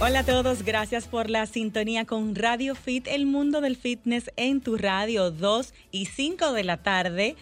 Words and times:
Hola 0.00 0.18
a 0.18 0.24
todos, 0.24 0.64
gracias 0.64 1.06
por 1.06 1.30
la 1.30 1.46
sintonía 1.46 2.04
con 2.04 2.34
Radio 2.34 2.74
Fit, 2.74 3.06
el 3.06 3.26
mundo 3.26 3.60
del 3.60 3.76
fitness 3.76 4.28
en 4.36 4.60
tu 4.60 4.76
radio 4.76 5.30
2 5.30 5.72
y 5.92 6.06
5 6.06 6.52
de 6.52 6.64
la 6.64 6.82
tarde. 6.82 7.36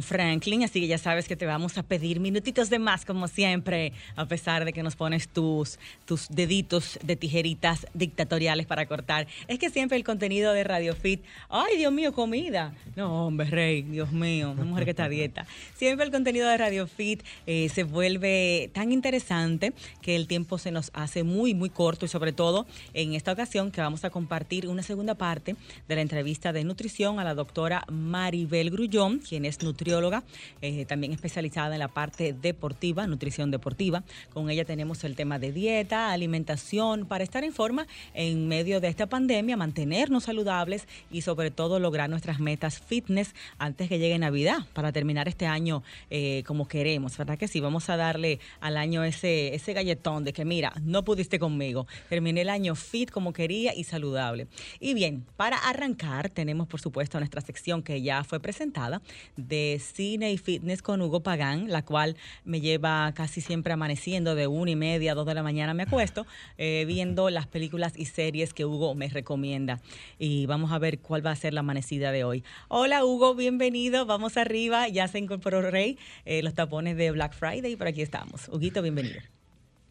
Franklin, 0.00 0.64
así 0.64 0.80
que 0.80 0.86
ya 0.88 0.98
sabes 0.98 1.28
que 1.28 1.36
te 1.36 1.46
vamos 1.46 1.78
a 1.78 1.82
pedir 1.82 2.18
minutitos 2.18 2.70
de 2.70 2.78
más, 2.78 3.04
como 3.04 3.28
siempre, 3.28 3.92
a 4.16 4.26
pesar 4.26 4.64
de 4.64 4.72
que 4.72 4.82
nos 4.82 4.96
pones 4.96 5.28
tus, 5.28 5.78
tus 6.06 6.28
deditos 6.28 6.98
de 7.02 7.14
tijeritas 7.14 7.86
dictatoriales 7.94 8.66
para 8.66 8.86
cortar. 8.86 9.28
Es 9.46 9.58
que 9.58 9.70
siempre 9.70 9.96
el 9.96 10.04
contenido 10.04 10.52
de 10.52 10.64
Radio 10.64 10.94
Fit, 10.94 11.22
ay 11.48 11.76
Dios 11.76 11.92
mío, 11.92 12.12
comida. 12.12 12.74
No, 12.96 13.26
hombre, 13.26 13.48
rey, 13.48 13.82
Dios 13.82 14.10
mío, 14.10 14.50
una 14.50 14.64
mujer 14.64 14.84
que 14.84 14.90
está 14.90 15.04
a 15.04 15.08
dieta. 15.08 15.46
Siempre 15.76 16.04
el 16.04 16.12
contenido 16.12 16.48
de 16.48 16.56
Radio 16.56 16.86
Fit 16.86 17.22
eh, 17.46 17.68
se 17.68 17.84
vuelve 17.84 18.70
tan 18.72 18.90
interesante 18.90 19.72
que 20.02 20.16
el 20.16 20.26
tiempo 20.26 20.58
se 20.58 20.72
nos 20.72 20.90
hace 20.94 21.22
muy, 21.22 21.54
muy 21.54 21.70
corto 21.70 22.06
y 22.06 22.08
sobre 22.08 22.32
todo 22.32 22.66
en 22.92 23.14
esta 23.14 23.32
ocasión 23.32 23.70
que 23.70 23.80
vamos 23.80 24.04
a 24.04 24.10
compartir 24.10 24.66
una 24.66 24.82
segunda 24.82 25.14
parte 25.14 25.54
de 25.86 25.94
la 25.94 26.02
entrevista 26.02 26.52
de 26.52 26.64
nutrición 26.64 27.20
a 27.20 27.24
la 27.24 27.34
doctora 27.34 27.84
Maribel 27.88 28.70
Grullón, 28.70 29.18
quien 29.20 29.44
es 29.44 29.59
nutrióloga, 29.62 30.24
eh, 30.60 30.84
también 30.84 31.12
especializada 31.12 31.74
en 31.74 31.78
la 31.78 31.88
parte 31.88 32.32
deportiva, 32.32 33.06
nutrición 33.06 33.50
deportiva. 33.50 34.02
Con 34.32 34.50
ella 34.50 34.64
tenemos 34.64 35.04
el 35.04 35.16
tema 35.16 35.38
de 35.38 35.52
dieta, 35.52 36.12
alimentación, 36.12 37.06
para 37.06 37.24
estar 37.24 37.44
en 37.44 37.52
forma 37.52 37.86
en 38.14 38.48
medio 38.48 38.80
de 38.80 38.88
esta 38.88 39.06
pandemia, 39.06 39.56
mantenernos 39.56 40.24
saludables 40.24 40.86
y 41.10 41.22
sobre 41.22 41.50
todo 41.50 41.78
lograr 41.78 42.10
nuestras 42.10 42.40
metas 42.40 42.80
fitness 42.80 43.34
antes 43.58 43.88
que 43.88 43.98
llegue 43.98 44.18
Navidad, 44.18 44.66
para 44.72 44.92
terminar 44.92 45.28
este 45.28 45.46
año 45.46 45.82
eh, 46.10 46.42
como 46.46 46.68
queremos, 46.68 47.16
¿verdad 47.16 47.38
que 47.38 47.48
sí? 47.48 47.60
Vamos 47.60 47.88
a 47.90 47.96
darle 47.96 48.40
al 48.60 48.76
año 48.76 49.04
ese, 49.04 49.54
ese 49.54 49.72
galletón 49.72 50.24
de 50.24 50.32
que 50.32 50.44
mira, 50.44 50.72
no 50.82 51.04
pudiste 51.04 51.38
conmigo, 51.38 51.86
terminé 52.08 52.42
el 52.42 52.48
año 52.48 52.74
fit 52.74 53.10
como 53.10 53.32
quería 53.32 53.74
y 53.74 53.84
saludable. 53.84 54.46
Y 54.78 54.94
bien, 54.94 55.24
para 55.36 55.56
arrancar 55.56 56.30
tenemos 56.30 56.66
por 56.68 56.80
supuesto 56.80 57.18
nuestra 57.18 57.40
sección 57.40 57.82
que 57.82 58.02
ya 58.02 58.24
fue 58.24 58.40
presentada 58.40 59.02
de 59.50 59.78
cine 59.82 60.32
y 60.32 60.38
fitness 60.38 60.80
con 60.80 61.02
Hugo 61.02 61.22
Pagán, 61.22 61.68
la 61.68 61.84
cual 61.84 62.16
me 62.44 62.62
lleva 62.62 63.12
casi 63.14 63.42
siempre 63.42 63.74
amaneciendo 63.74 64.34
de 64.34 64.46
una 64.46 64.70
y 64.70 64.76
media 64.76 65.12
a 65.12 65.14
dos 65.14 65.26
de 65.26 65.34
la 65.34 65.42
mañana 65.42 65.74
me 65.74 65.82
acuesto, 65.82 66.26
eh, 66.56 66.84
viendo 66.86 67.28
las 67.28 67.46
películas 67.46 67.92
y 67.96 68.06
series 68.06 68.54
que 68.54 68.64
Hugo 68.64 68.94
me 68.94 69.08
recomienda. 69.08 69.80
Y 70.18 70.46
vamos 70.46 70.72
a 70.72 70.78
ver 70.78 71.00
cuál 71.00 71.26
va 71.26 71.32
a 71.32 71.36
ser 71.36 71.52
la 71.52 71.60
amanecida 71.60 72.12
de 72.12 72.24
hoy. 72.24 72.44
Hola 72.68 73.04
Hugo, 73.04 73.34
bienvenido, 73.34 74.06
vamos 74.06 74.36
arriba, 74.36 74.88
ya 74.88 75.08
se 75.08 75.18
incorporó 75.18 75.60
Rey, 75.60 75.98
eh, 76.24 76.42
los 76.42 76.54
tapones 76.54 76.96
de 76.96 77.10
Black 77.10 77.34
Friday, 77.34 77.76
por 77.76 77.88
aquí 77.88 78.02
estamos. 78.02 78.48
Huguito, 78.48 78.80
bienvenido. 78.80 79.20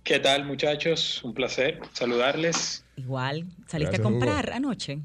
¿Qué 0.03 0.19
tal 0.19 0.45
muchachos? 0.45 1.21
Un 1.23 1.33
placer 1.33 1.81
saludarles. 1.91 2.85
Igual, 2.95 3.45
¿saliste 3.67 3.97
a 3.97 4.01
comprar 4.01 4.51
anoche? 4.51 4.99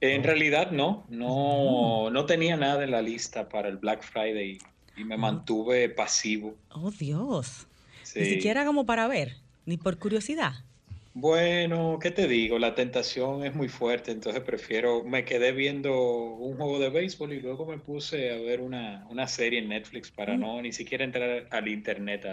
En 0.00 0.22
realidad 0.22 0.70
no, 0.70 1.06
no, 1.08 2.10
no 2.10 2.26
tenía 2.26 2.56
nada 2.56 2.84
en 2.84 2.90
la 2.90 3.02
lista 3.02 3.48
para 3.48 3.68
el 3.68 3.78
Black 3.78 4.02
Friday 4.02 4.58
y 4.96 5.04
me 5.04 5.16
mantuve 5.16 5.88
pasivo. 5.88 6.54
Oh 6.70 6.90
Dios. 6.90 7.66
Ni 8.14 8.24
siquiera 8.26 8.64
como 8.64 8.86
para 8.86 9.08
ver, 9.08 9.36
ni 9.64 9.76
por 9.76 9.98
curiosidad. 9.98 10.52
Bueno, 11.18 11.98
¿qué 12.00 12.10
te 12.10 12.28
digo? 12.28 12.58
La 12.58 12.74
tentación 12.74 13.42
es 13.44 13.54
muy 13.54 13.68
fuerte, 13.68 14.10
entonces 14.10 14.42
prefiero, 14.42 15.02
me 15.02 15.24
quedé 15.24 15.52
viendo 15.52 15.98
un 16.34 16.56
juego 16.58 16.78
de 16.78 16.90
béisbol 16.90 17.32
y 17.32 17.40
luego 17.40 17.64
me 17.64 17.78
puse 17.78 18.32
a 18.32 18.36
ver 18.36 18.60
una, 18.60 19.06
una 19.08 19.26
serie 19.26 19.60
en 19.60 19.70
Netflix 19.70 20.10
para 20.10 20.36
mm. 20.36 20.40
no 20.40 20.60
ni 20.60 20.72
siquiera 20.72 21.04
entrar 21.04 21.46
al 21.50 21.68
internet 21.68 22.26
a, 22.26 22.32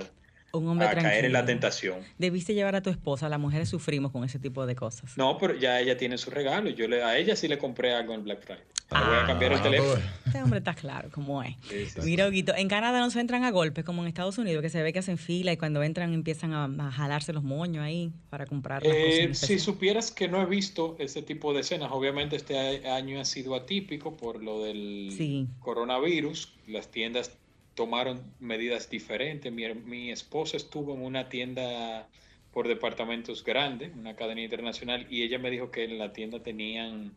un 0.55 0.67
hombre 0.67 0.87
a 0.87 0.93
caer 0.93 1.25
en 1.25 1.33
la 1.33 1.45
tentación. 1.45 2.01
Debiste 2.19 2.53
llevar 2.53 2.75
a 2.75 2.81
tu 2.81 2.91
esposa, 2.91 3.27
las 3.27 3.39
mujeres 3.39 3.69
sufrimos 3.69 4.11
con 4.11 4.23
ese 4.23 4.37
tipo 4.37 4.67
de 4.67 4.75
cosas. 4.75 5.17
No, 5.17 5.37
pero 5.39 5.55
ya 5.55 5.79
ella 5.79 5.97
tiene 5.97 6.19
su 6.19 6.29
regalo. 6.29 6.69
Yo 6.69 6.87
le, 6.87 7.03
a 7.03 7.17
ella 7.17 7.35
sí 7.35 7.47
le 7.47 7.57
compré 7.57 7.95
algo 7.95 8.13
en 8.13 8.23
Black 8.23 8.43
Friday. 8.43 8.63
voy 8.91 8.99
a 8.99 9.23
ah, 9.23 9.25
cambiar 9.25 9.53
el 9.53 9.61
teléfono. 9.63 9.99
Este 10.27 10.43
hombre 10.43 10.59
está 10.59 10.75
claro 10.75 11.09
cómo 11.11 11.41
es. 11.41 11.55
Mira, 12.03 12.27
Huguito, 12.27 12.53
en 12.55 12.67
Canadá 12.67 12.99
no 12.99 13.09
se 13.09 13.19
entran 13.19 13.43
a 13.43 13.49
golpes 13.49 13.83
como 13.83 14.03
en 14.03 14.07
Estados 14.07 14.37
Unidos, 14.37 14.61
que 14.61 14.69
se 14.69 14.83
ve 14.83 14.93
que 14.93 14.99
hacen 14.99 15.17
fila 15.17 15.51
y 15.51 15.57
cuando 15.57 15.81
entran 15.81 16.13
empiezan 16.13 16.53
a, 16.53 16.91
jalarse 16.91 17.33
los 17.33 17.43
moños 17.43 17.83
ahí 17.83 18.11
para 18.29 18.45
comprar 18.45 18.83
las 18.83 18.95
eh, 18.95 19.33
Si 19.33 19.57
supieras 19.57 20.11
que 20.11 20.27
no 20.27 20.39
he 20.39 20.45
visto 20.45 20.95
ese 20.99 21.23
tipo 21.23 21.55
de 21.55 21.61
escenas, 21.61 21.89
obviamente 21.91 22.35
este 22.35 22.87
año 22.87 23.19
ha 23.19 23.25
sido 23.25 23.55
atípico 23.55 24.15
por 24.15 24.43
lo 24.43 24.63
del 24.63 25.47
coronavirus. 25.61 26.53
Las 26.67 26.89
tiendas 26.89 27.31
tomaron 27.75 28.21
medidas 28.39 28.89
diferentes. 28.89 29.51
Mi, 29.51 29.73
mi 29.73 30.11
esposa 30.11 30.57
estuvo 30.57 30.93
en 30.93 31.01
una 31.01 31.29
tienda 31.29 32.07
por 32.53 32.67
departamentos 32.67 33.43
grande, 33.43 33.91
una 33.97 34.15
cadena 34.15 34.41
internacional, 34.41 35.07
y 35.09 35.23
ella 35.23 35.39
me 35.39 35.49
dijo 35.49 35.71
que 35.71 35.85
en 35.85 35.97
la 35.97 36.13
tienda 36.13 36.43
tenían, 36.43 37.11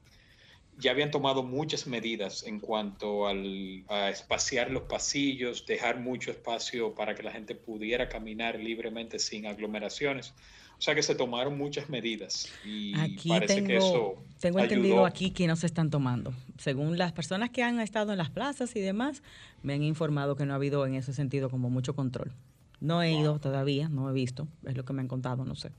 ya 0.79 0.93
habían 0.93 1.11
tomado 1.11 1.43
muchas 1.43 1.87
medidas 1.87 2.45
en 2.47 2.59
cuanto 2.59 3.27
al, 3.29 3.85
a 3.89 4.09
espaciar 4.09 4.71
los 4.71 4.85
pasillos, 4.85 5.67
dejar 5.67 6.01
mucho 6.01 6.31
espacio 6.31 6.95
para 6.95 7.15
que 7.15 7.23
la 7.23 7.33
gente 7.33 7.55
pudiera 7.55 8.09
caminar 8.09 8.59
libremente 8.59 9.19
sin 9.19 9.47
aglomeraciones. 9.47 10.33
O 10.79 10.83
sea 10.83 10.95
que 10.95 11.03
se 11.03 11.15
tomaron 11.15 11.57
muchas 11.57 11.89
medidas 11.89 12.53
y 12.65 12.95
aquí 12.99 13.31
parece 13.31 13.55
tengo, 13.55 13.67
que 13.67 13.77
eso 13.79 14.17
tengo 14.41 14.59
entendido 14.61 15.07
aquí 15.07 15.31
que 15.31 15.47
no 15.47 15.57
se 15.57 15.67
están 15.67 15.91
tomando. 15.91 16.35
Según 16.59 16.99
las 16.99 17.13
personas 17.13 17.51
que 17.51 17.63
han 17.63 17.81
estado 17.81 18.13
en 18.13 18.19
las 18.19 18.29
plazas 18.29 18.77
y 18.77 18.81
demás, 18.81 19.23
me 19.63 19.73
han 19.73 19.83
informado 19.83 20.37
que 20.37 20.45
no 20.45 20.53
ha 20.53 20.57
habido 20.57 20.87
en 20.87 20.95
ese 20.95 21.15
sentido 21.15 21.49
como 21.49 21.71
mucho 21.71 21.95
control. 21.95 22.33
No 22.81 23.03
he 23.03 23.13
ido 23.13 23.39
todavía, 23.39 23.89
no 23.89 24.11
he 24.11 24.13
visto, 24.13 24.49
es 24.67 24.77
lo 24.77 24.85
que 24.85 24.93
me 24.93 25.01
han 25.01 25.09
contado, 25.09 25.47
no 25.47 25.55
sé. 25.55 25.73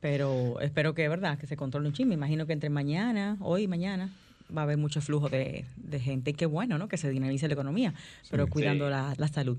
Pero 0.00 0.60
espero 0.60 0.94
que, 0.94 1.08
verdad, 1.08 1.36
que 1.36 1.46
se 1.48 1.56
controle 1.56 1.88
un 1.88 1.94
chisme. 1.94 2.10
Me 2.10 2.14
imagino 2.14 2.46
que 2.46 2.52
entre 2.52 2.70
mañana, 2.70 3.36
hoy 3.40 3.62
y 3.64 3.68
mañana, 3.68 4.12
va 4.56 4.62
a 4.62 4.64
haber 4.64 4.76
mucho 4.76 5.00
flujo 5.00 5.28
de, 5.28 5.64
gente 6.00 6.30
y 6.30 6.34
qué 6.34 6.46
bueno, 6.46 6.78
¿no? 6.78 6.88
Que 6.88 6.96
se 6.96 7.10
dinamice 7.10 7.48
la 7.48 7.54
economía, 7.54 7.94
pero 8.30 8.46
cuidando 8.46 8.88
La, 8.88 9.14
la, 9.16 9.28
salud. 9.28 9.58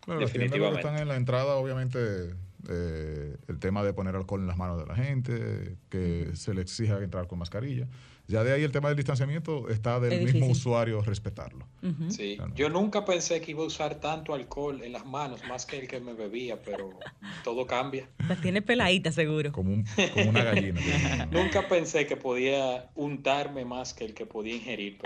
Claro, 0.00 0.20
Definitivamente. 0.20 0.80
están 0.80 0.98
en 0.98 1.08
la 1.08 1.16
entrada, 1.16 1.54
obviamente 1.54 2.34
eh, 2.68 3.36
el 3.48 3.58
tema 3.58 3.82
de 3.82 3.92
poner 3.92 4.16
alcohol 4.16 4.40
en 4.40 4.46
las 4.46 4.56
manos 4.56 4.78
de 4.78 4.86
la 4.86 4.94
gente, 4.94 5.78
que 5.88 6.30
se 6.34 6.54
le 6.54 6.62
exija 6.62 6.98
entrar 6.98 7.26
con 7.26 7.38
mascarilla. 7.38 7.88
Ya 8.28 8.44
de 8.44 8.52
ahí 8.52 8.62
el 8.62 8.72
tema 8.72 8.88
del 8.88 8.96
distanciamiento 8.96 9.68
está 9.68 10.00
del 10.00 10.24
mismo 10.24 10.46
usuario 10.46 11.02
respetarlo. 11.02 11.66
Sí, 12.08 12.38
yo 12.54 12.68
nunca 12.68 13.04
pensé 13.04 13.40
que 13.40 13.50
iba 13.50 13.62
a 13.62 13.66
usar 13.66 13.96
tanto 13.96 14.34
alcohol 14.34 14.82
en 14.82 14.92
las 14.92 15.04
manos, 15.04 15.40
más 15.48 15.66
que 15.66 15.78
el 15.78 15.88
que 15.88 16.00
me 16.00 16.12
bebía, 16.12 16.62
pero 16.62 16.98
todo 17.44 17.66
cambia. 17.66 18.08
La 18.28 18.36
tiene 18.36 18.62
peladita 18.62 19.10
seguro. 19.10 19.52
Como, 19.52 19.84
una 20.26 20.44
gallina. 20.44 20.80
nunca 21.30 21.68
pensé 21.68 22.06
que 22.06 22.16
podía 22.16 22.90
untarme 22.94 23.64
más 23.64 23.92
que 23.92 24.04
el 24.04 24.14
que 24.14 24.24
podía 24.24 24.54
ingerir. 24.54 24.98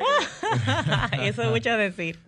Eso 1.22 1.42
es 1.42 1.50
mucho 1.50 1.76
decir. 1.76 2.18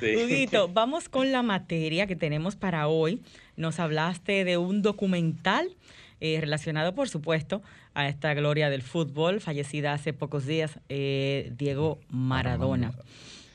Sí. 0.00 0.48
vamos 0.72 1.08
con 1.08 1.32
la 1.32 1.42
materia 1.42 2.06
que 2.06 2.16
tenemos 2.16 2.56
para 2.56 2.88
hoy. 2.88 3.22
Nos 3.56 3.80
hablaste 3.80 4.44
de 4.44 4.58
un 4.58 4.82
documental 4.82 5.74
eh, 6.20 6.38
relacionado, 6.40 6.94
por 6.94 7.08
supuesto, 7.08 7.62
a 7.96 8.08
esta 8.08 8.34
gloria 8.34 8.68
del 8.68 8.82
fútbol, 8.82 9.40
fallecida 9.40 9.94
hace 9.94 10.12
pocos 10.12 10.44
días, 10.44 10.78
eh, 10.90 11.50
Diego 11.56 11.98
Maradona. 12.10 12.92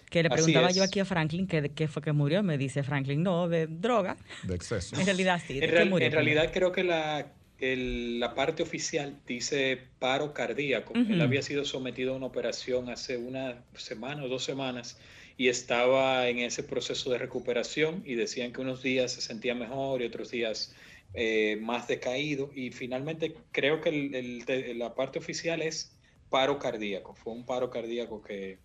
Que 0.09 0.23
le 0.23 0.31
preguntaba 0.31 0.71
yo 0.71 0.83
aquí 0.83 0.99
a 0.99 1.05
Franklin 1.05 1.45
que 1.45 1.69
qué 1.69 1.87
fue 1.87 2.01
que 2.01 2.11
murió. 2.11 2.41
Me 2.41 2.57
dice 2.57 2.81
Franklin, 2.81 3.21
no, 3.21 3.47
de 3.47 3.67
droga. 3.67 4.17
De 4.43 4.55
exceso. 4.55 4.95
En 4.99 5.05
realidad 5.05 5.39
sí. 5.45 5.59
En, 5.61 5.63
en 5.63 6.11
realidad 6.11 6.49
creo 6.51 6.71
que 6.71 6.83
la, 6.83 7.27
la 7.59 8.33
parte 8.33 8.63
oficial 8.63 9.15
dice 9.27 9.79
paro 9.99 10.33
cardíaco. 10.33 10.93
Él 10.95 11.21
había 11.21 11.43
sido 11.43 11.63
sometido 11.63 12.13
a 12.13 12.17
una 12.17 12.25
operación 12.25 12.89
hace 12.89 13.17
una 13.17 13.63
semana 13.75 14.23
o 14.23 14.27
dos 14.27 14.43
semanas 14.43 14.97
y 15.37 15.49
estaba 15.49 16.27
en 16.27 16.39
ese 16.39 16.63
proceso 16.63 17.11
de 17.11 17.19
recuperación 17.19 18.01
y 18.05 18.15
decían 18.15 18.51
que 18.51 18.61
unos 18.61 18.81
días 18.81 19.13
se 19.13 19.21
sentía 19.21 19.53
mejor 19.53 20.01
y 20.01 20.05
otros 20.05 20.31
días 20.31 20.73
eh, 21.13 21.57
más 21.61 21.87
decaído 21.87 22.51
y 22.55 22.71
finalmente 22.71 23.35
creo 23.51 23.81
que 23.81 24.73
la 24.75 24.95
parte 24.95 25.19
oficial 25.19 25.61
es 25.61 25.95
paro 26.29 26.59
cardíaco, 26.59 27.13
fue 27.13 27.33
un 27.33 27.45
paro 27.45 27.69
cardíaco 27.69 28.21
que, 28.21 28.59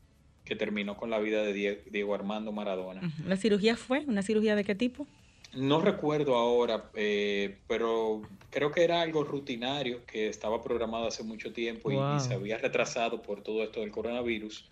terminó 0.58 0.96
con 0.96 1.10
la 1.10 1.18
vida 1.18 1.42
de 1.42 1.82
Diego, 1.90 2.14
Armando 2.14 2.52
Maradona. 2.52 3.00
¿La 3.26 3.36
cirugía 3.36 3.76
fue? 3.76 4.04
¿Una 4.06 4.22
cirugía 4.22 4.54
de 4.54 4.62
qué 4.62 4.76
tipo? 4.76 5.08
No 5.56 5.80
recuerdo 5.80 6.36
ahora, 6.36 6.90
eh, 6.94 7.58
pero 7.66 8.22
creo 8.50 8.70
que 8.70 8.84
era 8.84 9.00
algo 9.00 9.24
rutinario 9.24 10.04
que 10.04 10.28
estaba 10.28 10.62
programado 10.62 11.06
hace 11.06 11.22
mucho 11.22 11.52
tiempo 11.52 11.90
y, 11.90 12.20
se 12.20 12.34
había 12.34 12.58
retrasado 12.58 13.22
por 13.22 13.42
todo 13.42 13.62
esto 13.62 13.80
del 13.80 13.90
coronavirus. 13.90 14.68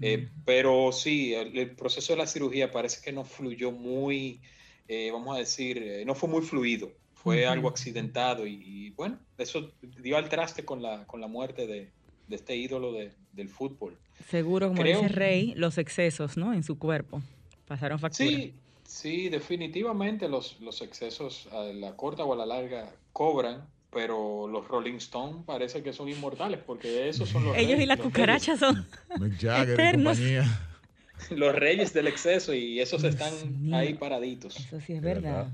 Eh, 0.00 0.28
pero 0.44 0.90
sí, 0.92 1.34
el, 1.34 1.70
proceso 1.70 2.14
de 2.14 2.18
la 2.18 2.26
cirugía 2.26 2.72
parece 2.72 3.00
que 3.02 3.12
no 3.12 3.24
fluyó 3.24 3.70
muy, 3.70 4.40
eh, 4.88 5.10
vamos 5.12 5.36
a 5.36 5.38
decir, 5.38 6.02
no 6.04 6.14
fue 6.16 6.28
muy 6.28 6.42
fluido, 6.42 6.90
fue 7.24 7.46
algo 7.46 7.68
accidentado 7.68 8.46
y, 8.46 8.90
bueno, 8.90 9.18
eso 9.38 9.72
dio 9.80 10.16
al 10.16 10.28
traste 10.28 10.64
con 10.64 10.82
la, 10.82 11.04
con 11.06 11.20
la 11.20 11.26
muerte 11.26 11.66
de, 11.66 11.90
este 12.30 12.54
ídolo 12.54 12.92
del 13.32 13.48
fútbol. 13.48 13.96
Seguro, 14.28 14.68
como 14.68 14.82
dice 14.84 15.08
Rey, 15.08 15.54
los 15.56 15.78
excesos 15.78 16.36
¿no? 16.36 16.54
en 16.54 16.62
su 16.62 16.78
cuerpo 16.78 17.20
pasaron 17.66 17.98
factura. 17.98 18.30
Sí, 18.30 18.54
Sí, 18.86 19.28
definitivamente 19.28 20.28
los, 20.28 20.60
los 20.60 20.82
excesos 20.82 21.48
a 21.52 21.62
la 21.64 21.96
corta 21.96 22.22
o 22.24 22.32
a 22.32 22.36
la 22.36 22.46
larga 22.46 22.92
cobran, 23.12 23.66
pero 23.90 24.46
los 24.46 24.68
Rolling 24.68 24.96
Stones 24.96 25.44
parece 25.46 25.82
que 25.82 25.92
son 25.92 26.08
inmortales 26.08 26.60
porque 26.64 27.08
esos 27.08 27.28
son 27.28 27.44
los 27.44 27.56
Ellos 27.56 27.80
y 27.80 27.86
las 27.86 27.98
cucarachas 27.98 28.60
son 28.60 28.86
eternos. 29.40 30.18
Los 31.30 31.54
reyes 31.54 31.92
del 31.92 32.06
exceso 32.06 32.54
y 32.54 32.80
esos 32.80 33.04
están 33.04 33.32
ahí 33.72 33.94
paraditos. 33.94 34.56
Eso 34.56 34.80
sí 34.80 34.94
es 34.94 35.02
verdad. 35.02 35.48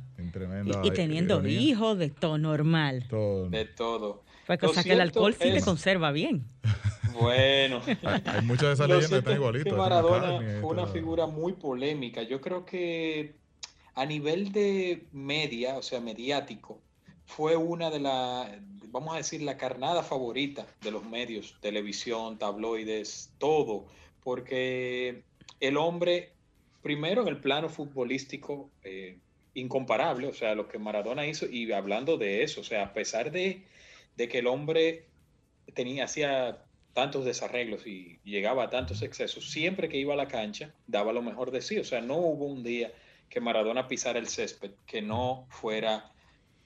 y, 0.85 0.91
teniendo 0.91 1.47
hijos 1.47 1.99
de 1.99 2.11
todo 2.11 2.39
normal. 2.39 3.07
De 3.51 3.65
todo. 3.65 4.23
Pues 4.47 4.59
cosa 4.59 4.83
que 4.83 4.93
el 4.93 5.01
alcohol 5.01 5.35
sí 5.35 5.51
te 5.53 5.61
conserva 5.63 6.13
bien. 6.13 6.45
Bueno. 7.13 7.83
hay, 8.25 8.43
muchas 8.43 8.69
de 8.69 8.73
esas 8.73 8.89
leyendas 8.89 9.11
que 9.11 9.19
están 9.19 9.35
igualitas. 9.35 9.73
Maradona 9.75 10.61
fue 10.61 10.71
una 10.71 10.87
figura 10.87 11.27
muy 11.27 11.53
polémica. 11.53 12.23
Yo 12.23 12.41
creo 12.41 12.65
que 12.65 13.35
a 13.95 14.07
nivel 14.07 14.53
de 14.53 15.07
media, 15.13 15.77
o 15.77 15.83
sea, 15.83 16.01
mediático, 16.01 16.81
fue 17.27 17.57
una 17.57 17.91
de 17.91 18.01
las, 18.01 18.49
vamos 18.89 19.15
a 19.15 19.19
decir, 19.19 19.43
la 19.43 19.57
carnada 19.57 20.03
favorita 20.03 20.67
de 20.83 20.91
los 20.91 21.05
medios, 21.05 21.57
televisión, 21.61 22.39
tabloides, 22.39 23.33
todo, 23.39 23.87
porque 24.23 25.23
el 25.61 25.77
hombre, 25.77 26.33
primero 26.83 27.23
en 27.23 27.29
el 27.29 27.41
plano 27.41 27.69
futbolístico, 27.69 28.71
eh, 28.83 29.19
incomparable, 29.55 30.27
o 30.27 30.33
sea, 30.33 30.55
lo 30.55 30.69
que 30.69 30.79
Maradona 30.79 31.27
hizo, 31.27 31.47
y 31.47 31.71
hablando 31.73 32.17
de 32.17 32.43
eso, 32.43 32.63
o 32.63 32.65
sea, 32.65 32.85
a 32.85 32.93
pesar 32.93 33.31
de, 33.31 33.63
de 34.17 34.29
que 34.29 34.39
el 34.39 34.47
hombre 34.47 35.07
tenía, 35.75 36.05
hacía 36.05 36.65
tantos 36.93 37.25
desarreglos 37.25 37.87
y 37.87 38.19
llegaba 38.25 38.65
a 38.65 38.71
tantos 38.71 39.03
excesos, 39.03 39.51
siempre 39.51 39.89
que 39.89 39.99
iba 39.99 40.15
a 40.15 40.17
la 40.17 40.29
cancha 40.29 40.75
daba 40.87 41.13
lo 41.13 41.23
mejor 41.23 41.51
de 41.51 41.61
sí, 41.61 41.79
o 41.79 41.85
sea, 41.85 42.01
no 42.01 42.17
hubo 42.17 42.47
un 42.47 42.63
día 42.63 42.93
que 43.29 43.41
Maradona 43.41 43.87
pisara 43.87 44.19
el 44.19 44.27
césped 44.27 44.73
que 44.87 45.03
no 45.03 45.47
fuera 45.51 46.11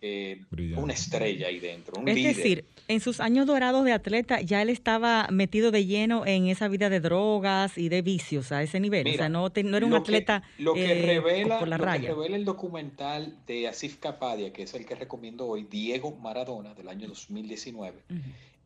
eh, 0.06 0.38
una 0.76 0.92
estrella 0.92 1.46
ahí 1.46 1.58
dentro. 1.60 1.98
Un 1.98 2.08
es 2.08 2.22
decir, 2.22 2.66
en 2.88 3.00
sus 3.00 3.20
años 3.20 3.46
dorados 3.46 3.86
de 3.86 3.92
atleta 3.92 4.42
ya 4.42 4.60
él 4.60 4.68
estaba 4.68 5.28
metido 5.30 5.70
de 5.70 5.86
lleno 5.86 6.26
en 6.26 6.48
esa 6.48 6.68
vida 6.68 6.90
de 6.90 7.00
drogas 7.00 7.78
y 7.78 7.88
de 7.88 8.02
vicios 8.02 8.52
a 8.52 8.62
ese 8.62 8.80
nivel. 8.80 9.08
o 9.08 9.12
sea, 9.14 9.30
no, 9.30 9.46
era 9.54 9.86
un 9.86 9.94
atleta 9.94 10.42
lo 10.58 10.74
que 10.74 10.92
eh, 10.92 11.06
revela, 11.06 11.58
por 11.58 11.68
la 11.68 11.78
lo 11.78 11.84
Que 11.86 12.08
revela 12.08 12.36
el 12.36 12.44
documental 12.44 13.34
de 13.46 13.66
Asif 13.66 13.96
Kapadia, 13.96 14.52
que 14.52 14.64
es 14.64 14.74
el 14.74 14.84
que 14.84 14.94
recomiendo 14.94 15.46
hoy, 15.46 15.66
Diego 15.70 16.14
Maradona, 16.16 16.74
del 16.74 16.88
año 16.88 17.08
2019. 17.08 18.02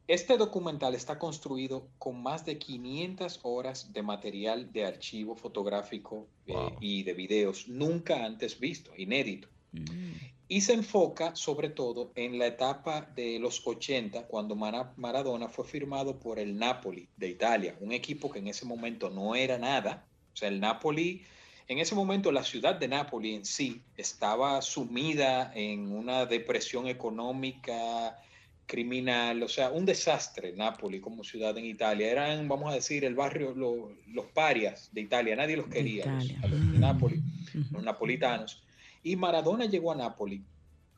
Este 0.09 0.39
documental 0.39 0.97
está 0.97 1.21
construido 1.21 1.87
con 1.99 2.21
más 2.21 2.45
de 2.45 2.59
500 2.59 3.41
horas 3.45 3.93
de 3.93 4.03
material 4.03 4.73
de 4.73 4.87
archivo 4.87 5.37
fotográfico 5.37 6.27
eh, 6.47 6.55
y 6.81 7.05
de 7.05 7.13
videos 7.13 7.69
nunca 7.69 8.25
antes 8.25 8.59
visto, 8.59 8.91
inédito. 8.97 9.47
Mm 9.71 10.38
y 10.49 10.63
se 10.63 10.73
enfoca 10.73 11.37
sobre 11.37 11.69
todo 11.69 12.11
en 12.15 12.39
la 12.39 12.47
etapa 12.47 13.03
de 13.15 13.39
los 13.39 13.67
80, 13.67 14.27
cuando 14.29 14.57
Maradona 14.57 15.49
fue 15.49 15.67
firmado 15.67 16.19
por 16.19 16.39
el 16.39 16.57
Napoli 16.57 17.07
de 17.17 17.29
Italia, 17.29 17.77
un 17.81 17.93
equipo 17.93 18.31
que 18.31 18.39
en 18.39 18.49
ese 18.49 18.65
momento 18.65 19.11
no 19.11 19.35
era 19.35 19.59
nada. 19.59 20.07
O 20.33 20.37
sea, 20.37 20.49
el 20.49 20.59
Napoli, 20.59 21.23
en 21.67 21.79
ese 21.79 21.95
momento 21.95 22.33
la 22.33 22.45
ciudad 22.45 22.77
de 22.77 22.89
Napoli 22.89 23.35
en 23.35 23.45
sí 23.45 23.83
estaba 23.97 24.63
sumida 24.63 25.53
en 25.55 25.93
una 25.93 26.25
depresión 26.25 26.87
económica, 26.87 28.19
criminal, 28.65 29.43
o 29.43 29.49
sea, 29.49 29.71
un 29.71 29.85
desastre 29.85 30.53
Napoli 30.53 31.01
como 31.01 31.25
ciudad 31.25 31.57
en 31.59 31.67
Italia. 31.67 32.11
Eran, 32.11 32.49
vamos 32.49 32.71
a 32.71 32.75
decir, 32.75 33.05
el 33.05 33.15
barrio, 33.15 33.55
los 33.55 34.27
parias 34.33 34.89
de 34.93 35.03
Italia, 35.03 35.37
nadie 35.37 35.57
los 35.57 35.69
quería, 35.69 36.05
a 36.05 36.47
los 36.47 36.73
de 36.73 36.79
Napoli, 36.79 37.23
los 37.71 37.83
napolitanos. 37.83 38.63
Y 39.03 39.17
Maradona 39.17 39.67
llegó 39.67 39.93
a 39.93 39.97
Napoli 39.97 40.43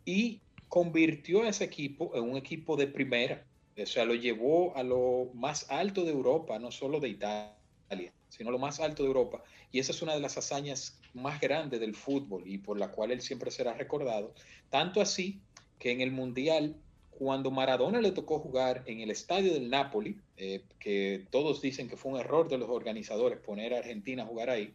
y 0.04 0.40
convirtió 0.68 1.42
a 1.42 1.48
ese 1.48 1.64
equipo 1.64 2.12
en 2.14 2.24
un 2.24 2.36
equipo 2.36 2.76
de 2.76 2.86
primera. 2.86 3.44
O 3.76 3.86
sea, 3.86 4.04
lo 4.04 4.14
llevó 4.14 4.76
a 4.76 4.82
lo 4.82 5.30
más 5.34 5.66
alto 5.70 6.04
de 6.04 6.12
Europa, 6.12 6.58
no 6.58 6.70
solo 6.70 7.00
de 7.00 7.08
Italia, 7.08 8.12
sino 8.28 8.50
lo 8.50 8.58
más 8.58 8.80
alto 8.80 9.02
de 9.02 9.08
Europa. 9.08 9.42
Y 9.72 9.78
esa 9.78 9.92
es 9.92 10.02
una 10.02 10.14
de 10.14 10.20
las 10.20 10.36
hazañas 10.36 10.98
más 11.14 11.40
grandes 11.40 11.80
del 11.80 11.94
fútbol 11.94 12.42
y 12.46 12.58
por 12.58 12.78
la 12.78 12.90
cual 12.90 13.10
él 13.10 13.20
siempre 13.20 13.50
será 13.50 13.74
recordado. 13.74 14.34
Tanto 14.68 15.00
así 15.00 15.40
que 15.78 15.90
en 15.90 16.00
el 16.00 16.12
Mundial, 16.12 16.76
cuando 17.10 17.50
Maradona 17.50 18.00
le 18.00 18.12
tocó 18.12 18.38
jugar 18.38 18.82
en 18.86 19.00
el 19.00 19.10
estadio 19.10 19.52
del 19.52 19.70
Napoli, 19.70 20.18
eh, 20.36 20.62
que 20.78 21.26
todos 21.30 21.60
dicen 21.60 21.88
que 21.88 21.96
fue 21.96 22.12
un 22.12 22.20
error 22.20 22.48
de 22.48 22.58
los 22.58 22.68
organizadores 22.68 23.38
poner 23.38 23.74
a 23.74 23.78
Argentina 23.78 24.22
a 24.22 24.26
jugar 24.26 24.50
ahí, 24.50 24.72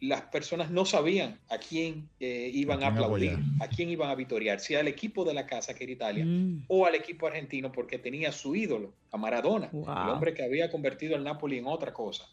las 0.00 0.22
personas 0.22 0.70
no 0.70 0.86
sabían 0.86 1.38
a 1.50 1.58
quién 1.58 2.08
eh, 2.20 2.50
iban 2.52 2.82
a, 2.82 2.88
aplaudir, 2.88 3.38
a 3.60 3.68
quién 3.68 3.90
iban 3.90 4.10
a 4.10 4.14
vitoriar, 4.14 4.58
si 4.58 4.74
al 4.74 4.88
equipo 4.88 5.24
de 5.24 5.34
la 5.34 5.46
casa, 5.46 5.74
que 5.74 5.84
era 5.84 5.92
Italia, 5.92 6.24
mm. 6.24 6.64
o 6.68 6.86
al 6.86 6.94
equipo 6.94 7.26
argentino, 7.26 7.70
porque 7.70 7.98
tenía 7.98 8.32
su 8.32 8.56
ídolo, 8.56 8.94
a 9.12 9.18
Maradona, 9.18 9.70
el 9.72 10.08
hombre 10.08 10.32
que 10.32 10.42
había 10.42 10.70
convertido 10.70 11.16
al 11.16 11.24
Napoli 11.24 11.58
en 11.58 11.66
otra 11.66 11.92
cosa. 11.92 12.28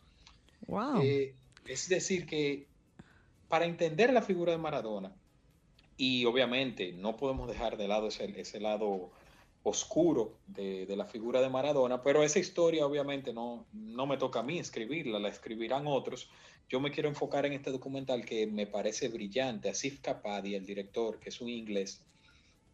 Eh, 1.02 1.34
es 1.68 1.90
decir, 1.90 2.25
que 2.25 2.68
para 3.50 3.66
entender 3.66 4.14
la 4.14 4.22
figura 4.22 4.54
de 4.54 4.58
Maradona, 4.58 5.12
y 5.98 6.25
obviamente 6.25 6.94
no 6.94 7.18
podemos 7.18 7.50
dejar 7.50 7.75
de 7.75 7.88
lado 7.88 8.08
ese, 8.08 8.40
ese 8.40 8.60
lado 8.60 9.12
oscuro 9.69 10.38
de, 10.48 10.86
de, 10.86 10.96
la 10.96 11.06
figura 11.06 11.42
de 11.42 11.50
Maradona, 11.50 12.02
pero 12.02 12.24
esa 12.24 12.40
historia 12.40 12.86
obviamente 12.86 13.34
no, 13.34 13.66
no 13.74 14.06
me 14.06 14.18
toca 14.18 14.40
a 14.40 14.44
mí 14.44 14.60
escribirla, 14.60 15.19
la 15.19 15.30
escribirán 15.30 15.88
otros, 15.88 16.30
yo 16.69 16.80
me 16.81 16.92
quiero 16.92 17.08
enfocar 17.08 17.46
en 17.46 17.54
este 17.54 17.72
documental 17.72 18.25
que 18.25 18.46
me 18.46 18.68
parece 18.68 19.08
brillante. 19.08 19.69
Asif 19.69 20.02
Kapadi, 20.02 20.56
el 20.56 20.66
director, 20.66 21.18
que 21.19 21.30
es 21.30 21.40
un 21.40 21.50
inglés, 21.50 22.04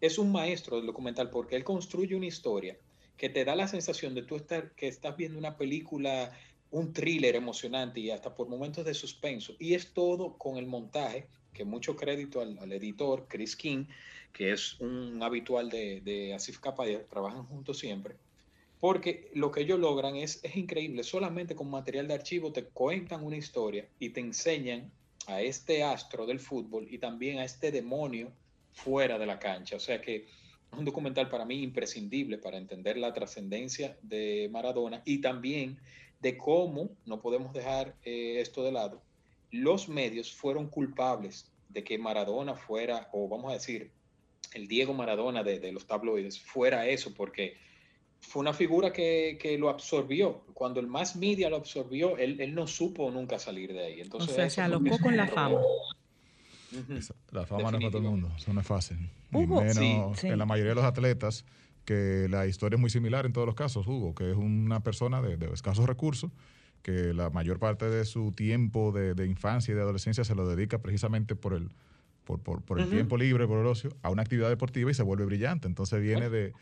es 0.01 0.17
un 0.17 0.31
maestro 0.31 0.77
del 0.77 0.87
documental 0.87 1.29
porque 1.29 1.55
él 1.55 1.63
construye 1.63 2.15
una 2.15 2.25
historia 2.25 2.77
que 3.17 3.29
te 3.29 3.45
da 3.45 3.55
la 3.55 3.67
sensación 3.67 4.15
de 4.15 4.23
tú 4.23 4.35
estar, 4.35 4.73
que 4.75 4.87
estás 4.87 5.15
viendo 5.15 5.37
una 5.37 5.55
película, 5.57 6.31
un 6.71 6.91
thriller 6.91 7.35
emocionante 7.35 7.99
y 7.99 8.09
hasta 8.09 8.33
por 8.33 8.49
momentos 8.49 8.83
de 8.83 8.95
suspenso. 8.95 9.53
Y 9.59 9.75
es 9.75 9.93
todo 9.93 10.37
con 10.37 10.57
el 10.57 10.65
montaje, 10.65 11.27
que 11.53 11.63
mucho 11.63 11.95
crédito 11.95 12.41
al, 12.41 12.71
editor, 12.71 13.27
Chris 13.29 13.55
King, 13.55 13.85
que 14.33 14.51
es 14.51 14.79
un 14.79 15.23
habitual 15.23 15.69
de, 15.69 16.01
de 16.01 16.33
Asif 16.33 16.59
Kapadi, 16.59 16.97
trabajan 17.09 17.45
juntos 17.45 17.79
siempre 17.79 18.15
porque 18.83 19.31
lo 19.33 19.49
que 19.49 19.61
ellos 19.61 19.79
logran 19.79 20.17
es, 20.17 20.43
es 20.43 20.57
increíble. 20.57 21.03
Solamente 21.03 21.55
con 21.55 21.69
material 21.69 22.05
de 22.05 22.15
archivo 22.15 22.51
te 22.51 22.65
cuentan 22.65 23.23
una 23.23 23.37
historia 23.37 23.87
y 23.97 24.09
te 24.09 24.19
enseñan 24.19 24.91
a 25.27 25.41
este 25.41 25.83
astro 25.83 26.25
del 26.25 26.41
fútbol 26.41 26.85
y 26.89 26.97
también 26.97 27.39
a 27.39 27.45
este 27.45 27.71
demonio 27.71 28.33
fuera 28.73 29.17
de 29.17 29.25
la 29.25 29.39
cancha. 29.39 29.77
O 29.77 29.79
sea 29.79 30.01
que 30.01 30.15
es 30.17 30.77
un 30.77 30.83
documental 30.83 31.29
para 31.29 31.45
mí 31.45 31.63
imprescindible 31.63 32.37
para 32.37 32.57
entender 32.57 32.97
la 32.97 33.13
trascendencia 33.13 33.97
de 34.01 34.49
Maradona 34.51 35.01
y 35.05 35.21
también 35.21 35.79
de 36.19 36.35
cómo, 36.35 36.89
no 37.05 37.21
podemos 37.21 37.53
dejar 37.53 37.95
eh, 38.03 38.41
esto 38.41 38.65
de 38.65 38.73
lado, 38.73 39.01
los 39.49 39.87
medios 39.87 40.33
fueron 40.33 40.67
culpables 40.67 41.49
de 41.69 41.85
que 41.85 41.97
Maradona 41.97 42.55
fuera, 42.55 43.07
o 43.13 43.29
vamos 43.29 43.49
a 43.51 43.53
decir, 43.53 43.91
el 44.55 44.67
Diego 44.67 44.93
Maradona 44.93 45.43
de, 45.43 45.59
de 45.59 45.71
los 45.71 45.85
tabloides 45.85 46.39
fuera 46.39 46.87
eso, 46.87 47.13
porque 47.13 47.57
fue 48.19 48.41
una 48.41 48.53
figura 48.53 48.91
que, 48.91 49.37
que, 49.39 49.57
lo 49.57 49.69
absorbió. 49.69 50.45
Cuando 50.53 50.79
el 50.79 50.87
más 50.87 51.15
media 51.15 51.49
lo 51.49 51.57
absorbió, 51.57 52.17
él, 52.17 52.39
él, 52.39 52.55
no 52.55 52.67
supo 52.67 53.11
nunca 53.11 53.37
salir 53.37 53.73
de 53.73 53.85
ahí. 53.85 54.01
Entonces, 54.01 54.31
o 54.31 54.35
sea, 54.35 54.49
se 54.49 54.61
alocó 54.61 54.97
con 54.99 55.17
la 55.17 55.27
fama. 55.27 55.59
La 57.31 57.45
fama 57.45 57.71
no 57.71 57.77
es 57.77 57.83
para 57.83 57.91
todo 57.91 57.97
el 57.97 58.03
mundo, 58.03 58.31
eso 58.35 58.53
no 58.53 58.61
es 58.61 58.67
fácil. 58.67 58.97
menos 59.29 60.23
en 60.23 60.37
la 60.39 60.45
mayoría 60.45 60.71
de 60.71 60.75
los 60.75 60.85
atletas, 60.85 61.45
que 61.85 62.27
la 62.29 62.47
historia 62.47 62.77
es 62.77 62.81
muy 62.81 62.89
similar 62.89 63.25
en 63.25 63.33
todos 63.33 63.45
los 63.45 63.55
casos, 63.55 63.85
Hugo, 63.85 64.15
que 64.15 64.31
es 64.31 64.37
una 64.37 64.81
persona 64.81 65.21
de, 65.21 65.37
de 65.37 65.53
escasos 65.53 65.85
recursos, 65.85 66.31
que 66.81 67.13
la 67.13 67.29
mayor 67.29 67.59
parte 67.59 67.89
de 67.89 68.05
su 68.05 68.31
tiempo 68.31 68.91
de, 68.91 69.13
de, 69.13 69.27
infancia 69.27 69.71
y 69.71 69.75
de 69.75 69.81
adolescencia 69.81 70.23
se 70.23 70.33
lo 70.33 70.47
dedica 70.47 70.79
precisamente 70.81 71.35
por 71.35 71.53
el, 71.53 71.69
por, 72.23 72.39
por, 72.39 72.61
por 72.61 72.79
el 72.79 72.89
tiempo 72.89 73.17
libre, 73.17 73.47
por 73.47 73.59
el 73.59 73.65
ocio, 73.65 73.91
a 74.01 74.09
una 74.09 74.21
actividad 74.21 74.49
deportiva 74.49 74.91
y 74.91 74.93
se 74.93 75.03
vuelve 75.03 75.25
brillante. 75.25 75.67
Entonces 75.67 76.01
viene 76.01 76.29
de 76.29 76.53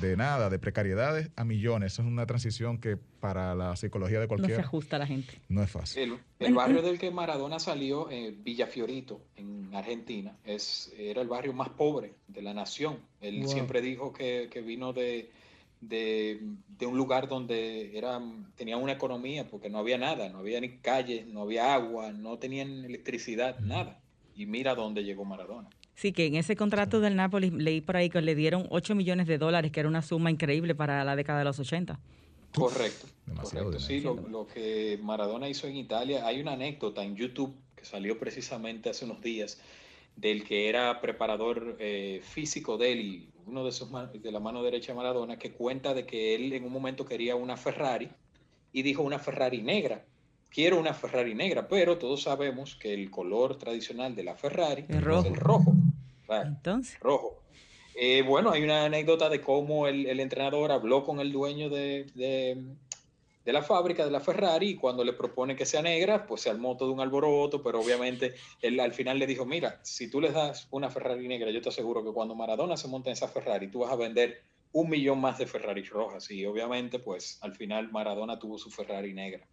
de 0.00 0.16
nada, 0.16 0.48
de 0.48 0.58
precariedades 0.58 1.30
a 1.36 1.44
millones. 1.44 1.92
Eso 1.92 2.02
es 2.02 2.08
una 2.08 2.26
transición 2.26 2.78
que 2.78 2.96
para 2.96 3.54
la 3.54 3.74
psicología 3.76 4.20
de 4.20 4.28
cualquiera... 4.28 4.56
No 4.56 4.62
se 4.62 4.66
ajusta 4.66 4.96
a 4.96 4.98
la 5.00 5.06
gente. 5.06 5.40
No 5.48 5.62
es 5.62 5.70
fácil. 5.70 6.18
El, 6.38 6.54
barrio 6.54 6.82
del 6.82 6.98
que 6.98 7.10
Maradona 7.10 7.58
salió, 7.58 8.10
eh, 8.10 8.34
Villafiorito, 8.36 9.20
en 9.36 9.74
Argentina, 9.74 10.36
es, 10.44 10.92
era 10.96 11.20
el 11.20 11.28
barrio 11.28 11.52
más 11.52 11.70
pobre 11.70 12.14
de 12.28 12.42
la 12.42 12.54
nación. 12.54 12.98
Él 13.20 13.46
siempre 13.48 13.80
dijo 13.80 14.12
que, 14.12 14.48
vino 14.64 14.92
de, 14.92 15.30
de, 15.80 16.40
un 16.86 16.96
lugar 16.96 17.28
donde 17.28 17.96
era, 17.98 18.20
tenía 18.56 18.76
una 18.76 18.92
economía, 18.92 19.48
porque 19.48 19.68
no 19.68 19.78
había 19.78 19.98
nada, 19.98 20.28
no 20.28 20.38
había 20.38 20.60
ni 20.60 20.78
calles, 20.78 21.26
no 21.26 21.42
había 21.42 21.74
agua, 21.74 22.12
no 22.12 22.38
tenían 22.38 22.84
electricidad, 22.84 23.58
nada. 23.58 24.00
Y 24.38 24.46
mira 24.46 24.76
dónde 24.76 25.02
llegó 25.02 25.24
Maradona. 25.24 25.68
Sí, 25.96 26.12
que 26.12 26.26
en 26.26 26.36
ese 26.36 26.54
contrato 26.54 27.00
del 27.00 27.16
Napoli 27.16 27.50
leí 27.50 27.80
por 27.80 27.96
ahí 27.96 28.08
que 28.08 28.22
le 28.22 28.36
dieron 28.36 28.68
8 28.70 28.94
millones 28.94 29.26
de 29.26 29.36
dólares, 29.36 29.72
que 29.72 29.80
era 29.80 29.88
una 29.88 30.00
suma 30.00 30.30
increíble 30.30 30.76
para 30.76 31.02
la 31.02 31.16
década 31.16 31.40
de 31.40 31.44
los 31.44 31.58
80. 31.58 31.98
Correcto. 32.54 33.08
correcto. 33.42 33.80
Sí, 33.80 34.00
lo, 34.00 34.46
que 34.46 34.96
Maradona 35.02 35.48
hizo 35.48 35.66
en 35.66 35.76
Italia, 35.76 36.24
hay 36.24 36.40
una 36.40 36.52
anécdota 36.52 37.02
en 37.02 37.16
YouTube 37.16 37.52
que 37.74 37.84
salió 37.84 38.16
precisamente 38.16 38.88
hace 38.88 39.06
unos 39.06 39.20
días 39.20 39.60
del 40.14 40.44
que 40.44 40.68
era 40.68 41.00
preparador 41.00 41.76
eh, 41.80 42.20
físico 42.22 42.78
de 42.78 42.92
él 42.92 43.00
y 43.00 43.28
uno 43.46 43.64
de 43.64 43.72
sus 43.72 43.88
de 43.90 44.30
la 44.30 44.38
mano 44.38 44.62
derecha 44.62 44.92
de 44.92 44.98
Maradona, 44.98 45.36
que 45.36 45.50
cuenta 45.50 45.94
de 45.94 46.06
que 46.06 46.36
él 46.36 46.52
en 46.52 46.64
un 46.64 46.72
momento 46.72 47.04
quería 47.04 47.34
una 47.34 47.56
Ferrari 47.56 48.08
y 48.72 48.82
dijo 48.82 49.02
una 49.02 49.18
Ferrari 49.18 49.62
negra. 49.62 50.04
Quiero 50.50 50.78
una 50.78 50.94
Ferrari 50.94 51.34
negra, 51.34 51.68
pero 51.68 51.98
todos 51.98 52.22
sabemos 52.22 52.76
que 52.76 52.94
el 52.94 53.10
color 53.10 53.56
tradicional 53.58 54.14
de 54.14 54.24
la 54.24 54.34
Ferrari 54.34 54.84
es, 54.88 54.96
el 54.96 55.02
rojo. 55.02 55.72
Entonces. 56.28 56.98
Rojo. 57.00 57.42
Eh, 57.94 58.22
bueno, 58.22 58.50
hay 58.50 58.62
una 58.62 58.84
anécdota 58.84 59.28
de 59.28 59.40
cómo 59.40 59.88
el, 59.88 60.20
entrenador 60.20 60.70
habló 60.70 61.04
con 61.04 61.20
el 61.20 61.32
dueño 61.32 61.68
de, 61.68 62.04
de 63.48 63.54
la 63.54 63.62
fábrica 63.62 64.04
de 64.04 64.10
la 64.10 64.20
Ferrari 64.20 64.68
y 64.68 64.74
cuando 64.74 65.02
le 65.02 65.14
propone 65.14 65.56
que 65.56 65.64
sea 65.64 65.80
negra, 65.80 66.26
pues 66.26 66.42
se 66.42 66.50
armó 66.50 66.76
todo 66.76 66.92
un 66.92 67.00
alboroto, 67.00 67.62
pero 67.62 67.80
obviamente 67.80 68.34
él 68.60 68.78
al 68.78 68.92
final 68.92 69.18
le 69.18 69.26
dijo, 69.26 69.46
mira, 69.46 69.80
si 69.82 70.10
tú 70.10 70.20
les 70.20 70.34
das 70.34 70.68
una 70.70 70.90
Ferrari 70.90 71.26
negra, 71.26 71.50
yo 71.50 71.62
te 71.62 71.70
aseguro 71.70 72.04
que 72.04 72.12
cuando 72.12 72.34
Maradona 72.34 72.76
se 72.76 72.88
monte 72.88 73.08
en 73.08 73.14
esa 73.14 73.26
Ferrari, 73.26 73.68
tú 73.68 73.78
vas 73.78 73.90
a 73.90 73.96
vender 73.96 74.42
un 74.72 74.90
millón 74.90 75.22
más 75.22 75.38
de 75.38 75.46
Ferrari 75.46 75.82
rojas 75.84 76.30
y 76.30 76.44
obviamente 76.44 76.98
pues 76.98 77.38
al 77.40 77.54
final 77.54 77.90
Maradona 77.90 78.38
tuvo 78.38 78.58
su 78.58 78.70
Ferrari 78.70 79.14
negra. 79.14 79.46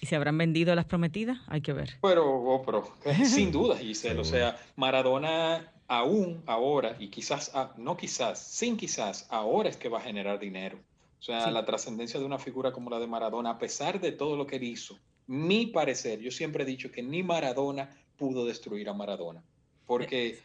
¿Y 0.00 0.06
se 0.06 0.16
habrán 0.16 0.38
vendido 0.38 0.74
las 0.74 0.84
prometidas? 0.84 1.38
Hay 1.48 1.60
que 1.60 1.72
ver. 1.72 1.98
Pero, 2.02 2.24
oh, 2.26 2.62
pero 2.64 2.92
sin 3.24 3.50
duda, 3.50 3.76
Giselle, 3.76 4.20
o 4.20 4.24
sea, 4.24 4.56
Maradona 4.76 5.72
aún 5.88 6.42
ahora, 6.46 6.96
y 6.98 7.08
quizás, 7.08 7.50
ah, 7.54 7.72
no 7.76 7.96
quizás, 7.96 8.38
sin 8.38 8.76
quizás, 8.76 9.26
ahora 9.30 9.68
es 9.70 9.76
que 9.76 9.88
va 9.88 9.98
a 9.98 10.02
generar 10.02 10.38
dinero. 10.38 10.78
O 11.18 11.22
sea, 11.22 11.50
la 11.50 11.64
trascendencia 11.64 12.20
de 12.20 12.26
una 12.26 12.38
figura 12.38 12.70
como 12.70 12.90
la 12.90 13.00
de 13.00 13.08
Maradona, 13.08 13.50
a 13.50 13.58
pesar 13.58 14.00
de 14.00 14.12
todo 14.12 14.36
lo 14.36 14.46
que 14.46 14.56
él 14.56 14.64
hizo, 14.64 14.98
mi 15.26 15.66
parecer, 15.66 16.20
yo 16.20 16.30
siempre 16.30 16.62
he 16.62 16.66
dicho 16.66 16.92
que 16.92 17.02
ni 17.02 17.22
Maradona 17.22 17.90
pudo 18.16 18.46
destruir 18.46 18.88
a 18.88 18.94
Maradona, 18.94 19.42
porque 19.84 20.38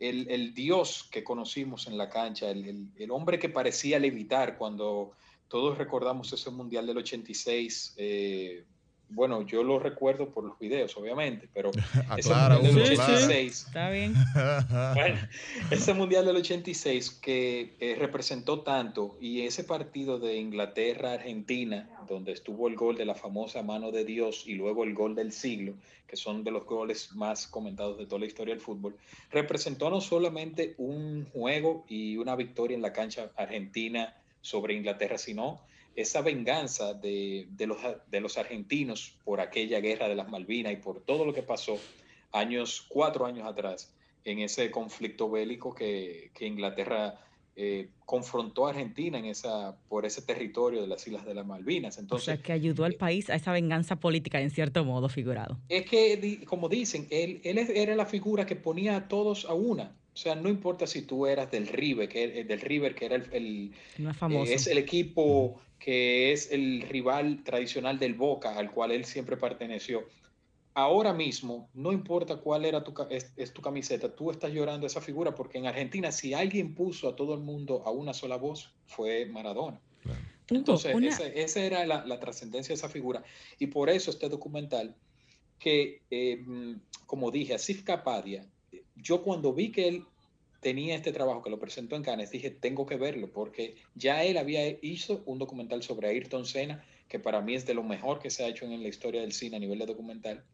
el, 0.00 0.28
el 0.30 0.52
Dios 0.52 1.08
que 1.10 1.22
conocimos 1.22 1.86
en 1.86 1.96
la 1.96 2.08
cancha, 2.08 2.50
el, 2.50 2.88
el, 2.96 3.10
hombre 3.10 3.38
que 3.38 3.48
parecía 3.48 3.98
levitar 3.98 4.58
cuando 4.58 5.12
todos 5.48 5.78
recordamos 5.78 6.32
ese 6.32 6.50
Mundial 6.50 6.86
del 6.86 6.98
86, 6.98 7.94
eh, 7.96 8.64
bueno, 9.08 9.42
yo 9.42 9.62
lo 9.62 9.78
recuerdo 9.78 10.30
por 10.30 10.44
los 10.44 10.58
videos, 10.58 10.96
obviamente, 10.96 11.48
pero 11.54 11.70
ese 12.16 12.34
mundial 12.34 12.62
del 12.62 12.78
86, 12.78 13.66
está 13.66 13.90
bien. 13.90 14.14
ese 15.70 15.94
mundial 15.94 16.26
del 16.26 16.36
86 16.36 17.10
que 17.22 17.76
eh, 17.78 17.96
representó 17.98 18.60
tanto 18.60 19.16
y 19.20 19.42
ese 19.42 19.64
partido 19.64 20.18
de 20.18 20.36
Inglaterra-Argentina, 20.36 21.88
donde 22.08 22.32
estuvo 22.32 22.68
el 22.68 22.74
gol 22.74 22.96
de 22.96 23.04
la 23.04 23.14
famosa 23.14 23.62
mano 23.62 23.92
de 23.92 24.04
Dios 24.04 24.44
y 24.46 24.54
luego 24.54 24.84
el 24.84 24.94
gol 24.94 25.14
del 25.14 25.32
siglo, 25.32 25.74
que 26.06 26.16
son 26.16 26.42
de 26.42 26.50
los 26.50 26.64
goles 26.64 27.14
más 27.14 27.46
comentados 27.46 27.98
de 27.98 28.06
toda 28.06 28.20
la 28.20 28.26
historia 28.26 28.54
del 28.54 28.62
fútbol, 28.62 28.96
representó 29.30 29.88
no 29.88 30.00
solamente 30.00 30.74
un 30.78 31.26
juego 31.32 31.84
y 31.88 32.16
una 32.16 32.34
victoria 32.34 32.74
en 32.74 32.82
la 32.82 32.92
cancha 32.92 33.30
argentina 33.36 34.14
sobre 34.40 34.74
Inglaterra, 34.74 35.18
sino 35.18 35.60
esa 35.96 36.20
venganza 36.20 36.92
de, 36.92 37.48
los, 37.58 37.78
de 38.10 38.20
los 38.20 38.36
argentinos 38.38 39.16
por 39.24 39.40
aquella 39.40 39.80
guerra 39.80 40.08
de 40.08 40.14
las 40.14 40.28
Malvinas 40.28 40.74
y 40.74 40.76
por 40.76 41.00
todo 41.00 41.24
lo 41.24 41.32
que 41.32 41.42
pasó 41.42 41.78
años, 42.32 42.84
cuatro 42.88 43.24
años 43.24 43.48
atrás, 43.48 43.92
en 44.24 44.40
ese 44.40 44.70
conflicto 44.70 45.30
bélico 45.30 45.74
que, 45.74 46.30
Inglaterra 46.40 47.18
eh, 47.56 47.88
confrontó 48.04 48.66
a 48.66 48.70
Argentina 48.70 49.18
en 49.18 49.24
esa, 49.24 49.74
por 49.88 50.04
ese 50.04 50.20
territorio 50.20 50.82
de 50.82 50.86
las 50.86 51.06
Islas 51.06 51.24
de 51.24 51.34
las 51.34 51.46
Malvinas. 51.46 51.96
Entonces, 51.96 52.28
o 52.28 52.32
sea, 52.32 52.42
que 52.42 52.52
ayudó 52.52 52.84
al 52.84 52.92
eh, 52.92 52.98
país 52.98 53.30
a 53.30 53.34
esa 53.34 53.52
venganza 53.52 53.96
política 53.96 54.40
en 54.40 54.50
cierto 54.50 54.84
modo 54.84 55.08
figurado. 55.08 55.58
Es 55.70 55.88
que, 55.88 56.44
como 56.44 56.68
dicen, 56.68 57.06
él, 57.10 57.40
él 57.42 57.58
era 57.58 57.96
la 57.96 58.04
figura 58.04 58.44
que 58.44 58.56
ponía 58.56 58.96
a 58.96 59.08
todos 59.08 59.46
a 59.46 59.54
una. 59.54 59.96
O 60.16 60.18
sea, 60.18 60.34
no 60.34 60.48
importa 60.48 60.86
si 60.86 61.02
tú 61.02 61.26
eras 61.26 61.50
del 61.50 61.66
River, 61.66 62.08
que, 62.08 62.42
del 62.44 62.60
River, 62.62 62.94
que 62.94 63.04
era 63.04 63.16
el, 63.16 63.28
el 63.34 63.72
eh, 63.98 64.44
es 64.54 64.66
el 64.66 64.78
equipo 64.78 65.60
que 65.78 66.32
es 66.32 66.50
el 66.52 66.80
rival 66.88 67.44
tradicional 67.44 67.98
del 67.98 68.14
Boca, 68.14 68.56
al 68.56 68.70
cual 68.70 68.92
él 68.92 69.04
siempre 69.04 69.36
perteneció. 69.36 70.08
Ahora 70.72 71.12
mismo, 71.12 71.68
no 71.74 71.92
importa 71.92 72.36
cuál 72.36 72.64
era 72.64 72.82
tu, 72.82 72.94
es, 73.10 73.52
tu 73.52 73.60
camiseta, 73.60 74.14
tú 74.14 74.30
estás 74.30 74.50
llorando 74.54 74.86
esa 74.86 75.02
figura, 75.02 75.34
porque 75.34 75.58
en 75.58 75.66
Argentina, 75.66 76.10
si 76.10 76.32
alguien 76.32 76.74
puso 76.74 77.10
a 77.10 77.14
todo 77.14 77.34
el 77.34 77.40
mundo 77.40 77.82
a 77.84 77.90
una 77.90 78.14
sola 78.14 78.36
voz, 78.36 78.72
fue 78.86 79.26
Maradona. 79.26 79.78
Entonces, 80.48 80.96
esa, 81.34 81.60
era 81.60 81.84
la, 81.84 82.20
trascendencia 82.20 82.70
de 82.70 82.78
esa 82.78 82.88
figura. 82.88 83.22
Y 83.58 83.66
por 83.66 83.90
eso 83.90 84.10
este 84.10 84.30
documental, 84.30 84.96
que, 85.58 86.00
eh, 86.10 86.42
como 87.04 87.30
dije, 87.30 87.52
Asif 87.52 87.82
Kapadia, 87.82 88.46
yo 88.96 89.22
cuando 89.22 89.52
vi 89.52 89.70
que 89.70 89.88
él 89.88 90.04
tenía 90.60 90.96
este 90.96 91.12
trabajo 91.12 91.42
que 91.42 91.50
lo 91.50 91.58
presentó 91.58 91.96
en 91.96 92.02
Cannes, 92.02 92.30
dije, 92.30 92.50
tengo 92.50 92.86
que 92.86 92.96
verlo, 92.96 93.30
porque 93.30 93.76
ya 93.94 94.24
él 94.24 94.36
había 94.36 94.64
hecho 94.64 95.22
un 95.26 95.38
documental 95.38 95.82
sobre 95.82 96.08
Ayrton 96.08 96.46
Senna, 96.46 96.84
que 97.08 97.18
para 97.20 97.40
mí 97.40 97.54
es 97.54 97.66
de 97.66 97.74
lo 97.74 97.84
mejor 97.84 98.18
que 98.18 98.30
se 98.30 98.44
ha 98.44 98.48
hecho 98.48 98.64
en 98.64 98.82
la 98.82 98.88
historia 98.88 99.20
del 99.20 99.32
cine 99.32 99.56
a 99.56 99.60
nivel 99.60 99.78
de 99.78 99.86
documental. 99.86 100.44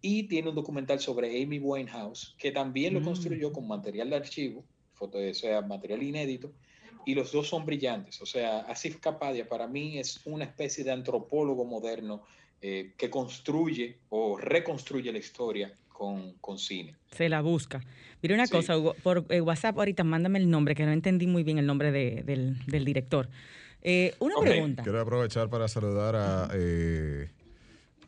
Y 0.00 0.24
tiene 0.24 0.50
un 0.50 0.54
documental 0.54 1.00
sobre 1.00 1.42
Amy 1.42 1.58
Winehouse, 1.58 2.36
que 2.38 2.52
también 2.52 2.94
lo 2.94 3.00
mm. 3.00 3.04
construyó 3.04 3.52
con 3.52 3.66
material 3.66 4.10
de 4.10 4.16
archivo, 4.16 4.64
foto, 4.92 5.18
o 5.18 5.34
sea, 5.34 5.62
material 5.62 6.02
inédito, 6.02 6.52
y 7.06 7.14
los 7.14 7.32
dos 7.32 7.48
son 7.48 7.64
brillantes. 7.64 8.20
O 8.20 8.26
sea, 8.26 8.60
Asif 8.60 8.98
Kapadia 8.98 9.48
para 9.48 9.66
mí 9.66 9.98
es 9.98 10.20
una 10.26 10.44
especie 10.44 10.84
de 10.84 10.90
antropólogo 10.90 11.64
moderno 11.64 12.22
eh, 12.60 12.92
que 12.98 13.08
construye 13.08 13.98
o 14.10 14.36
reconstruye 14.36 15.10
la 15.10 15.18
historia 15.18 15.74
con, 15.98 16.58
cine. 16.58 16.94
Se 17.10 17.28
la 17.28 17.40
busca. 17.40 17.80
Mira 18.22 18.34
una 18.34 18.46
cosa, 18.46 18.78
Hugo, 18.78 18.94
por 19.02 19.26
eh, 19.28 19.40
WhatsApp 19.40 19.76
ahorita 19.76 20.04
mándame 20.04 20.38
el 20.38 20.48
nombre, 20.48 20.74
que 20.74 20.84
no 20.84 20.92
entendí 20.92 21.26
muy 21.26 21.42
bien 21.42 21.58
el 21.58 21.66
nombre 21.66 21.90
del, 21.92 22.56
director. 22.66 23.28
Eh, 23.82 24.14
una 24.18 24.36
pregunta. 24.40 24.82
Quiero 24.82 25.00
aprovechar 25.00 25.48
para 25.48 25.68
saludar 25.68 26.16
a, 26.16 26.48
eh, 26.54 27.30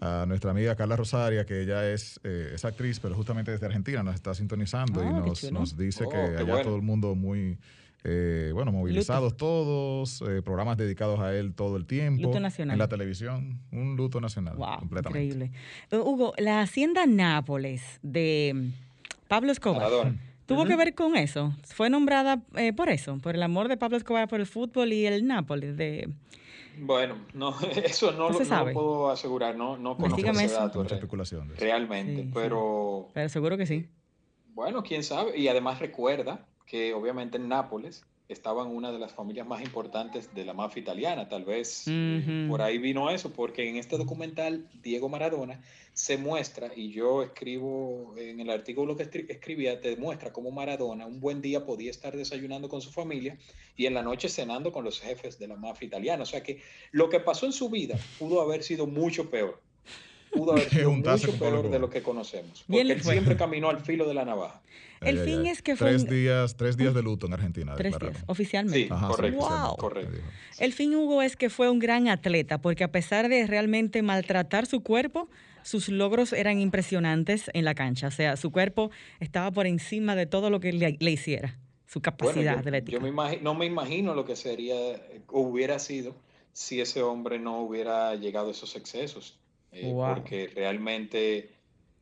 a 0.01 0.25
nuestra 0.27 0.51
amiga 0.51 0.75
Carla 0.77 0.97
Rosaria, 0.97 1.45
que 1.45 1.63
ella 1.63 1.91
es, 1.91 2.21
actriz, 2.65 3.01
pero 3.01 3.15
justamente 3.15 3.51
desde 3.51 3.67
Argentina 3.67 4.03
nos 4.03 4.15
está 4.15 4.35
sintonizando 4.35 5.03
y 5.03 5.07
ah, 5.07 5.23
nos, 5.25 5.53
nos, 5.53 5.77
dice 5.77 6.05
que 6.11 6.17
oh, 6.17 6.39
allá 6.39 6.63
todo 6.63 6.77
el 6.77 6.83
mundo 6.83 7.15
muy 7.15 7.59
eh, 8.03 8.51
bueno, 8.55 8.73
movilizados 8.73 9.37
todos, 9.37 10.23
eh, 10.23 10.41
programas 10.43 10.79
dedicados 10.79 11.21
a 11.21 11.35
él 11.35 11.55
todo 11.55 11.77
el 11.77 11.87
tiempo. 11.87 12.23
Luto 12.23 12.41
nacional. 12.41 12.75
En 12.75 12.79
la 12.79 12.89
televisión, 12.89 13.61
un 13.73 13.97
luto 13.97 14.21
nacional. 14.21 14.57
Wow, 14.57 14.89
Increíble. 14.99 15.51
Eh, 15.91 15.97
Hugo, 15.97 16.33
la 16.39 16.63
hacienda 16.63 17.05
Nápoles 17.07 18.01
de 18.03 18.53
mm, 18.55 19.29
Pablo 19.29 19.53
Escobar. 19.53 20.15
¿Tuvo 20.47 20.65
que 20.65 20.75
ver 20.75 20.95
con 20.97 21.15
eso? 21.15 21.55
¿Fue 21.63 21.91
nombrada 21.91 22.43
por 22.77 22.89
eso? 22.89 23.19
¿Por 23.19 23.37
el 23.37 23.43
amor 23.43 23.69
de 23.69 23.77
Pablo 23.77 23.97
Escobar 23.97 24.27
por 24.27 24.41
el 24.41 24.47
fútbol 24.47 24.93
y 24.93 25.07
el 25.07 25.25
Nápoles? 25.25 25.77
De... 25.77 26.09
Bueno, 26.81 27.19
no, 27.35 27.55
eso 27.85 28.11
no, 28.11 28.31
lo, 28.31 28.73
puedo 28.73 29.11
asegurar, 29.11 29.55
no, 29.55 29.77
no 29.77 29.97
conozco 29.97 30.29
ese 30.29 30.55
dato. 30.55 30.85
Realmente, 31.57 32.29
pero... 32.35 33.11
Pero 33.15 33.29
seguro 33.29 33.57
que 33.57 33.67
sí. 33.67 33.87
Bueno, 34.55 34.83
quién 34.83 35.05
sabe. 35.05 35.39
Y 35.39 35.47
además 35.47 35.79
recuerda 35.79 36.45
que 36.71 36.95
obviamente 36.95 37.37
en 37.37 37.49
Nápoles 37.49 38.05
estaban 38.29 38.69
una 38.69 38.93
de 38.93 39.01
las 39.01 39.13
familias 39.13 39.45
más 39.45 39.61
importantes 39.61 40.33
de 40.37 40.45
la 40.45 40.55
mafia 40.55 40.81
italiana. 40.81 41.29
Tal 41.29 41.45
vez 41.45 41.85
por 42.49 42.63
ahí 42.63 42.79
vino 42.79 43.11
eso, 43.11 43.33
porque 43.33 43.69
en 43.69 43.77
este 43.77 43.99
documental 43.99 44.69
Diego 44.81 45.09
Maradona 45.09 45.61
se 45.95 46.17
muestra, 46.17 46.71
y 46.75 46.93
yo 46.93 47.25
escribo 47.25 48.15
en 48.17 48.39
el 48.39 48.51
artículo 48.51 48.97
que 48.97 49.03
escribía, 49.03 49.81
te 49.81 49.97
muestra 49.97 50.33
cómo 50.33 50.53
Maradona 50.53 51.07
un 51.07 51.19
buen 51.19 51.43
día 51.43 51.67
podía 51.67 51.91
estar 51.91 52.17
desayunando 52.17 52.69
con 52.69 52.81
su 52.81 52.93
familia 52.93 53.37
y 53.77 53.87
en 53.87 53.95
la 53.95 54.05
noche 54.05 54.29
cenando 54.29 54.71
con 54.71 54.85
los 54.85 55.01
jefes 55.01 55.41
de 55.41 55.49
la 55.49 55.57
mafia 55.57 55.87
italiana. 55.87 56.23
O 56.23 56.27
sea 56.27 56.45
que 56.45 56.63
lo 56.93 57.11
que 57.11 57.19
pasó 57.19 57.47
en 57.47 57.53
su 57.53 57.69
vida 57.69 57.99
pudo 58.21 58.41
haber 58.41 58.63
sido 58.63 58.87
mucho 58.87 59.29
peor. 59.29 59.61
Pudo 60.31 60.53
haber 60.53 60.71
sido 60.71 60.93
mucho 60.93 61.37
peor 61.37 61.69
de 61.69 61.81
lo 61.81 61.91
que 61.91 62.01
conocemos. 62.01 62.63
Porque 62.69 62.81
él 62.81 63.03
siempre 63.03 63.37
caminó 63.37 63.71
al 63.71 63.81
filo 63.81 64.07
de 64.07 64.15
la 64.15 64.25
navaja. 64.25 64.63
El 65.01 65.19
fin 65.21 65.47
es 65.47 65.63
que 65.63 65.77
fue. 65.77 65.89
Tres, 65.89 66.09
días, 66.09 66.57
tres 66.57 66.77
días 66.77 66.95
de 66.95 67.03
luto 67.03 67.27
en 67.27 67.33
Argentina. 67.33 67.75
Tres 67.75 67.99
días, 67.99 68.17
oficialmente. 68.27 68.83
Sí, 68.83 68.89
correcto, 68.89 69.77
correcto. 69.79 70.19
El 70.59 70.73
fin, 70.73 70.95
Hugo, 70.95 71.23
es 71.23 71.37
que 71.37 71.49
fue 71.49 71.71
un 71.71 71.79
gran 71.79 72.09
atleta, 72.09 72.61
porque 72.61 72.85
a 72.85 72.93
pesar 72.93 73.29
de 73.29 73.47
realmente 73.47 74.03
maltratar 74.03 74.67
su 74.67 74.83
cuerpo, 74.83 75.29
sus 75.63 75.89
logros 75.89 76.33
eran 76.33 76.61
impresionantes 76.61 77.51
en 77.55 77.65
la 77.65 77.75
cancha. 77.75 78.09
O 78.09 78.11
sea, 78.11 78.37
su 78.37 78.51
cuerpo 78.51 78.91
estaba 79.21 79.51
por 79.51 79.67
encima 79.67 80.15
de 80.17 80.27
todo 80.27 80.51
lo 80.51 80.61
que 80.61 80.73
le, 80.73 81.11
hiciera, 81.11 81.59
su 81.87 82.01
capacidad 82.01 82.35
bueno, 82.35 82.53
yo, 82.53 82.59
atlética. 82.59 82.99
Yo 82.99 83.13
me 83.13 83.39
no 83.39 83.55
me 83.55 83.67
imagino 83.67 84.15
lo 84.15 84.25
que 84.25 84.37
sería 84.37 84.75
o 85.29 85.41
hubiera 85.41 85.79
sido 85.79 86.15
si 86.53 86.81
ese 86.81 87.03
hombre 87.03 87.39
no 87.39 87.61
hubiera 87.61 88.15
llegado 88.17 88.49
a 88.49 88.51
esos 88.51 88.77
excesos. 88.77 89.39
Eh, 89.73 89.93
porque 89.95 90.49
realmente 90.49 91.51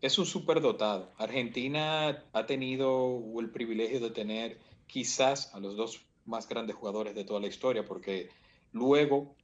es 0.01 0.19
un 0.19 0.27
superdotado. 0.27 1.13
Argentina 1.17 2.25
ha 2.33 2.47
tenido 2.47 3.21
el 3.39 3.51
privilegio 3.51 4.01
de 4.01 4.11
tener 4.11 4.59
quizás 4.87 5.55
a 5.55 5.61
los 5.61 5.77
dos 5.77 6.03
más 6.25 6.49
grandes 6.49 6.77
jugadores 6.77 7.15
de 7.15 7.25
toda 7.25 7.41
la 7.41 7.49
historia, 7.49 7.85
porque 7.85 8.29
luego 8.73 9.35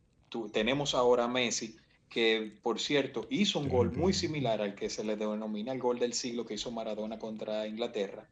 tenemos 0.52 0.94
ahora 0.94 1.24
a 1.24 1.28
Messi, 1.28 1.76
que 2.08 2.52
por 2.62 2.78
cierto 2.78 3.26
hizo 3.30 3.58
un 3.58 3.68
gol 3.68 3.92
muy 3.92 4.12
similar 4.12 4.60
al 4.60 4.74
que 4.74 4.90
se 4.90 5.02
le 5.02 5.16
denomina 5.16 5.72
el 5.72 5.80
gol 5.80 5.98
del 5.98 6.12
siglo 6.12 6.44
que 6.44 6.54
hizo 6.54 6.70
Maradona 6.70 7.18
contra 7.18 7.66
Inglaterra. 7.66 8.28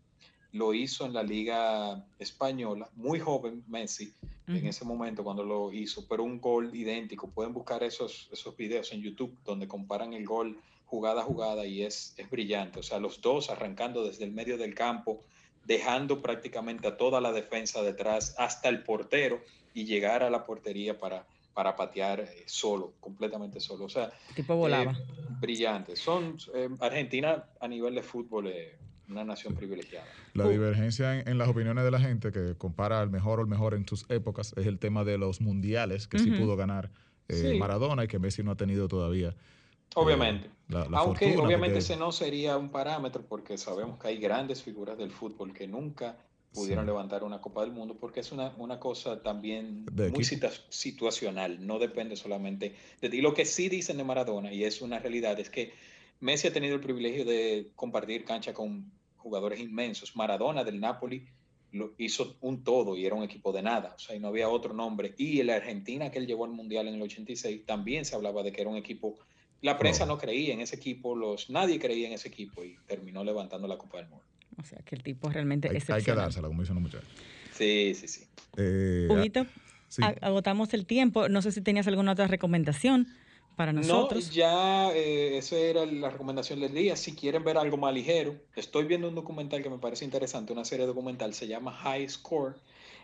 lo 0.52 0.74
hizo 0.74 1.06
en 1.06 1.14
la 1.14 1.22
liga 1.22 2.04
española, 2.18 2.86
muy 2.94 3.18
joven 3.18 3.64
Messi 3.68 4.12
en 4.46 4.66
ese 4.66 4.84
momento 4.84 5.24
cuando 5.24 5.44
lo 5.44 5.72
hizo, 5.72 6.06
pero 6.06 6.24
un 6.24 6.38
gol 6.38 6.74
idéntico. 6.74 7.30
Pueden 7.30 7.54
buscar 7.54 7.82
esos, 7.82 8.28
esos 8.30 8.54
videos 8.54 8.92
en 8.92 9.00
YouTube 9.00 9.34
donde 9.44 9.66
comparan 9.66 10.12
el 10.12 10.26
gol 10.26 10.58
jugada 10.92 11.22
a 11.22 11.24
jugada 11.24 11.64
y 11.64 11.84
es, 11.84 12.12
es 12.18 12.28
brillante. 12.28 12.80
O 12.80 12.82
sea, 12.82 12.98
los 12.98 13.22
dos 13.22 13.48
arrancando 13.48 14.04
desde 14.04 14.24
el 14.24 14.32
medio 14.32 14.58
del 14.58 14.74
campo, 14.74 15.24
dejando 15.64 16.20
prácticamente 16.20 16.86
a 16.86 16.98
toda 16.98 17.18
la 17.22 17.32
defensa 17.32 17.80
detrás 17.80 18.34
hasta 18.36 18.68
el 18.68 18.82
portero 18.82 19.40
y 19.72 19.86
llegar 19.86 20.22
a 20.22 20.28
la 20.28 20.44
portería 20.44 20.98
para, 20.98 21.24
para 21.54 21.74
patear 21.76 22.20
eh, 22.20 22.42
solo, 22.44 22.92
completamente 23.00 23.58
solo. 23.58 23.86
O 23.86 23.88
sea, 23.88 24.12
tipo 24.36 24.54
volaba. 24.54 24.92
Eh, 24.92 24.96
brillante. 25.40 25.96
Son 25.96 26.36
eh, 26.54 26.68
Argentina 26.80 27.42
a 27.58 27.68
nivel 27.68 27.94
de 27.94 28.02
fútbol 28.02 28.52
una 29.08 29.24
nación 29.24 29.54
privilegiada. 29.54 30.06
La 30.34 30.46
divergencia 30.46 31.20
en, 31.20 31.38
las 31.38 31.48
opiniones 31.48 31.84
de 31.84 31.90
la 31.90 32.00
gente 32.00 32.32
que 32.32 32.54
compara 32.58 33.00
al 33.00 33.08
mejor 33.08 33.38
o 33.38 33.42
el 33.42 33.48
mejor 33.48 33.72
en 33.72 33.86
sus 33.86 34.04
épocas 34.10 34.52
es 34.58 34.66
el 34.66 34.78
tema 34.78 35.04
de 35.04 35.16
los 35.16 35.40
mundiales 35.40 36.06
que 36.06 36.18
sí 36.18 36.30
pudo 36.32 36.54
ganar 36.56 36.90
Maradona 37.58 38.04
y 38.04 38.08
que 38.08 38.18
Messi 38.18 38.42
no 38.42 38.50
ha 38.50 38.56
tenido 38.56 38.88
todavía. 38.88 39.34
Obviamente. 39.94 40.50
Aunque 40.92 41.36
obviamente 41.36 41.78
ese 41.78 41.96
no 41.96 42.12
sería 42.12 42.56
un 42.56 42.70
parámetro 42.70 43.22
porque 43.26 43.58
sabemos 43.58 43.98
que 43.98 44.08
hay 44.08 44.16
grandes 44.18 44.62
figuras 44.62 44.96
del 44.96 45.10
fútbol 45.10 45.52
que 45.52 45.66
nunca 45.66 46.16
pudieron 46.52 46.86
levantar 46.86 47.24
una 47.24 47.40
Copa 47.40 47.62
del 47.62 47.72
Mundo, 47.72 47.96
porque 47.98 48.20
es 48.20 48.30
una, 48.30 48.54
una 48.58 48.78
cosa 48.78 49.22
también 49.22 49.86
muy 49.94 50.24
situacional, 50.68 51.66
no 51.66 51.78
depende 51.78 52.16
solamente 52.16 52.74
de 53.00 53.08
ti. 53.08 53.20
Lo 53.20 53.32
que 53.32 53.44
sí 53.44 53.68
dicen 53.68 53.96
de 53.96 54.04
Maradona, 54.04 54.52
y 54.52 54.64
es 54.64 54.82
una 54.82 54.98
realidad, 54.98 55.38
es 55.40 55.48
que 55.48 55.72
Messi 56.20 56.48
ha 56.48 56.52
tenido 56.52 56.74
el 56.74 56.80
privilegio 56.80 57.24
de 57.24 57.70
compartir 57.74 58.24
cancha 58.24 58.52
con 58.52 58.92
jugadores 59.16 59.60
inmensos. 59.60 60.14
Maradona 60.14 60.62
del 60.62 60.78
Napoli 60.78 61.26
lo 61.72 61.94
hizo 61.96 62.36
un 62.42 62.62
todo 62.64 62.96
y 62.98 63.06
era 63.06 63.14
un 63.14 63.22
equipo 63.22 63.50
de 63.52 63.62
nada, 63.62 63.94
o 63.96 63.98
sea, 63.98 64.14
y 64.14 64.20
no 64.20 64.28
había 64.28 64.48
otro 64.48 64.74
nombre. 64.74 65.14
Y 65.16 65.42
la 65.42 65.56
Argentina 65.56 66.10
que 66.10 66.18
él 66.18 66.26
llevó 66.26 66.44
al 66.44 66.50
Mundial 66.50 66.86
en 66.86 66.94
el 66.94 67.02
86 67.02 67.64
también 67.64 68.04
se 68.04 68.14
hablaba 68.14 68.42
de 68.42 68.52
que 68.52 68.60
era 68.60 68.70
un 68.70 68.76
equipo 68.76 69.18
la 69.62 69.78
prensa 69.78 70.04
no 70.04 70.18
creía 70.18 70.52
en 70.52 70.60
ese 70.60 70.76
equipo, 70.76 71.14
los, 71.16 71.48
nadie 71.48 71.78
creía 71.78 72.08
en 72.08 72.12
ese 72.12 72.28
equipo 72.28 72.62
y 72.64 72.76
terminó 72.86 73.24
levantando 73.24 73.66
la 73.66 73.78
Copa 73.78 73.98
del 73.98 74.08
Mundo. 74.08 74.24
O 74.60 74.64
sea, 74.64 74.78
que 74.84 74.94
el 74.94 75.02
tipo 75.02 75.30
realmente 75.30 75.68
hay, 75.68 75.78
Hay 75.88 76.02
que 76.02 76.12
dársela, 76.12 76.48
como 76.48 76.62
dicen 76.62 76.74
los 76.74 76.82
muchachos. 76.82 77.08
Sí, 77.52 77.94
sí, 77.94 78.08
sí. 78.08 78.24
Eh, 78.56 79.08
agotamos 80.20 80.74
el 80.74 80.84
tiempo. 80.84 81.28
No 81.28 81.42
sé 81.42 81.52
si 81.52 81.62
tenías 81.62 81.86
alguna 81.86 82.12
otra 82.12 82.26
recomendación 82.26 83.08
para 83.56 83.72
nosotros. 83.72 84.26
No, 84.26 84.32
ya 84.32 84.92
eh, 84.92 85.38
esa 85.38 85.56
era 85.56 85.86
la 85.86 86.10
recomendación 86.10 86.60
del 86.60 86.74
día. 86.74 86.96
Si 86.96 87.14
quieren 87.14 87.44
ver 87.44 87.56
algo 87.56 87.76
más 87.76 87.94
ligero, 87.94 88.34
estoy 88.56 88.84
viendo 88.84 89.08
un 89.08 89.14
documental 89.14 89.62
que 89.62 89.70
me 89.70 89.78
parece 89.78 90.04
interesante, 90.04 90.52
una 90.52 90.64
serie 90.64 90.86
documental, 90.86 91.34
se 91.34 91.46
llama 91.46 91.72
High 91.72 92.08
Score. 92.08 92.56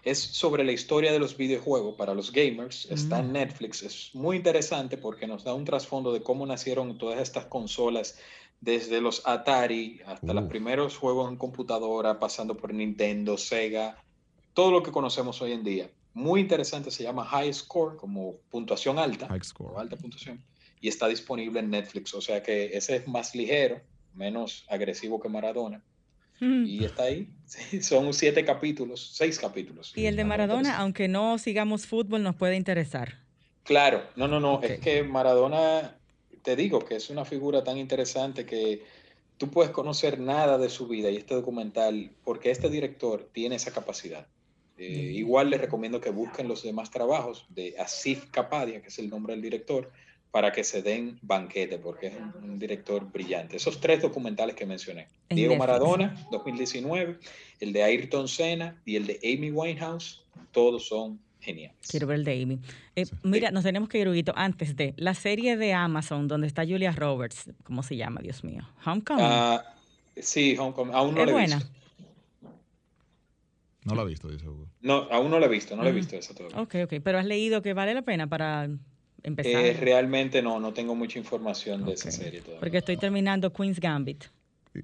Es 0.02 0.18
sobre 0.18 0.64
la 0.64 0.72
historia 0.72 1.12
de 1.12 1.18
los 1.18 1.36
videojuegos 1.36 1.96
para 1.96 2.14
los 2.14 2.32
gamers. 2.32 2.86
Está 2.90 3.20
en 3.20 3.28
mm. 3.28 3.32
Netflix. 3.32 3.82
Es 3.82 4.10
muy 4.14 4.36
interesante 4.36 4.96
porque 4.96 5.26
nos 5.26 5.44
da 5.44 5.54
un 5.54 5.64
trasfondo 5.64 6.12
de 6.12 6.22
cómo 6.22 6.46
nacieron 6.46 6.98
todas 6.98 7.20
estas 7.20 7.46
consolas 7.46 8.18
desde 8.60 9.00
los 9.00 9.22
Atari 9.26 10.00
hasta 10.06 10.32
los 10.34 10.44
primeros 10.44 10.96
juegos 10.96 11.30
en 11.30 11.36
computadora, 11.36 12.18
pasando 12.18 12.56
por 12.56 12.74
Nintendo, 12.74 13.38
Sega, 13.38 14.02
todo 14.52 14.72
lo 14.72 14.82
que 14.82 14.90
conocemos 14.90 15.40
hoy 15.42 15.52
en 15.52 15.62
día. 15.62 15.90
Muy 16.14 16.40
interesante, 16.40 16.90
se 16.90 17.04
llama 17.04 17.24
High 17.24 17.52
Score, 17.54 17.96
como 17.96 18.36
puntuación 18.50 18.98
alta, 18.98 19.28
High 19.28 19.44
score. 19.44 19.78
alta 19.78 19.96
puntuación, 19.96 20.42
y 20.80 20.88
está 20.88 21.06
disponible 21.06 21.60
en 21.60 21.70
Netflix, 21.70 22.12
o 22.14 22.20
sea 22.20 22.42
que 22.42 22.76
ese 22.76 22.96
es 22.96 23.06
más 23.06 23.34
ligero, 23.36 23.80
menos 24.14 24.64
agresivo 24.68 25.20
que 25.20 25.28
Maradona. 25.28 25.82
Mm. 26.40 26.64
Y 26.66 26.84
está 26.84 27.04
ahí. 27.04 27.28
son 27.82 28.12
siete 28.12 28.44
capítulos, 28.44 29.10
seis 29.14 29.38
capítulos. 29.38 29.92
Y 29.96 30.06
el 30.06 30.16
de 30.16 30.24
Maradona, 30.24 30.78
aunque 30.78 31.08
no 31.08 31.38
sigamos 31.38 31.86
fútbol, 31.86 32.22
nos 32.22 32.36
puede 32.36 32.56
interesar. 32.56 33.18
Claro, 33.64 34.02
no, 34.16 34.28
no, 34.28 34.40
no. 34.40 34.62
Es 34.62 34.80
que 34.80 35.02
Maradona 35.02 35.96
te 36.42 36.56
digo 36.56 36.84
que 36.84 36.96
es 36.96 37.10
una 37.10 37.24
figura 37.24 37.62
tan 37.62 37.76
interesante 37.76 38.46
que 38.46 38.82
tú 39.36 39.50
puedes 39.50 39.70
conocer 39.70 40.18
nada 40.18 40.58
de 40.58 40.68
su 40.68 40.88
vida 40.88 41.10
y 41.10 41.16
este 41.16 41.34
documental, 41.34 42.10
porque 42.24 42.50
este 42.50 42.68
director 42.68 43.28
tiene 43.32 43.56
esa 43.56 43.72
capacidad. 43.72 44.26
Eh, 44.78 45.12
igual 45.14 45.50
les 45.50 45.60
recomiendo 45.60 46.00
que 46.00 46.10
busquen 46.10 46.46
los 46.46 46.62
demás 46.62 46.90
trabajos 46.90 47.46
de 47.48 47.74
Asif 47.78 48.30
Kapadia, 48.30 48.80
que 48.80 48.88
es 48.88 48.98
el 48.98 49.10
nombre 49.10 49.34
del 49.34 49.42
director, 49.42 49.90
para 50.30 50.52
que 50.52 50.64
se 50.64 50.82
den 50.82 51.18
banquete, 51.22 51.78
porque 51.78 52.08
es 52.08 52.14
un, 52.42 52.58
director 52.58 53.10
brillante. 53.10 53.56
Esos 53.56 53.80
tres 53.80 54.02
documentales 54.02 54.54
que 54.54 54.66
mencioné, 54.66 55.08
Diego 55.30 55.56
Maradona, 55.56 56.26
2019, 56.30 57.18
el 57.60 57.72
de 57.72 57.82
Ayrton 57.82 58.28
Senna 58.28 58.80
y 58.84 58.96
el 58.96 59.06
de 59.06 59.18
Amy 59.24 59.50
Winehouse, 59.50 60.22
todos 60.52 60.86
son 60.86 61.20
genial. 61.40 61.72
Quiero 61.88 62.06
ver 62.06 62.18
el 62.18 62.24
de 62.24 62.42
Amy. 62.42 62.58
Eh, 62.96 63.06
mira, 63.22 63.50
nos 63.50 63.64
tenemos 63.64 63.88
que 63.88 63.98
ir, 63.98 64.08
Huguito, 64.08 64.32
antes 64.36 64.76
de 64.76 64.94
la 64.96 65.14
serie 65.14 65.56
de 65.56 65.72
Amazon 65.72 66.28
donde 66.28 66.46
está 66.46 66.66
Julia 66.66 66.92
Roberts. 66.92 67.50
¿Cómo 67.62 67.82
se 67.82 67.96
llama, 67.96 68.20
Dios 68.20 68.44
mío? 68.44 68.68
Homecoming. 68.84 69.24
Uh, 69.24 69.60
sí, 70.16 70.56
Homecoming. 70.58 70.94
Aún 70.94 71.14
no 71.14 71.20
¿Es 71.20 71.26
la 71.26 71.30
he 71.30 71.34
buena? 71.34 71.56
Visto. 71.56 71.78
No 73.84 73.94
la 73.94 74.02
he 74.02 74.06
visto, 74.06 74.28
dice 74.28 74.46
Hugo. 74.46 74.68
No, 74.82 75.08
aún 75.10 75.30
no 75.30 75.38
la 75.38 75.46
he 75.46 75.48
visto, 75.48 75.74
no 75.74 75.82
la 75.82 75.88
he 75.88 75.92
visto 75.92 76.14
esa 76.16 76.34
todavía. 76.34 76.60
Ok, 76.60 76.74
ok. 76.84 76.94
Pero 77.02 77.18
has 77.18 77.24
leído 77.24 77.62
que 77.62 77.72
vale 77.72 77.94
la 77.94 78.02
pena 78.02 78.26
para 78.26 78.68
empezar. 79.22 79.64
Eh, 79.64 79.76
realmente 79.80 80.42
no, 80.42 80.60
no 80.60 80.72
tengo 80.72 80.94
mucha 80.94 81.18
información 81.18 81.84
de 81.84 81.94
esa 81.94 82.10
serie 82.10 82.40
todavía. 82.40 82.60
Porque 82.60 82.78
estoy 82.78 82.96
terminando 82.96 83.52
Queen's 83.52 83.80
Gambit. 83.80 84.24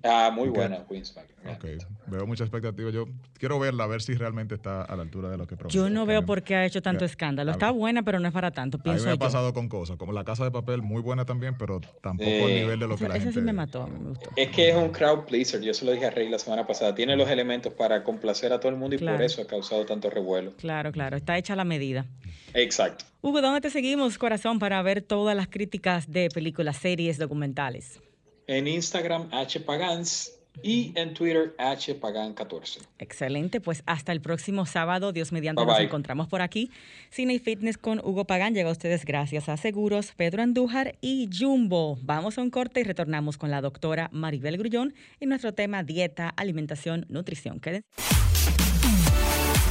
Ah, 0.02 0.30
muy 0.34 0.48
buena, 0.48 0.84
Queen's 0.88 1.14
Ok, 1.46 1.64
veo 2.06 2.26
mucha 2.26 2.44
expectativa. 2.44 2.90
Yo 2.90 3.06
quiero 3.38 3.58
verla, 3.58 3.84
a 3.84 3.86
ver 3.86 4.02
si 4.02 4.14
realmente 4.14 4.54
está 4.54 4.82
a 4.82 4.96
la 4.96 5.02
altura 5.02 5.28
de 5.28 5.36
lo 5.36 5.46
que 5.46 5.56
promete. 5.56 5.76
Yo 5.76 5.90
no 5.90 6.06
veo 6.06 6.24
por 6.24 6.42
qué 6.42 6.56
ha 6.56 6.64
hecho 6.64 6.82
tanto 6.82 7.04
escándalo. 7.04 7.52
Está 7.52 7.70
buena, 7.70 8.02
pero 8.02 8.18
no 8.18 8.28
es 8.28 8.34
para 8.34 8.50
tanto, 8.50 8.78
pienso 8.78 9.02
a 9.02 9.04
mí 9.04 9.08
me 9.10 9.14
ha 9.14 9.18
pasado 9.18 9.52
con 9.52 9.68
cosas, 9.68 9.96
como 9.96 10.12
La 10.12 10.24
Casa 10.24 10.44
de 10.44 10.50
Papel, 10.50 10.82
muy 10.82 11.02
buena 11.02 11.24
también, 11.24 11.56
pero 11.58 11.80
tampoco 12.02 12.30
al 12.30 12.54
nivel 12.54 12.80
de 12.80 12.88
lo 12.88 12.96
que 12.96 13.08
la 13.08 13.14
gente... 13.14 13.32
sí 13.32 13.40
me 13.40 13.52
mató, 13.52 13.86
me 13.86 14.10
gustó. 14.10 14.30
Es 14.36 14.48
que 14.50 14.70
es 14.70 14.76
un 14.76 14.90
crowd 14.90 15.24
pleaser, 15.24 15.60
yo 15.60 15.74
se 15.74 15.84
lo 15.84 15.92
dije 15.92 16.06
a 16.06 16.10
Rey 16.10 16.28
la 16.28 16.38
semana 16.38 16.66
pasada. 16.66 16.94
Tiene 16.94 17.16
los 17.16 17.28
elementos 17.28 17.72
para 17.72 18.02
complacer 18.02 18.52
a 18.52 18.60
todo 18.60 18.70
el 18.70 18.76
mundo 18.76 18.96
y 18.96 18.98
por 18.98 19.22
eso 19.22 19.42
ha 19.42 19.46
causado 19.46 19.84
tanto 19.84 20.10
revuelo. 20.10 20.52
Claro, 20.56 20.92
claro, 20.92 21.16
está 21.16 21.36
hecha 21.36 21.54
la 21.56 21.64
medida. 21.64 22.06
Exacto. 22.54 23.04
Hugo, 23.20 23.40
¿dónde 23.40 23.60
te 23.60 23.70
seguimos, 23.70 24.18
corazón, 24.18 24.58
para 24.58 24.80
ver 24.82 25.02
todas 25.02 25.36
las 25.36 25.48
críticas 25.48 26.10
de 26.10 26.28
películas, 26.28 26.76
series, 26.76 27.18
documentales? 27.18 28.00
En 28.46 28.68
Instagram, 28.68 29.30
hpagans 29.30 30.34
y 30.62 30.92
en 30.96 31.14
Twitter 31.14 31.54
hpagan14. 31.58 32.78
Excelente, 32.98 33.60
pues 33.60 33.82
hasta 33.86 34.12
el 34.12 34.20
próximo 34.20 34.66
sábado, 34.66 35.12
Dios 35.12 35.32
mediante, 35.32 35.64
nos 35.64 35.80
encontramos 35.80 36.28
por 36.28 36.42
aquí. 36.42 36.70
Cine 37.10 37.34
y 37.34 37.38
Fitness 37.38 37.78
con 37.78 38.00
Hugo 38.00 38.24
Pagán 38.24 38.54
llega 38.54 38.68
a 38.68 38.72
ustedes 38.72 39.04
gracias 39.04 39.48
a 39.48 39.56
Seguros, 39.56 40.12
Pedro 40.16 40.42
Andújar 40.42 40.96
y 41.00 41.28
Jumbo. 41.36 41.98
Vamos 42.02 42.38
a 42.38 42.42
un 42.42 42.50
corte 42.50 42.80
y 42.80 42.84
retornamos 42.84 43.36
con 43.36 43.50
la 43.50 43.60
doctora 43.60 44.08
Maribel 44.12 44.56
Grullón 44.58 44.94
y 45.20 45.26
nuestro 45.26 45.54
tema 45.54 45.82
dieta, 45.82 46.28
alimentación, 46.28 47.06
nutrición. 47.08 47.60
Quédense. 47.60 47.88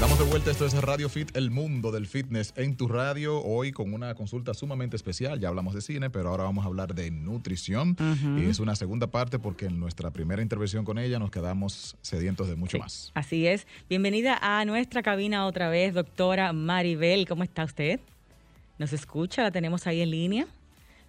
Estamos 0.04 0.20
de 0.20 0.30
vuelta, 0.30 0.52
esto 0.52 0.66
es 0.66 0.74
Radio 0.74 1.08
Fit, 1.08 1.34
el 1.38 1.50
mundo 1.50 1.90
del 1.90 2.08
fitness 2.08 2.54
en 2.58 2.76
tu 2.76 2.90
radio, 2.90 3.42
hoy 3.42 3.72
con 3.72 3.94
una 3.94 4.14
consulta 4.16 4.54
sumamente 4.54 4.98
especial, 4.98 5.40
ya 5.40 5.48
hablamos 5.48 5.74
de 5.74 5.82
cine, 5.82 6.10
pero 6.10 6.28
ahora 6.28 6.44
vamos 6.44 6.66
a 6.66 6.68
hablar 6.68 6.94
de 6.94 7.10
nutrición 7.10 7.96
y 8.38 8.50
es 8.50 8.60
una 8.60 8.76
segunda 8.76 9.08
parte 9.08 9.40
porque 9.40 9.68
en 9.68 9.80
nuestra 9.80 10.12
primera 10.12 10.42
intervención 10.42 10.84
con 10.84 11.00
ella 11.00 11.20
nos 11.20 11.32
quedamos 11.32 11.96
sedientos 12.02 12.50
de 12.50 12.58
mucho 12.58 12.80
más. 12.80 13.12
Así 13.14 13.48
es, 13.48 13.66
bienvenida 13.88 14.38
a 14.42 14.66
nuestra 14.66 15.04
cabina 15.04 15.46
otra 15.46 15.70
vez, 15.70 15.94
doctora 15.94 16.52
Maribel, 16.52 17.26
¿cómo 17.26 17.46
está 17.46 17.64
usted? 17.64 18.02
¿Nos 18.80 18.92
escucha? 18.92 19.42
¿La 19.42 19.52
tenemos 19.52 19.88
ahí 19.88 20.02
en 20.02 20.12
línea? 20.12 20.48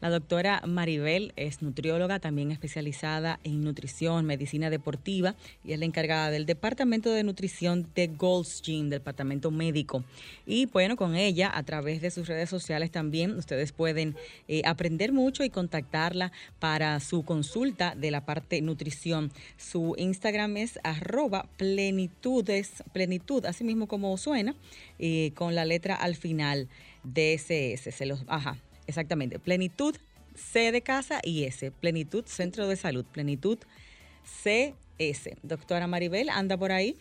La 0.05 0.11
doctora 0.11 0.61
Maribel 0.67 1.33
es 1.35 1.63
nutrióloga, 1.63 2.19
también 2.19 2.51
especializada 2.51 3.41
en 3.43 3.65
nutrición, 3.65 4.27
medicina 4.27 4.69
deportiva 4.69 5.35
y 5.65 5.73
es 5.73 5.79
la 5.79 5.87
encargada 5.87 6.31
del 6.31 6.45
Departamento 6.45 7.11
de 7.11 7.23
Nutrición 7.23 7.89
de 7.95 8.09
Gold's 8.09 8.61
Gym, 8.61 8.91
Departamento 8.91 9.51
Médico. 9.51 10.05
Y 10.45 10.67
bueno, 10.67 10.97
con 10.97 11.17
ella, 11.17 11.51
a 11.55 11.63
través 11.63 12.03
de 12.03 12.11
sus 12.11 12.29
redes 12.29 12.51
sociales 12.51 12.91
también, 12.91 13.31
ustedes 13.39 13.73
pueden 13.73 14.15
eh, 14.47 14.61
aprender 14.67 15.11
mucho 15.11 15.43
y 15.43 15.49
contactarla 15.49 16.33
para 16.59 17.01
su 17.01 17.25
consulta 17.25 17.95
de 17.95 18.11
la 18.11 18.27
parte 18.27 18.61
nutrición. 18.61 19.33
Su 19.57 19.95
Instagram 19.97 20.59
es 20.59 20.79
arroba 20.85 21.49
plenitudes, 21.57 22.85
plenitud, 22.93 23.47
así 23.47 23.65
mismo 23.65 23.89
como 23.89 24.15
suena, 24.19 24.55
eh, 24.99 25.33
con 25.35 25.55
la 25.55 25.65
letra 25.65 25.95
al 25.95 26.15
final. 26.15 26.69
DSS, 27.05 27.95
se 27.95 28.07
los, 28.07 28.25
ajá, 28.29 28.57
Exactamente, 28.87 29.39
plenitud 29.39 29.97
C 30.35 30.73
de 30.73 30.83
casa 30.83 31.21
y 31.23 31.45
S, 31.45 31.71
plenitud 31.71 32.25
Centro 32.27 32.67
de 32.69 32.77
Salud, 32.77 33.05
plenitud 33.05 33.59
CS. 34.43 35.31
Doctora 35.43 35.87
Maribel, 35.87 36.29
¿anda 36.29 36.57
por 36.57 36.73
ahí? 36.73 36.97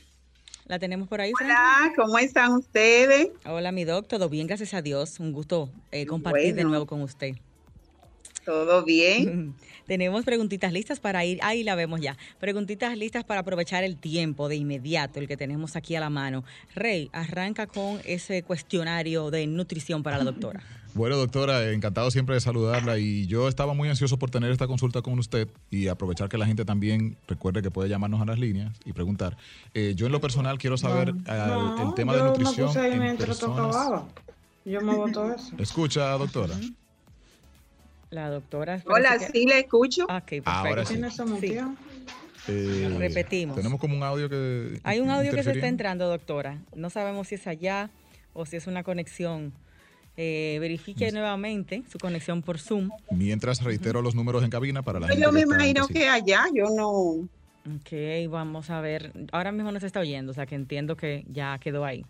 ¿La 0.66 0.80
tenemos 0.80 1.08
por 1.08 1.20
ahí? 1.20 1.34
Hola, 1.42 1.92
¿cómo 1.96 2.18
están 2.18 2.54
ustedes? 2.54 3.30
Hola, 3.46 3.72
mi 3.72 3.84
doc, 3.84 4.08
todo 4.08 4.30
bien, 4.30 4.48
gracias 4.48 4.74
a 4.74 4.82
Dios. 4.82 5.20
Un 5.20 5.34
gusto 5.34 5.70
eh, 5.92 6.06
compartir 6.06 6.56
de 6.56 6.64
nuevo 6.64 6.86
con 6.86 7.02
usted. 7.02 7.36
Todo 8.46 8.84
bien. 8.84 9.56
Tenemos 9.88 10.24
preguntitas 10.24 10.72
listas 10.72 11.00
para 11.00 11.26
ir, 11.26 11.40
ahí 11.42 11.64
la 11.64 11.76
vemos 11.76 12.00
ya. 12.00 12.18
Preguntitas 12.40 12.98
listas 12.98 13.24
para 13.24 13.42
aprovechar 13.42 13.84
el 13.84 13.98
tiempo 13.98 14.48
de 14.48 14.56
inmediato, 14.56 15.20
el 15.20 15.28
que 15.28 15.38
tenemos 15.38 15.76
aquí 15.76 15.96
a 15.96 16.00
la 16.00 16.10
mano. 16.10 16.44
Rey, 16.74 17.10
arranca 17.12 17.68
con 17.68 18.00
ese 18.06 18.44
cuestionario 18.44 19.30
de 19.30 19.46
nutrición 19.48 20.04
para 20.04 20.18
la 20.18 20.24
doctora. 20.24 20.62
Bueno, 20.96 21.18
doctora, 21.18 21.72
encantado 21.72 22.12
siempre 22.12 22.36
de 22.36 22.42
saludarla 22.42 23.00
y 23.00 23.26
yo 23.26 23.48
estaba 23.48 23.74
muy 23.74 23.90
ansioso 23.90 24.20
por 24.20 24.30
tener 24.30 24.52
esta 24.52 24.68
consulta 24.68 25.02
con 25.02 25.18
usted 25.18 25.48
y 25.72 25.88
aprovechar 25.88 26.30
que 26.30 26.38
la 26.38 26.46
gente 26.46 26.66
también 26.66 27.18
recuerde 27.28 27.64
que 27.64 27.72
puede 27.72 27.90
llamarnos 27.90 28.22
a 28.22 28.26
las 28.26 28.38
líneas 28.38 28.78
y 28.86 28.94
preguntar. 28.94 29.36
Eh, 29.74 29.94
yo 29.96 30.06
en 30.06 30.12
lo 30.12 30.22
personal 30.22 30.60
quiero 30.60 30.78
saber 30.78 31.10
el 31.10 31.94
tema 31.96 32.16
de 32.16 32.22
nutrición. 32.22 32.70
Yo 34.66 34.82
me 34.82 34.96
voto 34.96 35.34
eso. 35.34 35.56
Escucha, 35.58 36.12
doctora. 36.12 36.56
La 38.14 38.30
doctora. 38.30 38.84
Hola, 38.86 39.18
sí, 39.18 39.46
le 39.48 39.62
escucho. 39.62 40.06
Ah, 40.08 40.22
ok, 40.24 40.44
Ahora 40.46 40.86
sí. 40.86 41.02
Eh, 42.48 42.96
Repetimos. 43.00 43.56
Tenemos 43.56 43.80
como 43.80 43.98
un 43.98 44.04
audio 44.04 44.30
que. 44.30 44.80
Hay 44.84 45.00
un 45.00 45.10
audio 45.10 45.32
que 45.32 45.44
se 45.44 45.52
está 45.52 45.68
entrando, 45.68 46.08
doctora. 46.08 46.60
No 46.76 46.92
sabemos 46.92 47.30
si 47.30 47.36
es 47.36 47.48
allá 47.48 47.90
o 48.34 48.46
si 48.46 48.58
es 48.58 48.68
una 48.68 48.84
conexión 48.84 49.52
eh, 50.16 50.58
verifique 50.60 51.12
nuevamente 51.12 51.82
su 51.92 51.98
conexión 51.98 52.44
por 52.44 52.60
Zoom. 52.60 52.92
Mientras 53.10 53.64
reitero 53.64 54.04
los 54.04 54.14
números 54.14 54.44
en 54.44 54.52
cabina 54.52 54.84
para 54.84 55.00
la 55.00 55.08
gente. 55.08 55.24
Yo 55.24 55.32
me 55.32 55.42
imagino 55.42 55.88
que 55.88 56.08
allá, 56.08 56.46
yo 56.54 56.66
no. 56.70 56.90
Ok, 56.92 58.30
vamos 58.30 58.70
a 58.70 58.80
ver. 58.80 59.12
Ahora 59.32 59.52
mismo 59.52 59.72
no 59.72 59.80
se 59.80 59.88
está 59.88 60.02
oyendo, 60.02 60.34
o 60.34 60.36
sea 60.36 60.46
que 60.46 60.54
entiendo 60.54 60.96
que 60.96 61.26
ya 61.32 61.58
quedó 61.58 61.84
ahí. 61.84 62.06